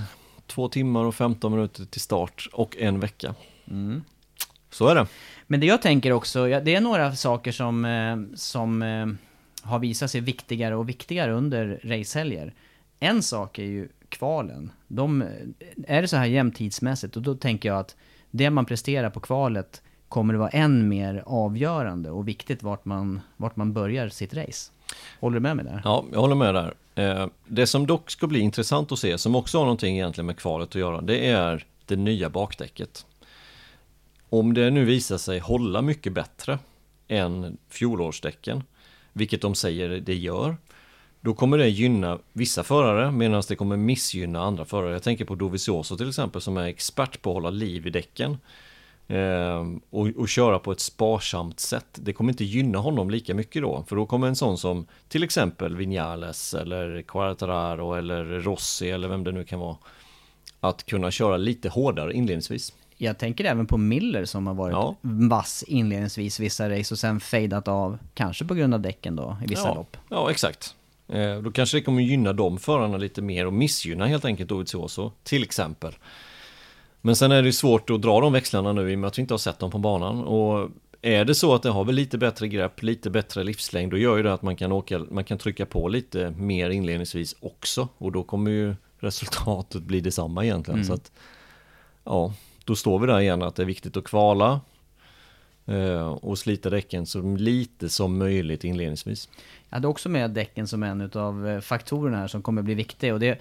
två 0.48 0.68
timmar 0.70 1.04
och 1.06 1.16
15 1.16 1.52
minuter 1.56 1.86
till 1.86 2.02
start 2.02 2.50
och 2.54 2.78
en 2.78 3.00
vecka. 3.00 3.36
Så 4.72 4.88
är 4.88 4.96
det. 4.96 5.08
Men 5.48 5.60
det 5.60 5.66
jag 5.66 5.82
tänker 5.82 6.12
också, 6.12 6.46
det 6.46 6.76
är 6.76 6.82
några 6.82 7.16
saker 7.16 7.52
som, 7.52 7.86
eh, 7.86 8.36
som 8.36 8.82
eh, 8.82 9.06
har 9.70 9.80
visat 9.80 10.12
sig 10.12 10.22
viktigare 10.22 10.76
och 10.76 10.90
viktigare 10.90 11.32
under 11.34 11.80
racehelger. 11.84 12.54
En 13.00 13.24
sak 13.24 13.60
är 13.60 13.64
ju 13.64 13.88
kvalen. 14.10 14.72
De, 14.88 15.22
eh, 15.22 15.28
är 15.88 16.02
det 16.02 16.08
så 16.08 16.18
här 16.18 16.26
jämnt 16.26 16.56
tidsmässigt, 16.56 17.16
och 17.16 17.22
då 17.22 17.36
tänker 17.36 17.70
jag 17.70 17.80
att 17.80 17.96
det 18.32 18.50
man 18.50 18.66
presterar 18.66 19.10
på 19.10 19.20
kvalet 19.20 19.82
kommer 20.14 20.34
det 20.34 20.40
vara 20.40 20.50
än 20.50 20.90
mer 20.90 21.24
avgörande 21.26 22.10
och 22.10 22.28
viktigt 22.28 22.64
vart 22.64 22.86
man, 22.86 23.22
vart 23.38 23.56
man 23.56 23.74
börjar 23.74 24.10
sitt 24.10 24.34
race. 24.34 24.72
Håller 25.20 25.36
du 25.36 25.40
med 25.40 25.56
mig 25.56 25.66
där? 25.66 25.82
Ja, 25.84 26.06
jag 26.12 26.20
håller 26.20 26.36
med 26.36 26.56
där. 26.56 26.74
Eh, 26.96 27.28
det 27.46 27.68
som 27.68 27.88
dock 27.88 28.12
ska 28.12 28.28
bli 28.28 28.40
intressant 28.40 28.92
att 28.92 29.00
se, 29.00 29.18
som 29.18 29.36
också 29.36 29.58
har 29.58 29.66
någonting 29.66 29.96
egentligen 29.96 30.26
med 30.26 30.38
kvalet 30.38 30.70
att 30.70 30.76
göra, 30.76 31.02
det 31.02 31.30
är 31.30 31.66
det 31.86 31.96
nya 31.96 32.30
bakdäcket. 32.30 33.06
Om 34.30 34.54
det 34.54 34.70
nu 34.70 34.86
visar 34.86 35.18
sig 35.18 35.40
hålla 35.40 35.82
mycket 35.82 36.14
bättre 36.14 36.60
än 37.08 37.58
fjolårsdäcken, 37.70 38.64
vilket 39.14 39.42
de 39.42 39.56
säger 39.56 39.90
det 39.90 40.16
gör, 40.16 40.58
då 41.22 41.34
kommer 41.34 41.58
det 41.58 41.68
gynna 41.68 42.20
vissa 42.34 42.64
förare 42.64 43.12
medan 43.12 43.44
det 43.48 43.56
kommer 43.56 43.78
missgynna 43.78 44.44
andra 44.44 44.66
förare. 44.66 44.94
Jag 44.94 45.04
tänker 45.04 45.26
på 45.26 45.36
Dovizioso 45.36 45.98
till 45.98 46.10
exempel 46.10 46.42
som 46.42 46.58
är 46.58 46.68
expert 46.68 47.22
på 47.22 47.30
att 47.30 47.34
hålla 47.34 47.50
liv 47.50 47.88
i 47.88 47.90
däcken. 47.90 48.38
Eh, 49.08 49.64
och, 49.90 50.08
och 50.08 50.30
köra 50.30 50.60
på 50.60 50.72
ett 50.72 50.80
sparsamt 50.80 51.60
sätt. 51.60 51.86
Det 51.94 52.14
kommer 52.14 52.32
inte 52.32 52.44
gynna 52.44 52.78
honom 52.78 53.10
lika 53.10 53.34
mycket 53.34 53.62
då. 53.62 53.84
För 53.88 53.96
då 53.96 54.06
kommer 54.06 54.28
en 54.28 54.36
sån 54.36 54.58
som 54.58 54.88
till 55.08 55.24
exempel 55.24 55.76
Vinales 55.76 56.54
eller 56.54 57.02
Quartararo 57.02 57.94
eller 57.94 58.24
Rossi 58.26 58.90
eller 58.92 59.08
vem 59.08 59.24
det 59.24 59.32
nu 59.32 59.44
kan 59.44 59.60
vara. 59.60 59.78
Att 60.60 60.86
kunna 60.86 61.12
köra 61.12 61.38
lite 61.38 61.70
hårdare 61.70 62.14
inledningsvis. 62.14 62.74
Jag 62.98 63.18
tänker 63.18 63.46
även 63.46 63.66
på 63.66 63.78
Miller 63.78 64.26
som 64.26 64.48
har 64.48 64.54
varit 64.54 64.74
Ja. 64.74 64.96
vass 65.02 65.64
inledningsvis 65.68 66.40
vissa 66.40 66.70
race 66.70 66.94
och 66.94 67.00
sen 67.00 67.20
fadat 67.20 67.68
av, 67.68 67.98
kanske 68.14 68.46
på 68.46 68.54
grund 68.54 68.74
av 68.74 68.80
däcken 68.80 69.16
då, 69.16 69.38
i 69.44 69.48
vissa 69.48 69.68
ja, 69.68 69.76
lopp. 69.76 69.98
Ja, 70.10 70.32
exakt. 70.32 70.76
Eh, 71.08 71.38
då 71.38 71.52
kanske 71.52 71.78
det 71.78 71.82
kommer 71.82 72.02
gynna 72.02 72.34
de 72.34 72.58
förarna 72.58 72.98
lite 72.98 73.22
mer 73.22 73.46
och 73.46 73.54
missgynna 73.54 74.06
helt 74.06 74.26
enkelt 74.26 74.50
Dovizioso, 74.50 75.12
till 75.24 75.44
exempel. 75.44 75.94
Men 77.06 77.16
sen 77.16 77.32
är 77.32 77.42
det 77.42 77.46
ju 77.46 77.54
svårt 77.54 77.90
att 77.90 78.02
dra 78.02 78.22
de 78.22 78.34
växlarna 78.34 78.74
nu 78.74 78.92
i 78.92 78.96
och 78.96 79.00
med 79.00 79.08
att 79.08 79.18
vi 79.18 79.22
inte 79.22 79.34
har 79.34 79.40
sett 79.40 79.60
dem 79.60 79.72
på 79.72 79.78
banan. 79.78 80.24
Och 80.24 80.70
är 81.02 81.26
det 81.26 81.36
så 81.36 81.56
att 81.56 81.64
det 81.64 81.70
har 81.70 81.86
väl 81.86 81.96
lite 81.96 82.18
bättre 82.18 82.48
grepp, 82.48 82.84
lite 82.84 83.10
bättre 83.10 83.44
livslängd, 83.44 83.92
då 83.92 83.98
gör 83.98 84.18
ju 84.18 84.24
det 84.24 84.34
att 84.34 84.42
man 84.42 84.56
kan, 84.56 84.72
åka, 84.72 85.00
man 85.00 85.24
kan 85.24 85.38
trycka 85.38 85.66
på 85.66 85.88
lite 85.88 86.32
mer 86.32 86.70
inledningsvis 86.70 87.36
också. 87.40 87.88
Och 87.98 88.12
då 88.12 88.24
kommer 88.24 88.52
ju 88.52 88.76
resultatet 89.00 89.82
bli 89.82 90.00
detsamma 90.00 90.44
egentligen. 90.44 90.86
Så 90.86 90.94
att, 90.94 91.12
ja, 92.04 92.34
då 92.66 92.76
står 92.76 93.00
vi 93.00 93.08
där 93.08 93.20
igen 93.20 93.42
att 93.42 93.56
det 93.56 93.64
är 93.64 93.68
viktigt 93.68 93.98
att 93.98 94.04
kvala 94.04 94.62
Eh, 95.66 96.08
och 96.08 96.38
slita 96.38 96.70
däcken 96.70 97.06
så 97.06 97.22
lite 97.22 97.90
som 97.90 98.18
möjligt 98.18 98.64
inledningsvis. 98.64 99.30
Jag 99.70 99.76
hade 99.76 99.88
också 99.88 100.10
med 100.10 100.32
däcken 100.32 100.68
som 100.68 100.84
en 100.84 101.12
av 101.14 101.48
eh, 101.48 101.60
faktorerna 101.60 102.18
här 102.18 102.28
som 102.28 102.42
kommer 102.42 102.62
bli 102.62 102.74
viktig. 102.74 103.14
Och 103.14 103.20
det, 103.20 103.40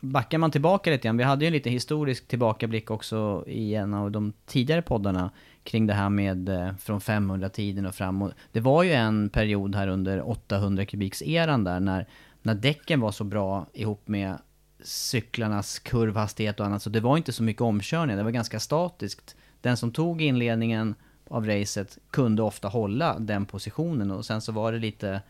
backar 0.00 0.38
man 0.38 0.50
tillbaka 0.50 0.90
lite 0.90 1.08
grann, 1.08 1.16
vi 1.16 1.24
hade 1.24 1.44
ju 1.44 1.46
en 1.46 1.52
lite 1.52 1.70
historisk 1.70 2.28
tillbakablick 2.28 2.90
också 2.90 3.44
i 3.46 3.74
en 3.74 3.94
av 3.94 4.10
de 4.10 4.32
tidigare 4.46 4.82
poddarna 4.82 5.30
kring 5.64 5.86
det 5.86 5.94
här 5.94 6.08
med 6.08 6.48
eh, 6.48 6.76
från 6.76 7.00
500-tiden 7.00 7.86
och 7.86 7.94
framåt. 7.94 8.34
Det 8.52 8.60
var 8.60 8.82
ju 8.82 8.92
en 8.92 9.28
period 9.28 9.74
här 9.74 9.88
under 9.88 10.28
800 10.28 10.84
kubikseran 10.84 11.64
där 11.64 11.80
när, 11.80 12.06
när 12.42 12.54
däcken 12.54 13.00
var 13.00 13.12
så 13.12 13.24
bra 13.24 13.66
ihop 13.72 14.08
med 14.08 14.38
cyklarnas 14.82 15.78
kurvhastighet 15.78 16.60
och 16.60 16.66
annat, 16.66 16.82
så 16.82 16.90
det 16.90 17.00
var 17.00 17.16
inte 17.16 17.32
så 17.32 17.42
mycket 17.42 17.62
omkörning, 17.62 18.16
det 18.16 18.22
var 18.22 18.30
ganska 18.30 18.60
statiskt. 18.60 19.36
Den 19.60 19.76
som 19.76 19.92
tog 19.92 20.22
inledningen 20.22 20.94
av 21.30 21.46
racet 21.46 21.98
kunde 22.10 22.42
ofta 22.42 22.68
hålla 22.68 23.18
den 23.18 23.46
positionen 23.46 24.10
och 24.10 24.26
sen 24.26 24.40
så 24.40 24.52
var 24.52 24.72
det 24.72 24.78
lite 24.78 25.22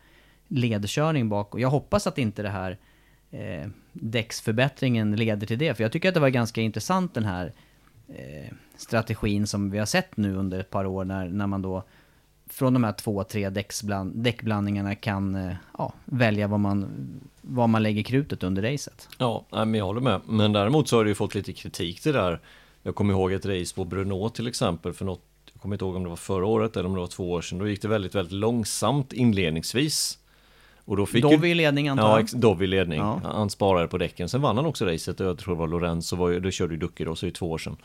ledkörning 0.47 1.29
bak. 1.29 1.53
Och 1.53 1.59
jag 1.59 1.69
hoppas 1.69 2.07
att 2.07 2.17
inte 2.17 2.41
det 2.41 2.49
här 2.49 2.77
eh, 3.31 3.69
däcksförbättringen 3.93 5.15
leder 5.15 5.47
till 5.47 5.59
det. 5.59 5.73
För 5.73 5.83
jag 5.83 5.91
tycker 5.91 6.07
att 6.07 6.13
det 6.13 6.19
var 6.19 6.29
ganska 6.29 6.61
intressant 6.61 7.13
den 7.13 7.25
här 7.25 7.53
eh, 8.07 8.53
strategin 8.77 9.47
som 9.47 9.71
vi 9.71 9.77
har 9.77 9.85
sett 9.85 10.17
nu 10.17 10.35
under 10.35 10.59
ett 10.59 10.69
par 10.69 10.85
år 10.85 11.05
när, 11.05 11.29
när 11.29 11.47
man 11.47 11.61
då 11.61 11.83
från 12.49 12.73
de 12.73 12.83
här 12.83 12.93
två, 12.93 13.23
tre 13.23 13.49
däcksbland, 13.49 14.15
däckblandningarna 14.15 14.95
kan 14.95 15.35
eh, 15.35 15.55
ja, 15.77 15.93
välja 16.05 16.47
vad 16.47 16.59
man, 16.59 16.89
vad 17.41 17.69
man 17.69 17.83
lägger 17.83 18.03
krutet 18.03 18.43
under 18.43 18.61
racet. 18.61 19.09
Ja, 19.17 19.45
men 19.49 19.73
jag 19.73 19.85
håller 19.85 20.01
med. 20.01 20.21
Men 20.27 20.53
däremot 20.53 20.87
så 20.87 20.97
har 20.97 21.03
det 21.03 21.09
ju 21.09 21.15
fått 21.15 21.35
lite 21.35 21.53
kritik 21.53 22.03
det 22.03 22.11
där. 22.11 22.39
Jag 22.83 22.95
kommer 22.95 23.13
ihåg 23.13 23.31
ett 23.31 23.45
race 23.45 23.75
på 23.75 23.85
Brunå 23.85 24.29
till 24.29 24.47
exempel 24.47 24.93
för 24.93 25.05
något, 25.05 25.23
jag 25.61 25.63
kommer 25.63 25.75
inte 25.75 25.85
ihåg 25.85 25.95
om 25.95 26.03
det 26.03 26.09
var 26.09 26.15
förra 26.15 26.45
året 26.45 26.77
eller 26.77 26.89
om 26.89 26.93
det 26.95 26.99
var 26.99 27.07
två 27.07 27.31
år 27.31 27.41
sedan. 27.41 27.57
Då 27.59 27.67
gick 27.67 27.81
det 27.81 27.87
väldigt, 27.87 28.15
väldigt 28.15 28.33
långsamt 28.33 29.13
inledningsvis. 29.13 30.17
Och 30.85 30.97
då 30.97 31.05
fick 31.05 31.21
Dovi 31.21 31.47
ju... 31.47 31.51
i 31.51 31.55
ledning 31.55 31.87
antar 31.87 32.03
Ja, 32.03 32.11
jag. 32.11 32.23
ex- 32.23 32.31
Dovi 32.31 32.67
ledning. 32.67 32.99
Ja. 32.99 33.21
Han 33.23 33.49
sparade 33.49 33.87
på 33.87 33.97
däcken. 33.97 34.29
Sen 34.29 34.41
vann 34.41 34.55
han 34.57 34.65
också 34.65 34.85
racet 34.85 35.19
och 35.19 35.25
jag 35.27 35.37
tror 35.37 35.55
det 35.55 35.59
var 35.59 35.67
Lorenzo, 35.67 36.15
var 36.15 36.39
då 36.39 36.51
körde 36.51 36.73
ju 36.73 36.79
Ducke 36.79 37.05
då, 37.05 37.15
så 37.15 37.25
det 37.25 37.29
är 37.29 37.33
två 37.33 37.51
år 37.51 37.57
sedan. 37.57 37.77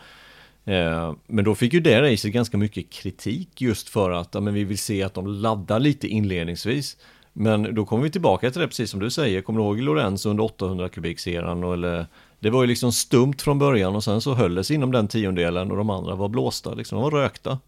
Eh, 0.65 1.15
men 1.27 1.45
då 1.45 1.55
fick 1.55 1.73
ju 1.73 1.81
det 1.81 2.03
racet 2.13 2.33
ganska 2.33 2.57
mycket 2.57 2.91
kritik 2.91 3.61
just 3.61 3.89
för 3.89 4.11
att 4.11 4.35
ja, 4.35 4.41
men 4.41 4.55
vi 4.55 4.65
vill 4.65 4.79
se 4.79 5.03
att 5.03 5.15
de 5.15 5.27
laddar 5.27 5.81
lite 5.81 6.09
inledningsvis. 6.09 6.97
Men 7.33 7.75
då 7.75 7.85
kommer 7.87 8.03
vi 8.05 8.11
tillbaka 8.11 8.51
till 8.51 8.61
det 8.61 8.67
precis 8.69 8.91
som 8.91 9.01
du 9.01 9.11
säger. 9.11 9.43
Kommer 9.43 9.61
du 9.61 9.67
ihåg 9.67 9.81
Lorenzo 9.81 10.31
under 10.31 10.45
800 10.45 10.89
kubikseran? 10.89 11.63
Eller, 11.65 12.07
det 12.41 12.51
var 12.51 12.63
ju 12.63 12.67
liksom 12.67 12.93
stumt 12.93 13.35
från 13.39 13.59
början 13.59 13.97
och 13.97 14.05
sen 14.05 14.21
så 14.21 14.35
höll 14.35 14.55
det 14.55 14.65
sig 14.65 14.77
inom 14.77 14.93
den 14.93 15.09
tiondelen 15.09 15.71
och 15.71 15.77
de 15.77 15.91
andra 15.91 16.15
var 16.15 16.29
blåsta, 16.29 16.75
liksom, 16.75 16.97
de 16.97 17.03
var 17.03 17.11
rökta. 17.11 17.59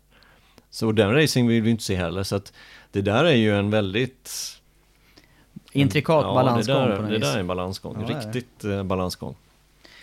Så 0.71 0.93
den 0.93 1.15
racing 1.15 1.49
vill 1.49 1.63
vi 1.63 1.71
inte 1.71 1.85
se 1.85 1.97
heller. 1.97 2.23
Så 2.23 2.37
att 2.37 2.53
det 2.93 3.01
där 3.03 3.25
är 3.25 3.35
ju 3.35 3.59
en 3.59 3.71
väldigt 3.71 4.31
Intrikat 5.73 6.25
Ja, 6.25 6.35
balansgång 6.35 6.77
det 6.77 6.89
där, 6.89 6.97
på 6.97 7.03
något 7.03 7.11
Det 7.11 7.19
vis. 7.19 7.27
där 7.29 7.37
är 7.37 7.41
en 7.41 7.47
balansgång, 7.47 8.07
Ja, 8.09 8.15
riktigt 8.17 8.65
eh, 8.65 8.83
balansgång. 8.83 9.35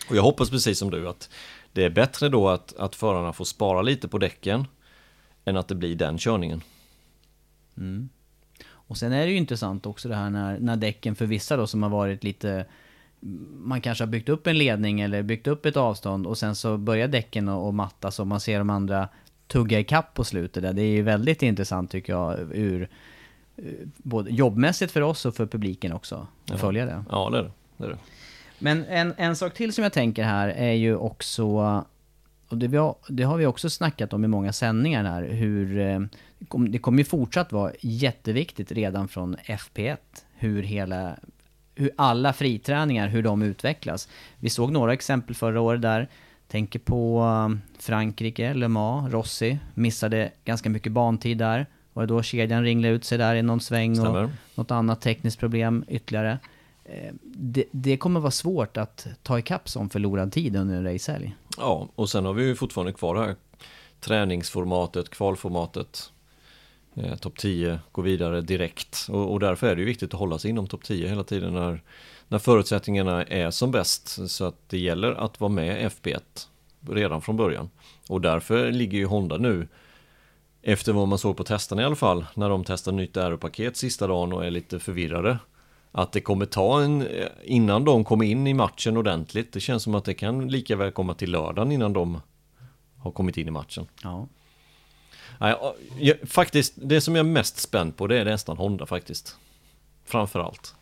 Och 0.09 0.15
jag 0.15 0.23
hoppas 0.23 0.49
precis 0.49 0.79
som 0.79 0.91
du 0.91 1.07
att 1.09 1.29
det 1.73 1.83
är 1.83 1.89
bättre 1.89 2.29
då 2.29 2.49
att, 2.49 2.75
att 2.77 2.95
förarna 2.95 3.33
får 3.33 3.45
spara 3.45 3.81
lite 3.81 4.07
på 4.07 4.17
däcken 4.17 4.67
än 5.45 5.57
att 5.57 5.67
det 5.67 5.75
blir 5.75 5.95
den 5.95 6.17
körningen. 6.17 6.61
Och 8.67 8.97
sen 8.97 9.11
är 9.13 9.25
det 9.25 9.31
ju 9.31 9.37
intressant 9.37 9.85
också 9.85 10.09
det 10.09 10.15
här 10.15 10.29
när, 10.29 10.59
när 10.59 10.75
däcken 10.75 11.15
för 11.15 11.25
vissa 11.25 11.57
då 11.57 11.67
som 11.67 11.83
har 11.83 11.89
varit 11.89 12.23
lite 12.23 12.65
man 13.59 13.81
kanske 13.81 14.03
har 14.03 14.09
byggt 14.09 14.29
upp 14.29 14.47
en 14.47 14.57
ledning 14.57 15.01
eller 15.01 15.23
byggt 15.23 15.47
upp 15.47 15.65
ett 15.65 15.77
avstånd 15.77 16.27
och 16.27 16.37
sen 16.37 16.55
så 16.55 16.77
börjar 16.77 17.07
däcken 17.07 17.49
och, 17.49 17.67
och 17.67 17.73
mattas 17.73 18.19
och 18.19 18.27
man 18.27 18.39
ser 18.39 18.57
de 18.59 18.69
andra 18.69 19.09
tugga 19.47 19.79
ikapp 19.79 20.13
på 20.13 20.23
slutet 20.23 20.63
där. 20.63 20.73
Det 20.73 20.81
är 20.81 20.91
ju 20.91 21.01
väldigt 21.01 21.43
intressant 21.43 21.91
tycker 21.91 22.13
jag 22.13 22.39
ur 22.55 22.89
både 23.97 24.31
jobbmässigt 24.31 24.91
för 24.91 25.01
oss 25.01 25.25
och 25.25 25.35
för 25.35 25.45
publiken 25.45 25.93
också 25.93 26.15
att 26.15 26.51
Ja. 26.51 26.57
följa 26.57 26.85
det. 26.85 27.03
Ja, 27.09 27.29
det 27.29 27.37
är 27.37 27.43
det. 27.43 27.51
det, 27.77 27.83
är 27.85 27.89
det. 27.89 27.97
Men 28.59 28.85
en, 28.85 29.13
en 29.17 29.35
sak 29.35 29.53
till 29.53 29.73
som 29.73 29.83
jag 29.83 29.93
tänker 29.93 30.23
här 30.23 30.47
är 30.47 30.71
ju 30.71 30.95
också, 30.95 31.45
och 32.49 32.57
det, 32.57 32.77
har, 32.77 32.95
det 33.09 33.23
har 33.23 33.37
vi 33.37 33.45
också 33.45 33.69
snackat 33.69 34.13
om 34.13 34.25
i 34.25 34.27
många 34.27 34.53
sändningar 34.53 35.03
här, 35.03 35.23
hur 35.23 35.79
eh, 35.79 35.99
det 36.69 36.77
kommer 36.79 36.97
ju 36.97 37.03
fortsatt 37.03 37.51
vara 37.51 37.71
jätteviktigt 37.81 38.71
redan 38.71 39.07
från 39.07 39.35
FP1, 39.35 39.97
hur 40.37 40.63
hela, 40.63 41.15
hur 41.75 41.91
alla 41.95 42.33
friträningar, 42.33 43.07
hur 43.07 43.23
de 43.23 43.41
utvecklas. 43.41 44.07
Vi 44.39 44.49
såg 44.49 44.71
några 44.71 44.93
exempel 44.93 45.35
förra 45.35 45.61
året 45.61 45.81
där, 45.81 46.09
tänker 46.47 46.79
på 46.79 47.19
eh, 47.21 47.57
Frankrike, 47.79 48.53
Le 48.53 48.67
Mans, 48.67 49.13
Rossi, 49.13 49.57
missade 49.73 50.31
ganska 50.45 50.69
mycket 50.69 50.91
bantid 50.91 51.37
där. 51.37 51.65
Och 51.93 52.01
det 52.01 52.07
då 52.07 52.23
kedjan 52.23 52.63
ringlade 52.63 52.93
ut 52.93 53.05
sig 53.05 53.17
där 53.17 53.35
i 53.35 53.41
någon 53.41 53.59
sväng 53.59 53.91
och 53.91 53.97
Stämmer. 53.97 54.29
något 54.55 54.71
annat 54.71 55.01
tekniskt 55.01 55.39
problem 55.39 55.83
ytterligare. 55.87 56.39
Eh, 56.85 57.13
Det, 57.23 57.63
det 57.71 57.97
kommer 57.97 58.19
vara 58.19 58.31
svårt 58.31 58.77
att 58.77 59.07
ta 59.23 59.39
ikapp 59.39 59.69
som 59.69 59.89
förlorad 59.89 60.31
tid 60.31 60.55
under 60.55 60.75
en 60.75 60.83
racehelg. 60.93 61.35
Ja, 61.57 61.87
och 61.95 62.09
sen 62.09 62.25
har 62.25 62.33
vi 62.33 62.43
ju 62.43 62.55
fortfarande 62.55 62.93
kvar 62.93 63.15
det 63.15 63.21
här 63.21 63.35
träningsformatet, 63.99 65.09
kvalformatet. 65.09 66.11
Eh, 66.95 67.15
topp 67.15 67.37
10 67.37 67.79
går 67.91 68.03
vidare 68.03 68.41
direkt 68.41 69.07
och, 69.09 69.31
och 69.31 69.39
därför 69.39 69.67
är 69.67 69.75
det 69.75 69.81
ju 69.81 69.85
viktigt 69.85 70.13
att 70.13 70.19
hålla 70.19 70.39
sig 70.39 70.49
inom 70.49 70.67
topp 70.67 70.83
10 70.83 71.07
hela 71.07 71.23
tiden 71.23 71.53
när, 71.53 71.83
när 72.27 72.39
förutsättningarna 72.39 73.23
är 73.23 73.51
som 73.51 73.71
bäst. 73.71 74.29
Så 74.31 74.45
att 74.45 74.69
det 74.69 74.77
gäller 74.77 75.11
att 75.11 75.39
vara 75.39 75.51
med 75.51 75.91
FP1 75.91 76.21
redan 76.89 77.21
från 77.21 77.37
början. 77.37 77.69
Och 78.09 78.21
därför 78.21 78.71
ligger 78.71 78.97
ju 78.97 79.05
Honda 79.05 79.37
nu 79.37 79.67
efter 80.61 80.93
vad 80.93 81.07
man 81.07 81.17
såg 81.17 81.37
på 81.37 81.43
testerna 81.43 81.81
i 81.81 81.85
alla 81.85 81.95
fall, 81.95 82.25
när 82.33 82.49
de 82.49 82.63
testar 82.63 82.91
nytt 82.91 83.17
aeropaket 83.17 83.77
sista 83.77 84.07
dagen 84.07 84.33
och 84.33 84.45
är 84.45 84.51
lite 84.51 84.79
förvirrade. 84.79 85.39
Att 85.91 86.11
det 86.11 86.21
kommer 86.21 86.45
ta 86.45 86.81
en, 86.81 87.01
eh, 87.01 87.27
innan 87.43 87.85
de 87.85 88.03
kommer 88.03 88.25
in 88.25 88.47
i 88.47 88.53
matchen 88.53 88.97
ordentligt. 88.97 89.53
Det 89.53 89.59
känns 89.59 89.83
som 89.83 89.95
att 89.95 90.05
det 90.05 90.13
kan 90.13 90.47
lika 90.47 90.75
väl 90.75 90.91
komma 90.91 91.13
till 91.13 91.31
lördagen 91.31 91.71
innan 91.71 91.93
de 91.93 92.21
har 92.97 93.11
kommit 93.11 93.37
in 93.37 93.47
i 93.47 93.51
matchen. 93.51 93.87
Ja. 94.03 94.27
Nej, 95.39 95.55
jag, 95.99 96.17
faktiskt, 96.29 96.73
det 96.75 97.01
som 97.01 97.15
jag 97.15 97.25
är 97.25 97.31
mest 97.31 97.57
spänd 97.57 97.97
på 97.97 98.07
det 98.07 98.19
är 98.19 98.25
nästan 98.25 98.57
Honda 98.57 98.85
faktiskt. 98.85 99.37
Framförallt. 100.05 100.75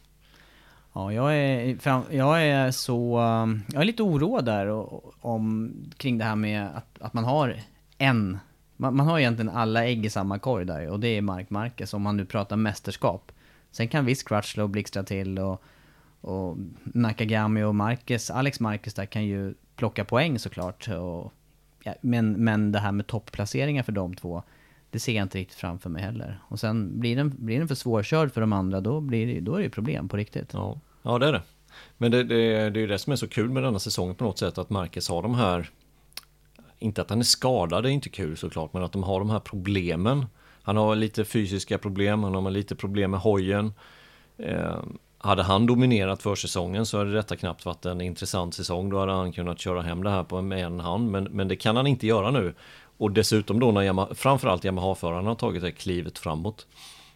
Ja, 0.94 1.14
jag 1.14 1.36
är, 1.38 1.78
fram, 1.78 2.04
jag 2.12 2.44
är 2.44 2.72
så... 2.72 3.20
Um, 3.20 3.64
jag 3.74 3.82
är 3.82 3.86
lite 3.86 4.04
oroad 4.04 4.46
där 4.46 4.68
och- 4.68 5.14
om, 5.22 5.74
kring 5.98 6.18
det 6.18 6.24
här 6.26 6.36
med 6.36 6.68
att, 6.78 7.02
att 7.02 7.14
man 7.14 7.24
har 7.24 7.60
en... 7.98 8.38
Man, 8.78 8.96
man 8.96 9.08
har 9.08 9.20
egentligen 9.20 9.50
alla 9.50 9.86
ägg 9.86 10.06
i 10.06 10.10
samma 10.10 10.40
korg 10.40 10.66
där 10.66 10.90
och 10.90 11.00
det 11.00 11.08
är 11.08 11.22
Mark 11.22 11.50
Marquez 11.50 11.94
om 11.94 12.02
man 12.02 12.18
nu 12.18 12.26
pratar 12.26 12.56
mästerskap. 12.56 13.32
Sen 13.72 13.88
kan 13.88 14.06
visst 14.06 14.28
Crutchlow 14.28 14.70
blixtra 14.70 15.04
till 15.04 15.40
och, 15.40 15.64
och 16.22 16.58
Nakagami 16.84 17.64
och 17.64 17.76
Marquez, 17.76 18.30
Alex 18.32 18.60
Marquez 18.60 18.94
där 18.94 19.06
kan 19.06 19.26
ju 19.26 19.54
plocka 19.76 20.06
poäng 20.06 20.40
såklart. 20.40 20.88
Och, 20.88 21.34
ja, 21.84 21.94
men, 22.02 22.32
men 22.32 22.72
det 22.72 22.80
här 22.80 22.92
med 22.92 23.08
topplaceringar 23.08 23.84
för 23.84 23.92
de 23.92 24.16
två, 24.16 24.44
det 24.90 25.00
ser 25.00 25.14
jag 25.14 25.24
inte 25.24 25.38
riktigt 25.38 25.58
framför 25.58 25.90
mig 25.90 26.02
heller. 26.04 26.40
Och 26.48 26.60
sen 26.60 27.00
blir 27.00 27.16
den, 27.16 27.34
blir 27.38 27.60
den 27.60 27.68
för 27.68 27.76
svårkörd 27.76 28.32
för 28.32 28.42
de 28.42 28.54
andra, 28.54 28.82
då, 28.82 29.02
blir 29.02 29.28
det, 29.28 29.40
då 29.40 29.54
är 29.54 29.58
det 29.58 29.64
ju 29.64 29.70
problem 29.70 30.10
på 30.10 30.18
riktigt. 30.18 30.50
Ja, 30.54 30.80
ja 31.04 31.20
det 31.20 31.28
är 31.28 31.32
det. 31.32 31.42
Men 31.98 32.12
det, 32.12 32.24
det, 32.24 32.36
det 32.70 32.80
är 32.80 32.82
ju 32.82 32.88
det 32.88 33.00
som 33.00 33.12
är 33.14 33.16
så 33.16 33.28
kul 33.28 33.50
med 33.50 33.64
denna 33.64 33.80
säsong 33.80 34.16
på 34.16 34.24
något 34.24 34.40
sätt 34.40 34.58
att 34.58 34.70
Marcus 34.70 35.10
har 35.10 35.22
de 35.22 35.36
här 35.36 35.70
Inte 36.80 37.02
att 37.02 37.10
han 37.10 37.20
är 37.20 37.24
skadad, 37.24 37.84
det 37.84 37.90
är 37.90 37.92
inte 37.92 38.10
kul 38.10 38.38
såklart, 38.38 38.74
men 38.74 38.84
att 38.84 38.92
de 38.92 39.04
har 39.04 39.20
de 39.20 39.30
här 39.30 39.40
problemen. 39.40 40.26
Han 40.64 40.78
har 40.78 40.96
lite 40.96 41.26
fysiska 41.26 41.78
problem, 41.78 42.24
han 42.24 42.34
har 42.34 42.52
lite 42.52 42.76
problem 42.76 43.12
med 43.12 43.20
hojen. 43.20 43.74
Eh, 44.38 44.80
hade 45.24 45.44
han 45.44 45.66
dominerat 45.66 46.22
försäsongen 46.22 46.86
så 46.86 46.98
hade 46.98 47.14
detta 47.14 47.36
knappt 47.36 47.66
varit 47.66 47.86
en 47.86 48.02
intressant 48.02 48.56
säsong. 48.56 48.90
Då 48.90 49.00
hade 49.00 49.12
han 49.12 49.32
kunnat 49.32 49.60
köra 49.60 49.82
hem 49.82 50.04
det 50.04 50.10
här 50.10 50.24
på 50.24 50.42
med 50.42 50.66
en 50.66 50.80
hand, 50.80 51.12
men, 51.12 51.24
men 51.24 51.48
det 51.48 51.56
kan 51.56 51.76
han 51.76 51.88
inte 51.88 52.08
göra 52.08 52.32
nu. 52.32 52.54
Och 52.98 53.12
dessutom 53.12 53.60
då 53.60 53.72
när 53.72 53.82
Yamaha, 53.82 54.16
framförallt 54.16 54.66
Yamaha-förarna 54.66 55.30
har 55.30 55.36
tagit 55.36 55.62
det 55.62 55.72
klivet 55.72 56.20
framåt. 56.20 56.68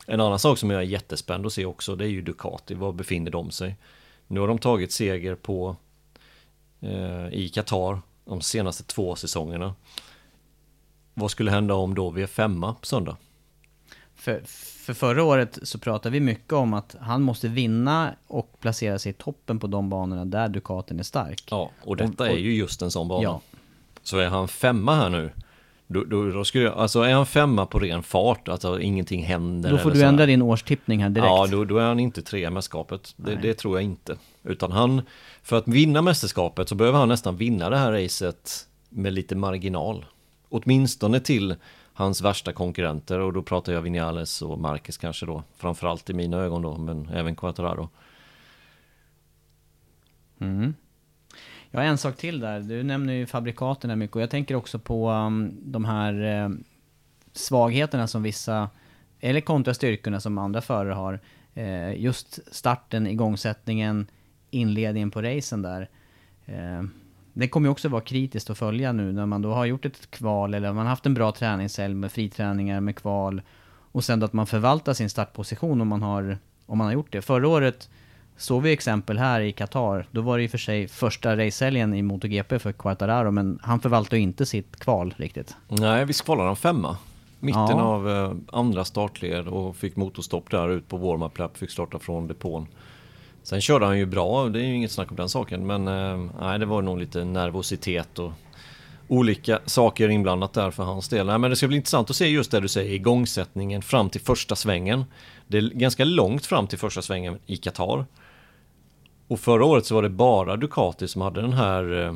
En 0.06 0.22
annan 0.22 0.40
sak 0.40 0.58
som 0.58 0.70
jag 0.70 0.82
är 0.82 0.86
jättespänd 0.86 1.46
att 1.46 1.54
se 1.54 1.66
också, 1.66 1.96
det 1.96 2.06
är 2.06 2.10
ju 2.10 2.22
Ducati. 2.22 2.74
Var 2.74 2.92
befinner 2.92 3.32
de 3.32 3.52
sig? 3.52 3.76
Nu 4.28 4.40
har 4.40 4.48
de 4.48 4.58
tagit 4.58 4.92
seger 4.92 5.36
på 5.36 5.76
eh, 6.82 7.28
i 7.32 7.52
Qatar 7.54 8.02
de 8.26 8.42
senaste 8.42 8.84
två 8.84 9.16
säsongerna. 9.16 9.76
Vad 11.14 11.32
skulle 11.32 11.52
hända 11.52 11.74
om 11.74 11.96
då 11.96 12.10
vi 12.10 12.24
är 12.24 12.28
femma 12.28 12.74
på 12.74 12.86
söndag? 12.86 13.18
För, 14.28 14.42
för 14.86 14.94
förra 14.94 15.24
året 15.24 15.60
så 15.64 15.80
pratade 15.80 16.14
vi 16.14 16.20
mycket 16.20 16.54
om 16.54 16.74
att 16.74 16.96
han 17.00 17.22
måste 17.22 17.48
vinna 17.48 18.14
och 18.28 18.60
placera 18.60 19.00
sig 19.00 19.10
i 19.10 19.14
toppen 19.14 19.60
på 19.60 19.68
de 19.68 19.90
banorna 19.90 20.26
där 20.26 20.48
Ducatin 20.48 21.00
är 21.00 21.04
stark. 21.04 21.44
Ja, 21.50 21.72
och 21.84 21.98
detta 21.98 22.24
Och- 22.24 22.30
och- 22.30 22.36
är 22.36 22.40
ju 22.40 22.56
just 22.56 22.82
en 22.82 22.92
sån 22.92 23.08
bana. 23.08 23.24
Ja. 23.24 23.42
Så 24.04 24.18
är 24.18 24.28
han 24.28 24.48
femma 24.48 24.96
här 24.96 25.10
nu, 25.10 25.32
då, 25.88 26.04
då, 26.04 26.32
då 26.32 26.46
skulle 26.46 26.64
jag, 26.64 26.74
alltså 26.74 27.02
är 27.02 27.14
han 27.14 27.26
femma 27.26 27.66
på 27.66 27.80
ren 27.80 28.04
fart, 28.04 28.48
alltså 28.48 28.80
ingenting 28.80 29.24
händer. 29.24 29.70
Då 29.70 29.78
får 29.78 29.92
du 29.92 30.02
ändra 30.04 30.26
din 30.26 30.42
årstippning 30.42 31.04
här 31.04 31.10
direkt. 31.10 31.28
Ja, 31.28 31.48
då, 31.52 31.66
då 31.66 31.78
är 31.78 31.86
han 31.86 32.00
inte 32.00 32.22
trea 32.22 32.48
i 32.48 32.52
mästerskapet. 32.52 33.14
Det, 33.16 33.36
det 33.36 33.54
tror 33.54 33.78
jag 33.78 33.84
inte. 33.84 34.18
Utan 34.44 34.72
han, 34.72 35.02
för 35.44 35.58
att 35.58 35.68
vinna 35.68 36.02
mästerskapet 36.02 36.70
så 36.70 36.76
behöver 36.76 37.00
han 37.00 37.10
nästan 37.10 37.38
vinna 37.38 37.70
det 37.70 37.78
här 37.78 37.92
racet 37.92 38.68
med 38.90 39.14
lite 39.14 39.36
marginal. 39.36 40.06
Åtminstone 40.50 41.20
till 41.20 41.56
hans 41.98 42.22
värsta 42.22 42.54
konkurrenter 42.54 43.20
och 43.20 43.34
då 43.34 43.42
pratar 43.42 43.74
jag 43.74 43.82
Vinales 43.82 44.42
och 44.42 44.60
Marquez 44.60 44.98
kanske 44.98 45.26
då. 45.26 45.44
Framförallt 45.56 46.10
i 46.10 46.14
mina 46.14 46.38
ögon 46.38 46.62
då, 46.62 46.78
men 46.78 47.10
även 47.10 47.36
Quattararo. 47.36 47.90
Mm. 50.40 50.74
Ja, 51.72 51.82
en 51.82 51.98
sak 51.98 52.18
till 52.18 52.40
där. 52.40 52.60
Du 52.60 52.84
nämner 52.84 53.14
ju 53.14 53.26
fabrikaten 53.26 53.90
här 53.90 53.98
mycket 53.98 54.16
och 54.16 54.22
jag 54.22 54.30
tänker 54.30 54.56
också 54.56 54.80
på 54.80 55.12
um, 55.12 55.54
de 55.62 55.86
här 55.86 56.44
eh, 56.44 56.50
svagheterna 57.34 58.08
som 58.08 58.24
vissa, 58.24 58.70
eller 59.20 59.42
kontrastyrkorna 59.42 60.20
som 60.20 60.38
andra 60.38 60.62
förare 60.62 60.94
har. 60.94 61.20
Eh, 61.54 62.02
just 62.02 62.56
starten, 62.56 63.08
igångsättningen, 63.08 64.08
inledningen 64.50 65.12
på 65.12 65.22
racen 65.22 65.62
där. 65.62 65.90
Eh, 66.46 66.84
det 67.40 67.48
kommer 67.48 67.68
ju 67.68 67.72
också 67.72 67.90
vara 67.90 68.02
kritiskt 68.02 68.50
att 68.50 68.58
följa 68.58 68.92
nu 68.92 69.12
när 69.12 69.26
man 69.26 69.42
då 69.42 69.54
har 69.54 69.66
gjort 69.66 69.86
ett 69.86 70.12
kval 70.12 70.54
eller 70.54 70.74
man 70.74 70.86
har 70.86 70.90
haft 70.90 71.06
en 71.06 71.14
bra 71.14 71.32
träningshelg 71.32 71.94
med 71.94 72.12
friträningar, 72.12 72.82
med 72.82 72.96
kval 72.96 73.42
och 73.92 74.04
sen 74.04 74.24
att 74.24 74.34
man 74.34 74.48
förvaltar 74.48 74.94
sin 74.94 75.10
startposition 75.10 75.82
om 75.82 75.88
man 75.88 76.02
har, 76.02 76.38
om 76.66 76.78
man 76.78 76.88
har 76.88 76.94
gjort 76.94 77.12
det. 77.12 77.22
Förra 77.22 77.48
året 77.48 77.90
såg 78.38 78.62
vi 78.62 78.72
exempel 78.72 79.18
här 79.18 79.42
i 79.42 79.52
Qatar. 79.52 80.08
Då 80.12 80.22
var 80.22 80.38
det 80.38 80.44
i 80.44 80.48
och 80.48 80.52
för 80.52 80.58
sig 80.58 80.88
första 80.88 81.38
racehelgen 81.38 81.94
i 81.94 82.02
MotoGP 82.02 82.60
för 82.60 82.72
Quartararo, 82.72 83.32
men 83.32 83.60
han 83.64 83.80
förvaltade 83.80 84.20
inte 84.20 84.46
sitt 84.46 84.80
kval 84.80 85.14
riktigt. 85.18 85.56
Nej, 85.68 86.06
vi 86.06 86.14
kvalade 86.14 86.50
han 86.50 86.56
femma. 86.56 86.98
Mitten 87.40 87.62
Ja. 87.62 87.82
av 87.82 88.10
eh, 88.10 88.32
andra 88.52 88.86
startled 88.86 89.48
och 89.48 89.76
fick 89.76 89.96
motorstopp 89.96 90.52
där 90.52 90.70
ut 90.70 90.88
på 90.88 90.98
warm-up 90.98 91.38
lap, 91.38 91.58
fick 91.58 91.72
starta 91.72 92.00
från 92.00 92.28
depån. 92.28 92.68
Sen 93.48 93.62
körde 93.62 93.86
han 93.86 93.98
ju 93.98 94.06
bra, 94.06 94.50
det 94.50 94.60
är 94.60 94.64
ju 94.64 94.76
inget 94.76 94.92
snack 94.92 95.12
om 95.12 95.18
den 95.18 95.30
saken, 95.30 95.68
men 95.68 95.88
eh, 95.88 96.30
nej, 96.40 96.60
det 96.60 96.66
var 96.66 96.82
nog 96.82 97.00
lite 97.00 97.24
nervositet 97.24 98.20
och 98.20 98.32
olika 99.08 99.60
saker 99.66 100.10
inblandat 100.10 100.54
där 100.54 100.72
för 100.72 100.84
hans 100.84 101.10
del. 101.10 101.26
Nej, 101.26 101.38
men 101.38 101.50
det 101.50 101.56
ska 101.56 101.68
bli 101.68 101.78
intressant 101.78 102.10
att 102.10 102.16
se 102.16 102.28
just 102.28 102.52
det 102.52 102.60
du 102.60 102.68
säger, 102.68 102.94
igångsättningen 102.94 103.82
fram 103.82 104.10
till 104.10 104.22
första 104.22 104.56
svängen. 104.56 105.06
Det 105.48 105.58
är 105.58 105.62
ganska 105.62 106.06
långt 106.06 106.46
fram 106.46 106.68
till 106.68 106.78
första 106.80 107.02
svängen 107.02 107.40
i 107.46 107.58
Qatar. 107.58 108.06
Och 109.28 109.40
förra 109.40 109.66
året 109.66 109.86
så 109.86 109.96
var 109.96 110.04
det 110.04 110.10
bara 110.10 110.56
Ducati 110.56 111.08
som 111.08 111.22
hade 111.22 111.42
den 111.42 111.54
här 111.54 112.06
eh, 112.06 112.16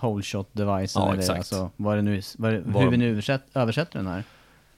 Whole 0.00 0.22
shot 0.22 0.48
devicen 0.52 1.02
Ja, 1.02 1.08
eller 1.08 1.18
exakt. 1.20 1.38
alltså, 1.38 1.70
vad 1.76 1.96
det 1.98 2.02
nu, 2.02 2.22
vad 2.38 2.52
det, 2.52 2.60
Var- 2.60 2.82
hur 2.82 2.90
vi 2.90 2.96
nu 2.96 3.10
översätt, 3.10 3.42
översätter 3.54 3.98
den 3.98 4.06
här. 4.06 4.24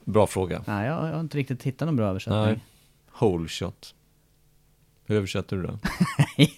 Bra 0.04 0.26
fråga. 0.26 0.62
Nej, 0.66 0.86
jag, 0.86 1.08
jag 1.08 1.12
har 1.12 1.20
inte 1.20 1.38
riktigt 1.38 1.62
hittat 1.62 1.86
någon 1.86 1.96
bra 1.96 2.06
översättning. 2.06 2.42
Nej. 2.44 2.60
Whole 3.18 3.48
shot. 3.48 3.94
Hur 5.06 5.16
översätter 5.16 5.56
du 5.56 5.62
det? 5.62 5.78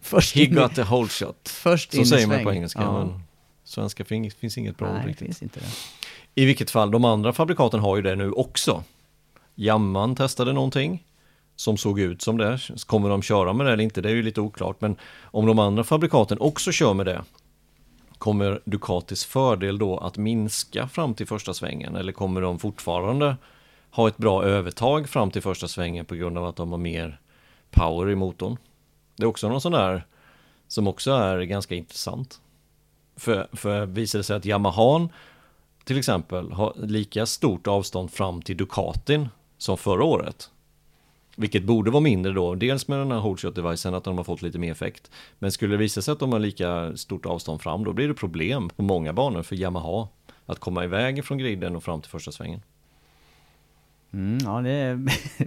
Först 0.00 0.34
He 0.36 0.42
in, 0.44 0.54
got 0.54 0.78
a 0.78 0.86
whole 0.90 1.08
shot. 1.08 1.48
först 1.48 1.92
Så 1.92 2.04
säger 2.04 2.26
man 2.26 2.44
på 2.44 2.52
engelska, 2.52 2.80
Ja. 2.82 2.92
men 3.04 3.22
svenska 3.64 4.04
finns, 4.04 4.34
finns 4.34 4.58
inget 4.58 4.76
bra 4.78 4.92
Nej, 4.92 5.06
riktigt. 5.06 5.26
finns 5.26 5.42
inte 5.42 5.60
det. 5.60 5.66
I 6.34 6.44
vilket 6.44 6.70
fall, 6.70 6.90
de 6.90 7.04
andra 7.04 7.32
fabrikaten 7.32 7.80
har 7.80 7.96
ju 7.96 8.02
det 8.02 8.16
nu 8.16 8.30
också. 8.32 8.84
Jamman 9.54 10.16
testade 10.16 10.52
någonting 10.52 11.04
som 11.56 11.76
såg 11.76 12.00
ut 12.00 12.22
som 12.22 12.36
det. 12.38 12.58
Kommer 12.86 13.08
de 13.08 13.22
köra 13.22 13.52
med 13.52 13.66
det 13.66 13.72
eller 13.72 13.84
inte? 13.84 14.00
Det 14.00 14.10
är 14.10 14.14
ju 14.14 14.22
lite 14.22 14.40
oklart. 14.40 14.80
Men 14.80 14.96
om 15.22 15.46
de 15.46 15.58
andra 15.58 15.84
fabrikaten 15.84 16.38
också 16.40 16.72
kör 16.72 16.94
med 16.94 17.06
det, 17.06 17.22
kommer 18.18 18.60
Ducatis 18.64 19.24
fördel 19.24 19.78
då 19.78 19.98
att 19.98 20.16
minska 20.16 20.88
fram 20.88 21.14
till 21.14 21.26
första 21.26 21.54
svängen? 21.54 21.96
Eller 21.96 22.12
kommer 22.12 22.40
de 22.40 22.58
fortfarande 22.58 23.36
ha 23.90 24.08
ett 24.08 24.16
bra 24.16 24.44
övertag 24.44 25.08
fram 25.08 25.30
till 25.30 25.42
första 25.42 25.68
svängen 25.68 26.04
på 26.04 26.14
grund 26.14 26.38
av 26.38 26.44
att 26.46 26.56
de 26.56 26.70
har 26.70 26.78
mer 26.78 27.20
power 27.72 28.10
i 28.10 28.14
motorn. 28.14 28.56
Det 29.16 29.22
är 29.22 29.26
också 29.26 29.48
någon 29.48 29.60
sån 29.60 29.72
där 29.72 30.06
som 30.68 30.86
också 30.86 31.10
är 31.10 31.42
ganska 31.42 31.74
intressant. 31.74 32.40
För, 33.16 33.48
för 33.52 33.86
visar 33.86 34.18
det 34.18 34.22
sig 34.22 34.36
att 34.36 34.44
Yamahan 34.44 35.08
till 35.84 35.98
exempel 35.98 36.52
har 36.52 36.72
lika 36.76 37.26
stort 37.26 37.66
avstånd 37.66 38.10
fram 38.10 38.42
till 38.42 38.56
Ducatin 38.56 39.28
som 39.58 39.78
förra 39.78 40.04
året. 40.04 40.50
Vilket 41.36 41.64
borde 41.64 41.90
vara 41.90 42.00
mindre 42.00 42.32
då, 42.32 42.54
dels 42.54 42.88
med 42.88 42.98
den 42.98 43.10
här 43.10 43.18
holdshot 43.18 43.54
devicen 43.54 43.94
att 43.94 44.04
de 44.04 44.16
har 44.16 44.24
fått 44.24 44.42
lite 44.42 44.58
mer 44.58 44.72
effekt. 44.72 45.10
Men 45.38 45.52
skulle 45.52 45.74
det 45.74 45.78
visa 45.78 46.02
sig 46.02 46.12
att 46.12 46.18
de 46.18 46.32
har 46.32 46.38
lika 46.38 46.96
stort 46.96 47.26
avstånd 47.26 47.62
fram, 47.62 47.84
då 47.84 47.92
blir 47.92 48.08
det 48.08 48.14
problem 48.14 48.68
på 48.68 48.82
många 48.82 49.12
banor 49.12 49.42
för 49.42 49.56
Yamaha 49.56 50.08
att 50.46 50.58
komma 50.58 50.84
iväg 50.84 51.24
från 51.24 51.38
griden 51.38 51.76
och 51.76 51.84
fram 51.84 52.00
till 52.00 52.10
första 52.10 52.32
svängen. 52.32 52.60
Mm, 54.12 54.38
ja, 54.44 54.60
det 54.60 54.98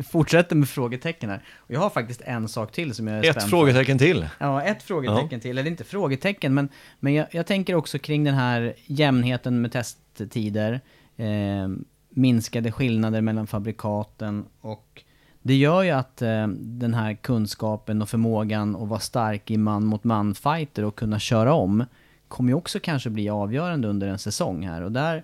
fortsätter 0.11 0.55
med 0.55 0.69
frågetecken 0.69 1.29
här. 1.29 1.43
Och 1.57 1.71
jag 1.71 1.79
har 1.79 1.89
faktiskt 1.89 2.21
en 2.21 2.47
sak 2.47 2.71
till 2.71 2.93
som 2.93 3.07
jag 3.07 3.25
är 3.25 3.29
Ett 3.29 3.49
frågetecken 3.49 3.97
till. 3.97 4.27
Ja, 4.39 4.61
ett 4.61 4.83
frågetecken 4.83 5.29
ja. 5.31 5.39
till. 5.39 5.57
Eller 5.57 5.69
inte 5.69 5.83
frågetecken, 5.83 6.53
men, 6.53 6.69
men 6.99 7.13
jag, 7.13 7.27
jag, 7.31 7.45
tänker 7.45 7.75
också 7.75 7.99
kring 7.99 8.23
den 8.23 8.35
här 8.35 8.73
jämnheten 8.85 9.61
med 9.61 9.71
testtider. 9.71 10.81
Eh, 11.17 11.67
minskade 12.09 12.71
skillnader 12.71 13.21
mellan 13.21 13.47
fabrikaten 13.47 14.45
och 14.61 15.03
det 15.41 15.55
gör 15.55 15.83
ju 15.83 15.91
att 15.91 16.21
eh, 16.21 16.47
den 16.57 16.93
här 16.93 17.13
kunskapen 17.13 18.01
och 18.01 18.09
förmågan 18.09 18.75
att 18.75 18.87
vara 18.87 18.99
stark 18.99 19.51
i 19.51 19.57
man 19.57 19.85
mot 19.85 20.03
man 20.03 20.35
fighter 20.35 20.85
och 20.85 20.95
kunna 20.95 21.19
köra 21.19 21.53
om 21.53 21.85
kommer 22.27 22.49
ju 22.49 22.55
också 22.55 22.79
kanske 22.79 23.09
bli 23.09 23.29
avgörande 23.29 23.87
under 23.87 24.07
en 24.07 24.19
säsong 24.19 24.67
här 24.67 24.81
och 24.81 24.91
där 24.91 25.23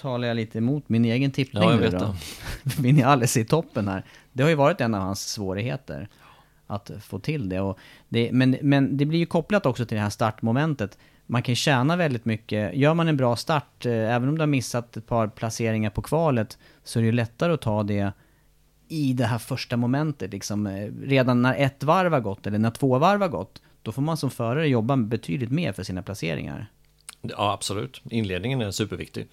talar 0.00 0.28
jag 0.28 0.34
lite 0.34 0.58
emot 0.58 0.88
min 0.88 1.04
egen 1.04 1.30
tippning 1.30 1.62
ja, 1.62 1.70
jag 1.72 1.78
vet 1.78 1.98
då. 1.98 2.14
Vinales 2.82 3.36
i 3.36 3.44
toppen 3.44 3.88
här. 3.88 4.04
Det 4.32 4.42
har 4.42 4.50
ju 4.50 4.56
varit 4.56 4.80
en 4.80 4.94
av 4.94 5.00
hans 5.00 5.28
svårigheter 5.28 6.08
att 6.66 6.90
få 7.00 7.18
till 7.18 7.48
det. 7.48 7.60
Och 7.60 7.78
det 8.08 8.32
men, 8.32 8.56
men 8.62 8.96
det 8.96 9.04
blir 9.04 9.18
ju 9.18 9.26
kopplat 9.26 9.66
också 9.66 9.86
till 9.86 9.96
det 9.96 10.02
här 10.02 10.10
startmomentet. 10.10 10.98
Man 11.26 11.42
kan 11.42 11.54
tjäna 11.54 11.96
väldigt 11.96 12.24
mycket. 12.24 12.76
Gör 12.76 12.94
man 12.94 13.08
en 13.08 13.16
bra 13.16 13.36
start, 13.36 13.86
eh, 13.86 13.92
även 13.92 14.28
om 14.28 14.34
du 14.34 14.42
har 14.42 14.46
missat 14.46 14.96
ett 14.96 15.06
par 15.06 15.28
placeringar 15.28 15.90
på 15.90 16.02
kvalet, 16.02 16.58
så 16.84 16.98
är 16.98 17.02
det 17.02 17.06
ju 17.06 17.12
lättare 17.12 17.52
att 17.52 17.60
ta 17.60 17.82
det 17.82 18.12
i 18.88 19.12
det 19.12 19.24
här 19.24 19.38
första 19.38 19.76
momentet. 19.76 20.32
Liksom, 20.32 20.66
eh, 20.66 20.90
redan 21.02 21.42
när 21.42 21.54
ett 21.54 21.82
varv 21.82 22.12
har 22.12 22.20
gått, 22.20 22.46
eller 22.46 22.58
när 22.58 22.70
två 22.70 22.98
varv 22.98 23.20
har 23.20 23.28
gått, 23.28 23.62
då 23.82 23.92
får 23.92 24.02
man 24.02 24.16
som 24.16 24.30
förare 24.30 24.68
jobba 24.68 24.96
betydligt 24.96 25.50
mer 25.50 25.72
för 25.72 25.82
sina 25.82 26.02
placeringar. 26.02 26.66
Ja, 27.22 27.52
absolut. 27.52 28.02
Inledningen 28.10 28.60
är 28.60 28.70
superviktig. 28.70 29.28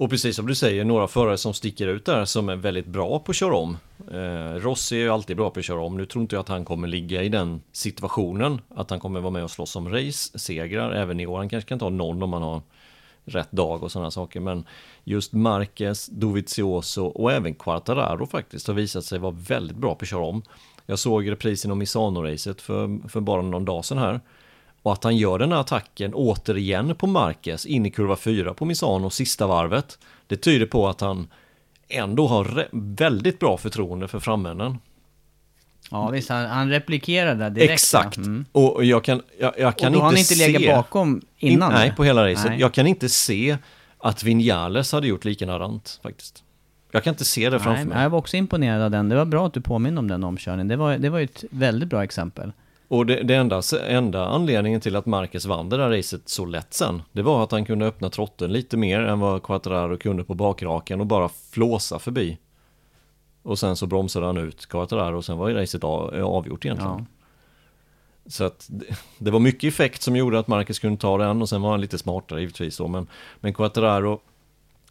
Och 0.00 0.10
precis 0.10 0.36
som 0.36 0.46
du 0.46 0.54
säger, 0.54 0.84
några 0.84 1.08
förare 1.08 1.38
som 1.38 1.54
sticker 1.54 1.86
ut 1.86 2.04
där 2.04 2.24
som 2.24 2.48
är 2.48 2.56
väldigt 2.56 2.86
bra 2.86 3.18
på 3.18 3.30
att 3.30 3.36
köra 3.36 3.56
om. 3.56 3.76
Eh, 4.12 4.60
Rossi 4.60 4.96
är 4.96 5.00
ju 5.00 5.10
alltid 5.10 5.36
bra 5.36 5.50
på 5.50 5.58
att 5.58 5.64
köra 5.64 5.80
om. 5.80 5.96
Nu 5.96 6.06
tror 6.06 6.22
inte 6.22 6.36
jag 6.36 6.40
att 6.40 6.48
han 6.48 6.64
kommer 6.64 6.88
ligga 6.88 7.22
i 7.22 7.28
den 7.28 7.62
situationen. 7.72 8.60
Att 8.68 8.90
han 8.90 9.00
kommer 9.00 9.20
vara 9.20 9.30
med 9.30 9.44
och 9.44 9.50
slåss 9.50 9.76
om 9.76 9.88
race-segrar 9.88 10.92
även 10.92 11.20
i 11.20 11.26
år. 11.26 11.38
Han 11.38 11.48
kanske 11.48 11.68
kan 11.68 11.78
ta 11.78 11.88
någon 11.88 12.22
om 12.22 12.32
han 12.32 12.42
har 12.42 12.62
rätt 13.24 13.52
dag 13.52 13.82
och 13.82 13.92
sådana 13.92 14.10
saker. 14.10 14.40
Men 14.40 14.64
just 15.04 15.32
Marquez, 15.32 16.06
Dovizioso 16.06 17.04
och 17.04 17.32
även 17.32 17.54
Quartararo 17.54 18.26
faktiskt 18.26 18.66
har 18.66 18.74
visat 18.74 19.04
sig 19.04 19.18
vara 19.18 19.36
väldigt 19.48 19.76
bra 19.76 19.94
på 19.94 20.02
att 20.02 20.08
köra 20.08 20.24
om. 20.24 20.42
Jag 20.86 20.98
såg 20.98 21.30
reprisen 21.30 21.70
om 21.70 21.82
Misano-racet 21.82 22.60
för, 22.60 23.08
för 23.08 23.20
bara 23.20 23.42
någon 23.42 23.64
dag 23.64 23.84
sedan 23.84 23.98
här. 23.98 24.20
Och 24.82 24.92
att 24.92 25.04
han 25.04 25.16
gör 25.16 25.38
den 25.38 25.52
här 25.52 25.60
attacken 25.60 26.14
återigen 26.14 26.94
på 26.94 27.06
Marquez 27.06 27.66
in 27.66 27.86
i 27.86 27.90
kurva 27.90 28.16
4 28.16 28.54
på 28.54 28.64
Misano 28.64 29.10
sista 29.10 29.46
varvet. 29.46 29.98
Det 30.26 30.36
tyder 30.36 30.66
på 30.66 30.88
att 30.88 31.00
han 31.00 31.28
ändå 31.88 32.26
har 32.26 32.68
väldigt 32.72 33.38
bra 33.38 33.56
förtroende 33.56 34.08
för 34.08 34.20
framänden. 34.20 34.78
Ja 35.90 36.10
visst, 36.10 36.28
han, 36.28 36.46
han 36.46 36.70
replikerar 36.70 37.34
där 37.34 37.50
direkt. 37.50 37.72
Exakt! 37.72 38.16
Mm. 38.16 38.44
Och 38.52 38.84
jag 38.84 39.04
kan, 39.04 39.22
jag, 39.40 39.54
jag 39.58 39.78
kan 39.78 39.86
och 39.86 39.92
då 39.92 39.96
inte 39.98 40.04
han 40.04 40.16
inte 40.16 40.34
se... 40.34 40.48
legat 40.48 40.76
bakom 40.76 41.22
innan? 41.38 41.70
In, 41.70 41.78
nej, 41.78 41.92
på 41.96 42.04
hela 42.04 42.30
racet. 42.32 42.58
Jag 42.58 42.74
kan 42.74 42.86
inte 42.86 43.08
se 43.08 43.56
att 43.98 44.22
Vinales 44.22 44.92
hade 44.92 45.06
gjort 45.06 45.24
likadant 45.24 46.00
faktiskt. 46.02 46.44
Jag 46.92 47.04
kan 47.04 47.14
inte 47.14 47.24
se 47.24 47.50
det 47.50 47.58
framför 47.58 47.84
nej, 47.84 47.84
mig. 47.84 48.02
Jag 48.02 48.10
var 48.10 48.18
också 48.18 48.36
imponerad 48.36 48.82
av 48.82 48.90
den. 48.90 49.08
Det 49.08 49.16
var 49.16 49.24
bra 49.24 49.46
att 49.46 49.54
du 49.54 49.60
påminner 49.60 49.98
om 49.98 50.08
den 50.08 50.24
omkörningen. 50.24 50.68
Det 50.68 50.76
var, 50.76 50.98
det 50.98 51.08
var 51.08 51.20
ett 51.20 51.44
väldigt 51.50 51.88
bra 51.88 52.04
exempel. 52.04 52.52
Och 52.90 53.06
det, 53.06 53.22
det 53.22 53.34
enda, 53.34 53.62
enda 53.88 54.26
anledningen 54.26 54.80
till 54.80 54.96
att 54.96 55.06
Marcus 55.06 55.46
vann 55.46 55.68
det 55.68 55.76
där 55.76 55.90
racet 55.90 56.28
så 56.28 56.44
lätt 56.44 56.74
sen, 56.74 57.02
det 57.12 57.22
var 57.22 57.44
att 57.44 57.52
han 57.52 57.64
kunde 57.64 57.86
öppna 57.86 58.10
trotten 58.10 58.52
lite 58.52 58.76
mer 58.76 59.00
än 59.00 59.20
vad 59.20 59.42
Quattararo 59.42 59.96
kunde 59.96 60.24
på 60.24 60.34
bakraken 60.34 61.00
och 61.00 61.06
bara 61.06 61.28
flåsa 61.28 61.98
förbi. 61.98 62.38
Och 63.42 63.58
sen 63.58 63.76
så 63.76 63.86
bromsade 63.86 64.26
han 64.26 64.36
ut 64.36 64.66
Quattararo 64.66 65.16
och 65.16 65.24
sen 65.24 65.38
var 65.38 65.48
ju 65.48 65.54
racet 65.54 65.84
avgjort 65.84 66.64
egentligen. 66.64 66.96
Ja. 66.98 67.04
Så 68.26 68.44
att 68.44 68.66
det, 68.70 68.84
det, 69.18 69.30
var 69.30 69.40
mycket 69.40 69.68
effekt 69.68 70.02
som 70.02 70.16
gjorde 70.16 70.38
att 70.38 70.48
Marcus 70.48 70.78
kunde 70.78 71.00
ta 71.00 71.18
den 71.18 71.42
och 71.42 71.48
sen 71.48 71.62
var 71.62 71.70
han 71.70 71.80
lite 71.80 71.98
smartare 71.98 72.40
givetvis 72.40 72.76
då. 72.76 72.88
Men, 72.88 73.06
men 73.40 73.54
Quattararo 73.54 74.20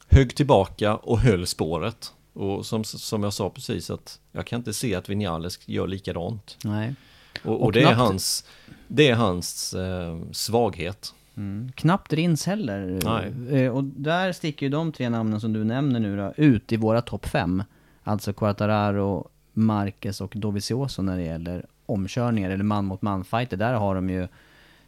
högg 0.07 0.35
tillbaka 0.35 0.95
och 0.95 1.19
höll 1.19 1.47
spåret. 1.47 2.13
Och 2.33 2.65
som, 2.65 2.83
som 2.83 3.23
jag 3.23 3.33
sa 3.33 3.49
precis 3.49 3.89
att 3.89 4.19
jag 4.31 4.47
kan 4.47 4.59
inte 4.59 4.73
se 4.73 4.95
att 4.95 5.09
Vinales 5.09 5.59
gör 5.65 5.87
likadant. 5.87 6.57
Nej. 6.63 6.95
Och, 7.43 7.63
och, 7.63 7.71
det, 7.71 7.79
knappt... 7.81 7.93
är 7.93 7.97
hans, 7.97 8.45
det 8.87 9.09
är 9.09 9.15
hans 9.15 9.73
eh, 9.73 10.17
svaghet. 10.31 11.13
Mm. 11.37 11.71
Knappt 11.75 12.13
Rins 12.13 12.45
heller. 12.45 12.99
Nej. 13.05 13.61
Eh, 13.61 13.75
och 13.75 13.83
där 13.83 14.31
sticker 14.31 14.65
ju 14.65 14.69
de 14.69 14.91
tre 14.91 15.09
namnen 15.09 15.41
som 15.41 15.53
du 15.53 15.63
nämner 15.63 15.99
nu 15.99 16.17
då, 16.17 16.33
ut 16.37 16.71
i 16.71 16.77
våra 16.77 17.01
topp 17.01 17.25
fem. 17.25 17.63
Alltså 18.03 18.33
Quartararo, 18.33 19.29
Marquez 19.53 20.21
och 20.21 20.33
Dovizioso 20.35 21.01
när 21.01 21.17
det 21.17 21.23
gäller 21.23 21.65
omkörningar 21.85 22.49
eller 22.49 22.63
man 22.63 22.85
mot 22.85 23.01
man 23.01 23.23
fighter. 23.23 23.57
Där 23.57 23.73
har 23.73 23.95
de 23.95 24.09
ju, 24.09 24.27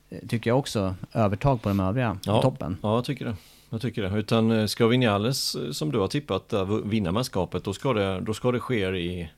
eh, 0.09 0.19
tycker 0.27 0.49
jag 0.49 0.59
också, 0.59 0.95
övertag 1.13 1.61
på 1.61 1.69
de 1.69 1.79
övriga 1.79 2.17
ja, 2.25 2.41
toppen. 2.41 2.77
Ja, 2.81 2.95
jag 2.95 3.05
tycker 3.05 3.25
det. 3.25 3.35
Jag 3.69 3.81
tycker 3.81 4.01
det. 4.01 4.19
Utan 4.19 4.51
eh, 4.51 4.65
ska 4.65 4.87
Vinales, 4.87 5.57
som 5.71 5.91
du 5.91 5.99
har 5.99 6.07
tippat, 6.07 6.53
vinna 6.85 7.11
mästerskapet, 7.11 7.63
då 7.63 7.73
ska 7.73 7.93
det, 7.93 8.19
då 8.19 8.33
ska 8.33 8.51
det 8.51 8.59
ske 8.59 8.89
i 8.89 9.29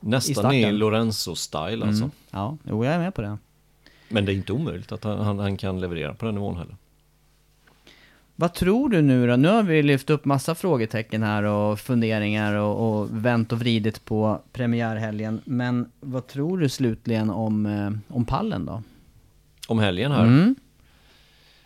Nästan 0.00 0.54
i, 0.54 0.62
i 0.62 0.72
Lorenzo-style 0.72 1.86
alltså. 1.86 2.04
Mm. 2.04 2.10
Ja, 2.30 2.56
jo, 2.64 2.84
jag 2.84 2.94
är 2.94 2.98
med 2.98 3.14
på 3.14 3.22
det. 3.22 3.38
Men 4.08 4.24
det 4.24 4.32
är 4.32 4.34
inte 4.34 4.52
omöjligt 4.52 4.92
att 4.92 5.04
han, 5.04 5.38
han, 5.38 5.56
kan 5.56 5.80
leverera 5.80 6.14
på 6.14 6.24
den 6.26 6.34
nivån 6.34 6.56
heller. 6.56 6.76
Vad 8.36 8.54
tror 8.54 8.88
du 8.88 9.02
nu 9.02 9.26
då? 9.26 9.36
Nu 9.36 9.48
har 9.48 9.62
vi 9.62 9.82
lyft 9.82 10.10
upp 10.10 10.24
massa 10.24 10.54
frågetecken 10.54 11.22
här 11.22 11.42
och 11.42 11.80
funderingar 11.80 12.54
och, 12.54 13.00
och 13.00 13.08
vänt 13.10 13.52
och 13.52 13.58
vridit 13.58 14.04
på 14.04 14.40
premiärhelgen. 14.52 15.40
Men 15.44 15.90
vad 16.00 16.26
tror 16.26 16.58
du 16.58 16.68
slutligen 16.68 17.30
om, 17.30 17.66
eh, 17.66 18.14
om 18.16 18.24
pallen 18.24 18.66
då? 18.66 18.82
Om 19.68 19.78
helgen 19.78 20.12
här? 20.12 20.24
Mm. 20.24 20.54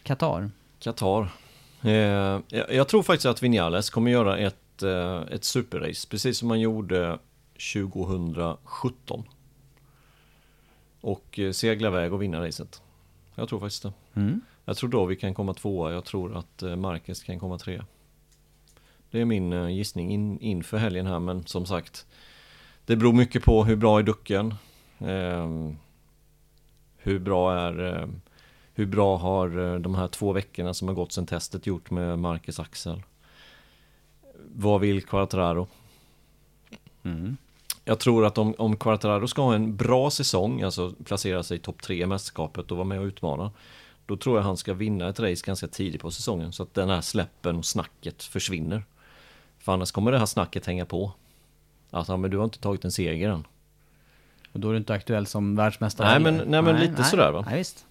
Qatar. 0.03 0.51
Qatar. 0.79 1.29
Eh, 1.83 1.91
jag, 1.91 2.73
jag, 2.73 2.89
tror 2.89 3.03
faktiskt 3.03 3.27
att 3.27 3.43
Vinales 3.43 3.91
kommer 3.91 4.11
göra 4.11 4.39
ett, 4.39 4.83
eh, 4.83 5.23
ett 5.31 5.45
superrace, 5.45 6.09
precis 6.09 6.39
som 6.39 6.49
man 6.49 6.61
gjorde 6.61 7.19
2017. 7.55 9.29
Och 11.01 11.39
eh, 11.39 11.53
segla 11.53 11.89
iväg 11.89 12.13
och 12.13 12.23
vinna 12.23 12.47
racet. 12.47 12.83
Jag 13.35 13.49
tror 13.49 13.61
faktiskt 13.61 13.83
det. 13.83 13.93
Mm. 14.15 14.41
Jag 14.65 14.77
tror 14.77 14.91
då 14.91 15.05
vi 15.05 15.17
kan 15.17 15.35
komma 15.35 15.55
tvåa. 15.55 15.93
Jag 15.93 16.05
tror 16.05 16.37
att 16.37 16.63
eh, 16.63 16.77
Marcus 16.77 17.23
kan 17.23 17.39
komma 17.39 17.59
trea. 17.59 17.85
Det 19.15 19.21
är 19.21 19.25
min 19.25 19.53
eh, 19.53 19.69
gissning 19.69 20.11
in, 20.11 20.41
inför 20.41 20.77
helgen 20.77 21.07
här 21.07 21.19
men 21.19 21.47
som 21.47 21.67
sagt 21.67 22.07
Det 22.87 22.97
beror 22.97 23.13
mycket 23.13 23.45
på 23.45 23.65
hur 23.65 23.77
bra 23.77 23.99
är 23.99 24.03
ducken 24.03 24.55
eh, 24.99 25.73
Hur 26.97 27.19
bra 27.19 27.59
är 27.59 28.01
eh, 28.01 28.09
Hur 28.75 28.87
bra 28.87 29.17
har 29.17 29.79
de 29.79 29.95
här 29.95 30.09
två 30.09 30.33
veckorna 30.33 30.75
som 30.75 30.89
har 30.89 30.95
gått 30.95 31.13
sedan 31.13 31.27
testet 31.27 31.67
gjort 31.67 31.91
med 31.91 32.19
Marcus 32.19 32.61
Axel 32.61 33.03
Vad 34.55 34.81
vill 34.81 35.03
Quattraro? 35.03 35.67
Mm. 37.03 37.37
Jag 37.85 37.99
tror 37.99 38.27
att 38.27 38.39
om, 38.39 38.55
om 38.59 38.77
Quartararo 38.77 39.29
ska 39.29 39.43
ha 39.43 39.55
en 39.55 39.77
bra 39.77 40.11
säsong, 40.11 40.63
alltså 40.63 40.95
placera 41.05 41.43
sig 41.43 41.57
i 41.57 41.61
topp 41.61 41.83
tre 41.83 42.03
i 42.03 42.07
mästerskapet 42.07 42.71
och 42.71 42.77
vara 42.77 42.87
med 42.87 43.01
och 43.01 43.05
utmana. 43.05 43.51
Då 44.07 44.17
tror 44.17 44.37
jag 44.37 44.45
han 44.45 44.57
ska 44.57 44.75
vinna 44.75 45.09
ett 45.09 45.21
race 45.21 45.47
ganska 45.47 45.69
tidigt 45.69 46.01
på 46.01 46.11
säsongen 46.11 46.53
så 46.53 46.63
att 46.63 46.75
den 46.75 46.89
här 46.89 47.01
släppen 47.01 47.57
och 47.57 47.65
snacket 47.65 48.23
försvinner. 48.23 48.85
För 49.59 49.73
annars 49.73 49.93
kommer 49.93 50.13
det 50.13 50.19
här 50.19 50.27
snacket 50.27 50.67
hänga 50.67 50.85
på. 50.85 51.13
Alltså, 51.91 52.17
men 52.17 52.31
du 52.31 52.37
har 52.37 52.45
inte 52.45 52.59
tagit 52.59 52.85
en 52.85 52.93
seger 52.93 53.29
än. 53.29 53.47
Och 54.53 54.61
då 54.61 54.69
är 54.69 54.73
du 54.73 54.79
inte 54.79 54.95
aktuell 54.95 55.27
som 55.27 55.57
världsmästare 55.57 56.09
Nej 56.09 56.21
men, 56.21 56.37
nej, 56.37 56.63
men 56.63 56.75
nej, 56.75 56.89
lite 56.89 57.01
nej, 57.01 57.11
sådär 57.11 57.33
va. 57.33 57.45
Nej, 57.47 57.59
visst. 57.59 57.87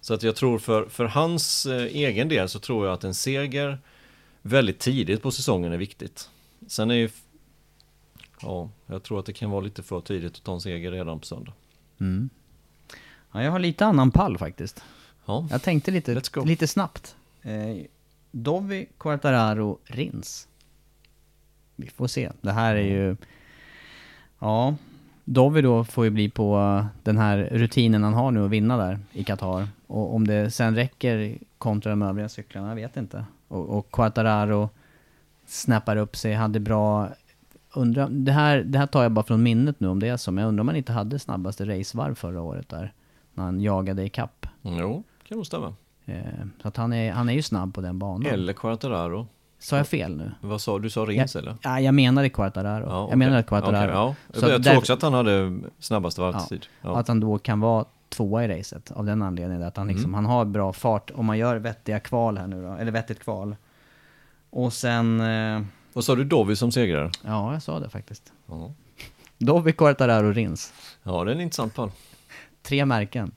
Så 0.00 0.14
att 0.14 0.22
jag 0.22 0.36
tror 0.36 0.58
för, 0.58 0.84
för 0.84 1.04
hans 1.04 1.66
eh, 1.66 1.82
egen 1.82 2.28
del 2.28 2.48
så 2.48 2.58
tror 2.58 2.86
jag 2.86 2.94
att 2.94 3.04
en 3.04 3.14
seger 3.14 3.78
väldigt 4.42 4.78
tidigt 4.78 5.22
på 5.22 5.30
säsongen 5.30 5.72
är 5.72 5.76
viktigt. 5.76 6.30
Sen 6.66 6.90
är 6.90 6.94
ju 6.94 7.10
Ja, 8.42 8.70
jag 8.86 9.02
tror 9.02 9.20
att 9.20 9.26
det 9.26 9.32
kan 9.32 9.50
vara 9.50 9.60
lite 9.60 9.82
för 9.82 10.00
tidigt 10.00 10.36
att 10.36 10.44
ta 10.44 10.54
en 10.54 10.60
seger 10.60 10.90
redan 10.90 11.20
på 11.20 11.26
söndag. 11.26 11.52
Mm. 12.00 12.30
Ja, 13.32 13.42
jag 13.42 13.50
har 13.50 13.58
lite 13.58 13.86
annan 13.86 14.10
pall 14.10 14.38
faktiskt. 14.38 14.82
Ja. 15.26 15.46
Jag 15.50 15.62
tänkte 15.62 15.90
lite, 15.90 16.22
lite 16.44 16.66
snabbt. 16.66 17.16
Eh, 17.42 17.76
Dovi, 18.30 18.86
Quartararo, 18.98 19.78
Rins. 19.84 20.48
vi 21.76 21.90
får 21.90 22.06
se. 22.06 22.30
Det 22.40 22.52
här 22.52 22.74
är 22.74 22.82
ju... 22.86 23.16
Ja, 24.38 24.74
Dovi 25.24 25.62
då 25.62 25.84
får 25.84 26.04
ju 26.04 26.10
bli 26.10 26.30
på 26.30 26.58
eh, 26.58 26.86
den 27.02 27.18
här 27.18 27.48
rutinen 27.52 28.02
han 28.02 28.14
har 28.14 28.30
nu 28.30 28.44
att 28.44 28.50
vinna 28.50 28.76
där 28.76 28.98
i 29.12 29.24
Qatar. 29.24 29.68
Och 29.86 30.14
om 30.14 30.26
det 30.26 30.50
sen 30.50 30.74
räcker 30.74 31.38
kontra 31.58 31.90
de 31.90 32.02
övriga 32.02 32.28
cyklarna, 32.28 32.68
jag 32.68 32.74
vet 32.76 32.96
inte. 32.96 33.24
Och, 33.48 33.68
och 33.78 33.90
Quartararo 33.90 34.68
snappar 35.46 35.96
upp 35.96 36.16
sig, 36.16 36.34
hade 36.34 36.60
bra... 36.60 37.08
Undrar, 37.74 38.08
det, 38.08 38.32
här, 38.32 38.58
det 38.58 38.78
här 38.78 38.86
tar 38.86 39.02
jag 39.02 39.12
bara 39.12 39.24
från 39.24 39.42
minnet 39.42 39.80
nu 39.80 39.88
om 39.88 40.00
det 40.00 40.08
är 40.08 40.16
så, 40.16 40.32
men 40.32 40.42
jag 40.42 40.48
undrar 40.48 40.60
om 40.60 40.68
han 40.68 40.76
inte 40.76 40.92
hade 40.92 41.18
snabbaste 41.18 41.64
racevarv 41.64 42.14
förra 42.14 42.40
året 42.42 42.68
där. 42.68 42.92
När 43.34 43.44
han 43.44 43.60
jagade 43.60 44.02
i 44.02 44.08
kapp. 44.08 44.46
Jo, 44.62 45.02
kan 45.28 45.36
nog 45.36 45.46
stämma. 45.46 45.74
Eh, 46.06 46.16
så 46.62 46.68
att 46.68 46.76
han 46.76 46.92
är, 46.92 47.12
han 47.12 47.28
är 47.28 47.32
ju 47.32 47.42
snabb 47.42 47.74
på 47.74 47.80
den 47.80 47.98
banan. 47.98 48.26
Eller 48.32 48.52
Quartararo. 48.52 49.26
Sa 49.58 49.76
jag 49.76 49.86
fel 49.88 50.16
nu? 50.16 50.32
Vad 50.40 50.60
sa 50.60 50.78
du? 50.78 50.90
Sa 50.90 51.00
Rins 51.00 51.36
eller? 51.36 51.56
Ja, 51.62 51.80
jag 51.80 51.94
menade 51.94 52.28
Quartararo. 52.28 52.84
Ja, 52.84 52.90
Jag 52.94 53.04
okej. 53.04 53.16
menade 53.16 53.42
Quartararo. 53.42 53.90
Okej, 54.08 54.16
ja. 54.32 54.40
Så 54.40 54.48
jag 54.48 54.64
tror 54.64 54.76
också 54.78 54.92
att 54.92 55.02
han 55.02 55.14
hade 55.14 55.60
snabbaste 55.78 56.20
varvtid. 56.20 56.66
Ja. 56.82 56.96
Att 56.98 57.08
han 57.08 57.20
då 57.20 57.38
kan 57.38 57.60
vara 57.60 57.84
tvåa 58.08 58.44
i 58.44 58.58
racet 58.58 58.90
av 58.90 59.06
den 59.06 59.22
anledningen 59.22 59.62
att 59.62 59.76
han 59.76 59.86
liksom, 59.88 60.04
Mm. 60.04 60.14
han 60.14 60.24
har 60.26 60.44
bra 60.44 60.72
fart 60.72 61.10
om 61.14 61.26
man 61.26 61.38
gör 61.38 61.56
vettiga 61.56 62.00
kval 62.00 62.38
här 62.38 62.46
nu 62.46 62.62
då, 62.62 62.72
eller 62.72 62.92
vettigt 62.92 63.20
kval. 63.20 63.56
Och 64.50 64.72
sen, 64.72 65.20
eh, 65.20 65.60
Vad 65.92 66.04
sa 66.04 66.14
du? 66.14 66.24
Dovi 66.24 66.56
som 66.56 66.72
segrare? 66.72 67.10
ja 67.24 67.52
jag 67.52 67.62
sa 67.62 67.80
det 67.80 67.88
faktiskt. 67.90 68.32
Ja. 68.46 68.72
Dovi, 69.38 69.72
Quartararo, 69.72 70.32
Rins. 70.32 70.72
ja, 71.02 71.24
det 71.24 71.30
är 71.30 71.34
en 71.34 71.40
intressant 71.40 71.74
pall. 71.74 71.90
Tre 72.62 72.84
märken. 72.84 73.32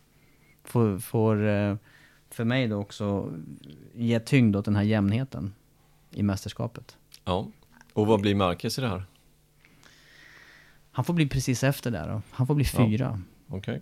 Får, 0.64 1.00
får 1.00 1.48
eh, 1.48 1.76
för 2.30 2.44
mig 2.44 2.68
då 2.68 2.78
också 2.78 3.34
ge 3.96 4.20
tyngd 4.20 4.56
åt 4.56 4.66
den 4.66 4.76
här 4.76 4.84
jämnheten 4.84 5.54
i 6.12 6.24
mästerskapet. 6.24 6.98
Ja. 7.26 7.48
Och 7.94 8.08
vad 8.08 8.22
blir 8.22 8.36
Marquez 8.36 8.78
i 8.78 8.82
det 8.82 8.88
här? 8.88 9.04
Han 10.92 11.06
får 11.06 11.14
bli 11.14 11.28
precis 11.28 11.64
efter 11.64 11.92
där 11.92 12.08
då. 12.08 12.22
Han 12.32 12.48
får 12.48 12.56
bli 12.56 12.66
Ja. 12.74 12.86
fyra. 12.88 13.22
Okej. 13.48 13.82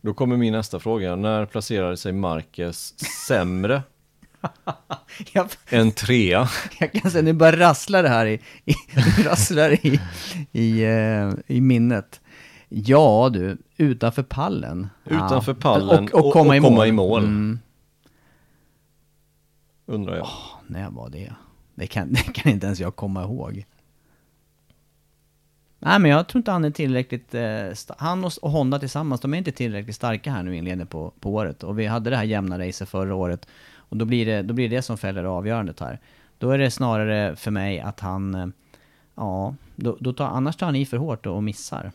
Då 0.00 0.14
kommer 0.14 0.36
min 0.36 0.52
nästa 0.52 0.80
fråga. 0.80 1.16
När 1.16 1.46
placerade 1.46 1.96
sig 1.96 2.12
Marquez 2.12 2.94
sämre 3.26 3.82
Jag, 5.32 5.48
än 5.68 5.92
trea? 5.92 6.48
jag 6.80 6.92
kan 6.92 7.10
säga, 7.10 7.22
nu 7.22 7.32
bara 7.32 7.56
rasslar 7.56 8.02
det 8.02 8.08
här 8.08 8.26
i, 8.26 8.40
i, 8.64 8.74
rasslar 9.24 9.86
i, 9.86 10.00
i, 10.52 10.82
eh, 10.84 11.30
i 11.46 11.60
minnet. 11.60 12.20
Ja 12.68 13.30
du, 13.32 13.58
utanför 13.76 14.22
pallen. 14.22 14.88
Utanför 15.04 15.54
pallen 15.54 16.08
och, 16.12 16.26
och 16.26 16.32
komma, 16.32 16.50
och 16.50 16.56
i, 16.56 16.60
komma 16.60 16.76
mål. 16.76 16.88
i 16.88 16.92
mål. 16.92 17.24
Mm. 17.24 17.58
Undrar 19.86 20.16
jag. 20.16 20.28
När 20.66 20.90
var 20.90 21.10
det? 21.10 21.32
Det 21.74 21.86
kan, 21.86 22.12
det 22.12 22.32
kan 22.34 22.52
inte 22.52 22.66
ens 22.66 22.80
jag 22.80 22.96
komma 22.96 23.22
ihåg. 23.22 23.64
Nej 25.78 25.98
men 25.98 26.10
jag 26.10 26.28
tror 26.28 26.40
inte 26.40 26.50
han 26.50 26.64
är 26.64 26.70
tillräckligt, 26.70 27.34
eh, 27.34 27.96
han 27.98 28.24
och, 28.24 28.32
och 28.42 28.50
Honda 28.50 28.78
tillsammans, 28.78 29.20
de 29.20 29.34
är 29.34 29.38
inte 29.38 29.52
tillräckligt 29.52 29.96
starka 29.96 30.30
här 30.30 30.42
nu 30.42 30.56
inledningen 30.56 30.86
på, 30.86 31.12
på 31.20 31.34
året. 31.34 31.62
Och 31.62 31.78
vi 31.78 31.86
hade 31.86 32.10
det 32.10 32.16
här 32.16 32.24
jämna 32.24 32.58
racet 32.58 32.88
förra 32.88 33.14
året. 33.14 33.46
Och 33.88 33.96
då 33.96 34.04
blir 34.04 34.26
det, 34.26 34.42
då 34.42 34.54
blir 34.54 34.68
det 34.68 34.82
som 34.82 34.98
fäller 34.98 35.24
avgörandet 35.24 35.80
här. 35.80 36.00
Då 36.38 36.50
är 36.50 36.58
det 36.58 36.70
snarare 36.70 37.36
för 37.36 37.50
mig 37.50 37.80
att 37.80 38.00
han, 38.00 38.34
eh, 38.34 38.46
ja, 39.14 39.54
då, 39.76 39.96
då 40.00 40.12
tar, 40.12 40.26
annars 40.26 40.56
tar 40.56 40.66
han 40.66 40.76
i 40.76 40.86
för 40.86 40.96
hårt 40.96 41.26
och, 41.26 41.42
missar. 41.42 41.92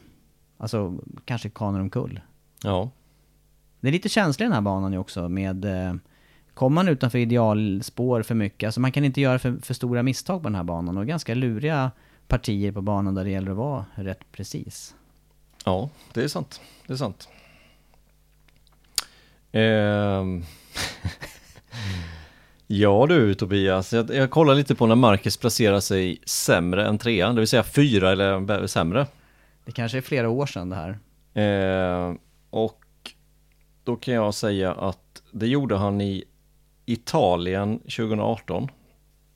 Alltså 0.58 0.98
kanske 1.26 1.50
kanar 1.50 1.80
omkull. 1.80 2.20
Ja. 2.64 2.90
Det 3.80 3.88
är 3.88 3.92
lite 3.92 4.10
känsligt 4.10 4.46
den 4.46 4.54
här 4.54 4.62
banan 4.62 4.94
ju 4.94 5.00
också 5.00 5.30
med 5.30 5.66
eh, 5.66 5.96
Kommer 6.54 6.76
man 6.76 6.88
utanför 6.88 7.18
idealspår 7.18 8.24
för 8.24 8.36
mycket, 8.36 8.68
alltså 8.68 8.82
man 8.82 8.92
kan 8.92 9.06
inte 9.06 9.22
göra 9.22 9.40
för, 9.40 9.58
för 9.62 9.74
stora 9.74 10.04
misstag 10.04 10.42
på 10.42 10.50
den 10.50 10.56
här 10.56 10.64
banan 10.64 10.98
och 10.98 11.08
ganska 11.08 11.36
luriga 11.36 11.92
partier 12.28 12.72
på 12.72 12.82
banan 12.82 13.16
där 13.16 13.24
det 13.24 13.30
gäller 13.30 13.52
att 13.52 13.58
vara 13.58 13.86
rätt 13.96 14.32
precis. 14.32 14.96
Ja, 15.66 15.90
det 16.14 16.24
är 16.24 16.28
sant. 16.28 16.62
Det 16.88 16.94
är 16.94 16.98
sant. 16.98 17.28
Ehm. 19.52 20.44
ja 22.80 23.06
du 23.08 23.34
Tobias, 23.34 23.94
jag, 23.94 24.16
jag 24.16 24.32
kollar 24.32 24.56
lite 24.56 24.76
på 24.76 24.86
när 24.86 24.96
Marcus 24.96 25.38
placerar 25.38 25.80
sig 25.80 26.20
sämre 26.26 26.88
än 26.88 26.98
trean, 26.98 27.36
det 27.36 27.42
vill 27.42 27.48
säga 27.48 27.64
fyra 27.64 28.12
eller 28.12 28.68
sämre. 28.68 29.08
Det 29.66 29.72
kanske 29.72 29.98
är 29.98 30.02
flera 30.02 30.30
år 30.30 30.46
sedan 30.46 30.70
det 30.70 30.76
här. 30.76 31.00
Ehm, 31.34 32.18
och 32.50 32.84
då 33.84 33.96
kan 33.96 34.14
jag 34.14 34.34
säga 34.34 34.74
att 34.74 35.22
det 35.32 35.48
gjorde 35.48 35.78
han 35.78 36.02
i 36.02 36.24
Italien 36.86 37.80
2018. 37.80 38.68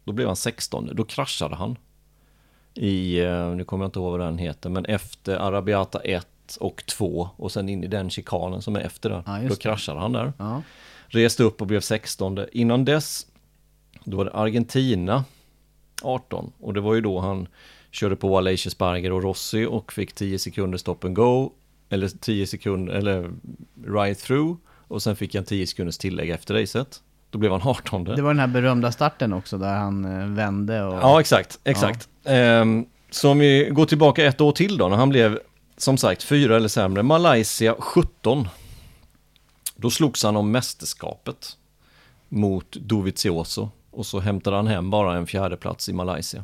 Då 0.03 0.11
blev 0.11 0.27
han 0.27 0.35
16, 0.35 0.89
då 0.93 1.03
kraschade 1.03 1.55
han. 1.55 1.75
I, 2.73 3.19
eh, 3.19 3.49
nu 3.49 3.63
kommer 3.63 3.83
jag 3.83 3.88
inte 3.88 3.99
ihåg 3.99 4.11
vad 4.11 4.19
den 4.19 4.38
heter, 4.38 4.69
men 4.69 4.85
efter 4.85 5.35
Arabiata 5.35 5.99
1 5.99 6.27
och 6.59 6.83
2 6.85 7.29
och 7.35 7.51
sen 7.51 7.69
in 7.69 7.83
i 7.83 7.88
den 7.88 8.09
chikanen 8.09 8.61
som 8.61 8.75
är 8.75 8.79
efter 8.79 9.09
där. 9.09 9.23
Ja, 9.25 9.39
då 9.49 9.55
kraschade 9.55 9.99
han 9.99 10.11
där. 10.11 10.33
Ja. 10.38 10.61
Reste 11.08 11.43
upp 11.43 11.62
och 11.62 11.68
blev 11.68 11.82
16. 11.82 12.39
Innan 12.51 12.86
dess, 12.86 13.28
då 14.03 14.18
var 14.18 14.26
det 14.26 14.32
Argentina 14.32 15.24
18 16.01 16.51
och 16.60 16.74
det 16.74 16.82
var 16.82 16.95
ju 16.95 17.01
då 17.01 17.20
han 17.20 17.47
körde 17.91 18.16
på 18.16 18.38
Aleix 18.38 18.70
Sparger 18.72 19.12
och 19.12 19.24
Rossi 19.24 19.66
och 19.66 19.93
fick 19.93 20.14
10 20.14 20.39
sekunder 20.39 20.78
stop 20.78 20.97
and 21.01 21.16
go 21.16 21.51
eller 21.89 22.08
10 22.08 22.47
sekunder 22.47 22.93
eller 22.93 23.32
right 23.88 24.20
through 24.20 24.58
och 24.88 25.01
sen 25.01 25.16
fick 25.16 25.36
han 25.36 25.43
10 25.43 25.68
sekunders 25.68 25.97
tillägg 25.97 26.30
efter 26.30 26.53
racet. 26.53 27.01
Då 27.30 27.39
blev 27.39 27.51
han 27.51 27.62
18. 27.64 28.03
Det 28.03 28.22
var 28.22 28.30
den 28.30 28.39
här 28.39 28.47
berömda 28.47 28.91
starten 28.91 29.34
också 29.34 29.58
där 29.58 29.76
han 29.76 30.05
eh, 30.05 30.28
vände 30.28 30.84
och... 30.84 30.93
Ja, 30.93 31.20
exakt, 31.20 31.60
exakt. 31.64 32.10
Ehm, 32.24 32.86
så 33.12 33.32
om 33.32 33.39
vi 33.39 33.70
går 33.72 33.86
tillbaka 33.86 34.26
ett 34.26 34.41
år 34.41 34.51
till 34.51 34.78
då, 34.78 34.88
när 34.88 34.97
han 34.97 35.10
blev 35.10 35.39
som 35.78 35.97
sagt 35.97 36.24
fyra 36.24 36.55
eller 36.55 36.68
sämre, 36.68 37.03
Malaysia 37.03 37.76
17. 37.80 38.47
Då 39.78 39.89
slogs 39.89 40.23
han 40.23 40.36
om 40.36 40.51
mästerskapet 40.51 41.57
mot 42.30 42.71
Dovizioso 42.71 43.69
och 43.91 44.05
så 44.05 44.19
hämtade 44.19 44.55
han 44.55 44.67
hem 44.67 44.89
bara 44.89 45.15
en 45.17 45.28
fjärde 45.28 45.57
plats 45.57 45.89
i 45.89 45.93
Malaysia. 45.93 46.43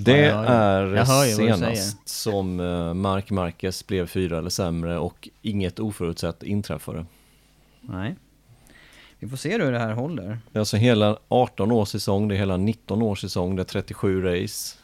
Det 0.00 0.18
Ja, 0.18 0.44
är 0.44 1.34
senast 1.36 2.08
som 2.08 2.60
eh, 2.60 2.94
Mark 2.94 3.30
Marquez 3.30 3.86
blev 3.86 4.06
fyra 4.06 4.38
eller 4.38 4.50
sämre 4.50 4.98
och 4.98 5.28
inget 5.42 5.78
oförutsett 5.78 6.42
inträffade. 6.42 7.06
Nej. 7.80 8.16
Vi 9.18 9.28
får 9.28 9.36
se 9.36 9.58
hur 9.58 9.72
det 9.72 9.78
här 9.78 9.92
håller. 9.92 10.38
Det 10.52 10.58
är 10.58 10.60
alltså 10.60 10.76
hela 10.76 11.18
18 11.28 11.72
års 11.72 11.88
säsong, 11.88 12.28
det 12.28 12.34
är 12.34 12.38
hela 12.38 12.56
19 12.56 13.02
års 13.02 13.20
säsong, 13.20 13.56
det 13.56 13.62
är 13.62 13.64
37 13.64 14.22
race. 14.22 14.76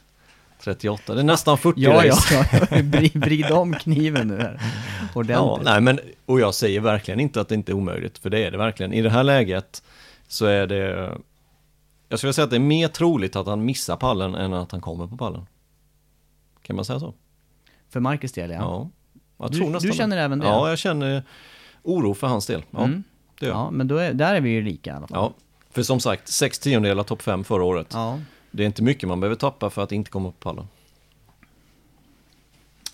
38, 0.63 1.13
det 1.13 1.19
är 1.19 1.23
nästan 1.23 1.57
40 1.57 1.79
Ja, 1.81 2.05
ja, 2.05 2.11
race. 2.11 2.47
ja. 2.71 2.77
Vrid, 2.83 3.15
vrid 3.25 3.51
om 3.51 3.73
kniven 3.73 4.27
nu 4.27 4.37
här. 4.37 4.61
Ja, 5.15 5.19
Ordentligt. 5.41 5.65
nej 5.65 5.81
men, 5.81 5.99
och 6.25 6.39
jag 6.39 6.53
säger 6.55 6.79
verkligen 6.79 7.19
inte 7.19 7.41
att 7.41 7.47
det 7.47 7.55
inte 7.55 7.71
är 7.71 7.73
omöjligt, 7.73 8.17
för 8.17 8.29
det 8.29 8.39
är 8.45 8.51
det 8.51 8.57
verkligen. 8.57 8.93
I 8.93 9.01
det 9.01 9.09
här 9.09 9.23
läget 9.23 9.83
så 10.27 10.45
är 10.45 10.67
det, 10.67 11.17
jag 12.09 12.19
skulle 12.19 12.33
säga 12.33 12.43
att 12.45 12.49
det 12.51 12.57
är 12.57 12.59
mer 12.59 12.87
troligt 12.87 13.35
att 13.35 13.47
han 13.47 13.65
missar 13.65 13.97
pallen 13.97 14.35
än 14.35 14.53
att 14.53 14.71
han 14.71 14.81
kommer 14.81 15.07
på 15.07 15.17
pallen. 15.17 15.45
Kan 16.61 16.75
man 16.75 16.85
säga 16.85 16.99
så? 16.99 17.13
För 17.89 17.99
Marcus 17.99 18.31
del, 18.31 18.49
ja. 18.51 18.57
Ja. 18.57 18.89
Jag 19.37 19.51
Du- 19.51 19.79
du 19.87 19.91
känner 19.93 20.17
även 20.17 20.39
det? 20.39 20.45
Ja, 20.47 20.69
jag 20.69 20.77
känner 20.77 21.23
oro 21.83 22.13
för 22.13 22.27
hans 22.27 22.47
del. 22.47 22.63
Ja, 22.71 22.83
Mm. 22.83 23.03
det 23.39 23.45
gör. 23.45 23.53
Ja, 23.53 23.71
men 23.71 23.87
då 23.87 23.97
är, 23.97 24.13
där 24.13 24.35
är 24.35 24.41
vi 24.41 24.49
ju 24.49 24.61
lika 24.61 24.89
i 24.89 24.93
alla 24.93 25.07
fall. 25.07 25.17
Ja, 25.17 25.33
för 25.69 25.83
som 25.83 25.99
sagt, 25.99 26.27
sex 26.27 26.59
tiondelar 26.59 27.03
topp 27.03 27.21
fem 27.21 27.43
förra 27.43 27.63
året. 27.63 27.87
ja. 27.93 28.19
Det 28.51 28.63
är 28.63 28.67
inte 28.67 28.83
mycket 28.83 29.09
man 29.09 29.19
behöver 29.19 29.35
tappa 29.35 29.69
för 29.69 29.83
att 29.83 29.91
inte 29.91 30.09
komma 30.11 30.29
på 30.31 30.37
pallen. 30.39 30.67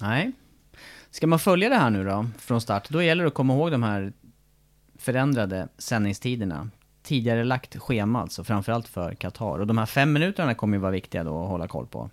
Nej. 0.01 0.31
Ska 1.17 1.27
man 1.27 1.39
följa 1.39 1.69
det 1.69 1.75
här 1.75 1.89
nu 1.89 2.03
då, 2.03 2.25
från 2.37 2.61
start, 2.61 2.89
då 2.89 3.01
gäller 3.01 3.23
det 3.23 3.27
att 3.27 3.33
komma 3.33 3.53
ihåg 3.53 3.71
de 3.71 3.83
här 3.83 4.13
förändrade 4.95 5.67
sändningstiderna. 5.77 6.69
Tidigare 7.03 7.43
lagt 7.43 7.77
schema 7.77 8.21
alltså, 8.21 8.43
framförallt 8.43 8.87
för 8.87 9.15
Qatar. 9.15 9.59
Och 9.59 9.67
de 9.67 9.77
här 9.77 9.85
fem 9.85 10.13
minuterna 10.13 10.55
kommer 10.55 10.77
ju 10.77 10.81
vara 10.81 10.91
viktiga 10.91 11.23
då 11.23 11.43
att 11.43 11.49
hålla 11.49 11.67
koll 11.67 11.87
på. 11.87 12.09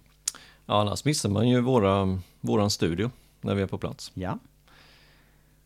Ja, 0.67 0.81
annars 0.81 1.05
missar 1.05 1.29
man 1.29 1.49
ju 1.49 1.61
våra, 1.61 2.19
våran 2.41 2.71
studio 2.71 3.11
när 3.41 3.55
vi 3.55 3.63
är 3.63 3.67
på 3.67 3.79
plats. 3.79 4.13
Ja. 4.15 4.39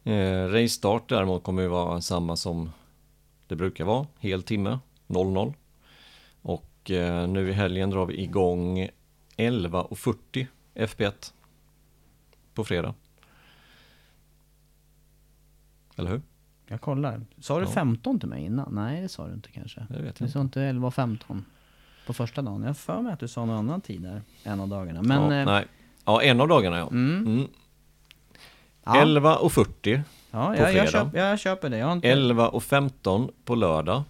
Eh, 0.04 0.48
race 0.48 0.68
start 0.68 1.08
däremot 1.08 1.42
kommer 1.42 1.62
ju 1.62 1.68
vara 1.68 2.00
samma 2.00 2.36
som 2.36 2.70
det 3.46 3.56
brukar 3.56 3.84
vara, 3.84 4.06
hel 4.18 4.42
timme, 4.42 4.78
00. 5.06 5.52
Och 6.42 6.90
eh, 6.90 7.28
nu 7.28 7.48
i 7.48 7.52
helgen 7.52 7.90
drar 7.90 8.06
vi 8.06 8.22
igång 8.22 8.88
11.40 9.36 10.46
FP1 10.74 11.32
på 12.54 12.64
fredag. 12.64 12.94
Eller 15.98 16.10
hur? 16.10 16.22
Jag 16.66 16.80
kollar. 16.80 17.20
Sa 17.40 17.58
du 17.58 17.64
Ja. 17.64 17.70
15 17.70 18.20
till 18.20 18.28
mig 18.28 18.44
innan? 18.44 18.74
Nej, 18.74 19.00
det 19.02 19.08
sa 19.08 19.26
du 19.26 19.34
inte 19.34 19.50
kanske. 19.50 19.80
Det 19.80 19.94
vet 19.94 20.04
jag 20.04 20.14
Du 20.18 20.24
inte. 20.24 20.28
sa 20.28 20.40
inte 20.40 20.62
11 20.62 20.86
och 20.86 20.94
15 20.94 21.44
på 22.06 22.12
första 22.14 22.42
dagen. 22.42 22.62
Jag 22.62 22.76
för 22.76 23.00
mig 23.02 23.12
att 23.12 23.20
du 23.20 23.28
sa 23.28 23.44
någon 23.44 23.56
annan 23.56 23.80
tid 23.80 24.02
där, 24.02 24.22
en 24.44 24.60
av 24.60 24.68
dagarna. 24.68 25.02
Men... 25.02 25.30
ja, 25.30 25.40
eh, 25.40 25.46
nej. 25.46 25.66
ja, 26.04 26.22
en 26.22 26.40
av 26.40 26.48
dagarna 26.48 26.78
ja. 26.78 26.88
Mm. 26.90 27.26
Mm. 27.26 27.48
ja. 28.84 28.92
11.40, 28.92 30.00
ja, 30.30 30.46
på 30.46 30.54
jag, 30.62 30.74
jag, 30.74 30.88
fredag. 30.90 31.10
jag 31.14 31.38
köper 31.38 31.70
det. 31.70 31.78
Jag 31.78 31.86
har 31.86 31.92
inte... 31.92 32.14
11.15 32.14 33.30
på 33.44 33.54
lördag. 33.54 34.02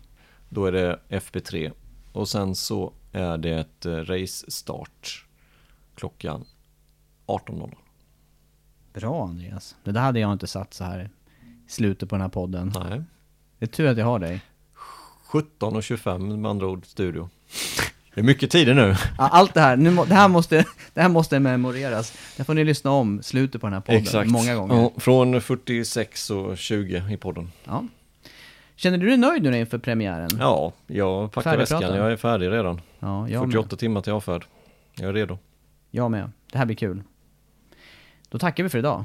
Då 0.48 0.66
är 0.66 0.72
det 0.72 0.98
FP3 1.08 1.72
Och 2.12 2.28
sen 2.28 2.54
så 2.54 2.92
är 3.12 3.38
det 3.38 3.50
ett 3.50 3.86
eh, 3.86 3.92
race-start 3.92 5.24
klockan 5.94 6.44
18.00. 7.26 7.74
Bra 8.92 9.24
Andreas. 9.24 9.76
Det 9.84 9.92
där 9.92 10.00
hade 10.00 10.20
jag 10.20 10.32
inte 10.32 10.46
satt 10.46 10.74
så 10.74 10.84
här 10.84 11.10
slutet 11.68 12.08
på 12.08 12.14
den 12.14 12.22
här 12.22 12.28
podden. 12.28 12.72
Nej. 12.74 13.02
Det 13.58 13.64
är 13.64 13.66
tur 13.68 13.86
att 13.86 13.98
jag 13.98 14.04
har 14.06 14.18
dig. 14.18 14.40
17.25 15.30 16.36
med 16.36 16.50
andra 16.50 16.66
ord 16.66 16.86
studio. 16.86 17.30
Det 18.14 18.20
är 18.20 18.24
mycket 18.24 18.50
tider 18.50 18.74
nu. 18.74 18.94
Ja, 19.18 19.28
Allt 19.28 19.54
det 19.54 19.60
här, 19.60 19.76
nu, 19.76 19.90
må- 19.90 20.04
det, 20.04 20.14
här 20.14 20.28
måste, 20.28 20.56
det 20.94 21.00
här 21.02 21.08
måste 21.08 21.40
memoreras. 21.40 22.18
Det 22.36 22.44
får 22.44 22.54
ni 22.54 22.64
lyssna 22.64 22.90
om 22.90 23.22
slutet 23.22 23.60
på 23.60 23.66
den 23.66 23.74
här 23.74 23.80
podden 23.80 24.30
många 24.30 24.54
gånger. 24.54 24.74
Ja, 24.74 24.92
från 25.00 25.40
46 25.40 26.30
och 26.30 26.58
20 26.58 27.02
i 27.10 27.16
podden. 27.16 27.52
Ja. 27.64 27.84
Känner 28.76 28.98
du 28.98 29.06
dig 29.06 29.16
nöjd 29.16 29.42
nu 29.42 29.58
inför 29.58 29.78
premiären? 29.78 30.30
Ja, 30.38 30.72
jag 30.86 31.32
packar 31.32 31.56
väskan. 31.56 31.82
Jag 31.82 32.12
är 32.12 32.16
färdig 32.16 32.50
redan. 32.50 32.80
Ja, 32.98 33.28
jag 33.28 33.44
48 33.44 33.68
med. 33.70 33.78
timmar 33.78 34.00
till 34.00 34.12
avfärd. 34.12 34.44
Jag 34.94 35.08
är 35.08 35.12
redo. 35.12 35.38
Jag 35.90 36.10
med. 36.10 36.30
Det 36.52 36.58
här 36.58 36.66
blir 36.66 36.76
kul. 36.76 37.02
Då 38.28 38.38
tackar 38.38 38.62
vi 38.62 38.68
för 38.68 38.78
idag. 38.78 39.04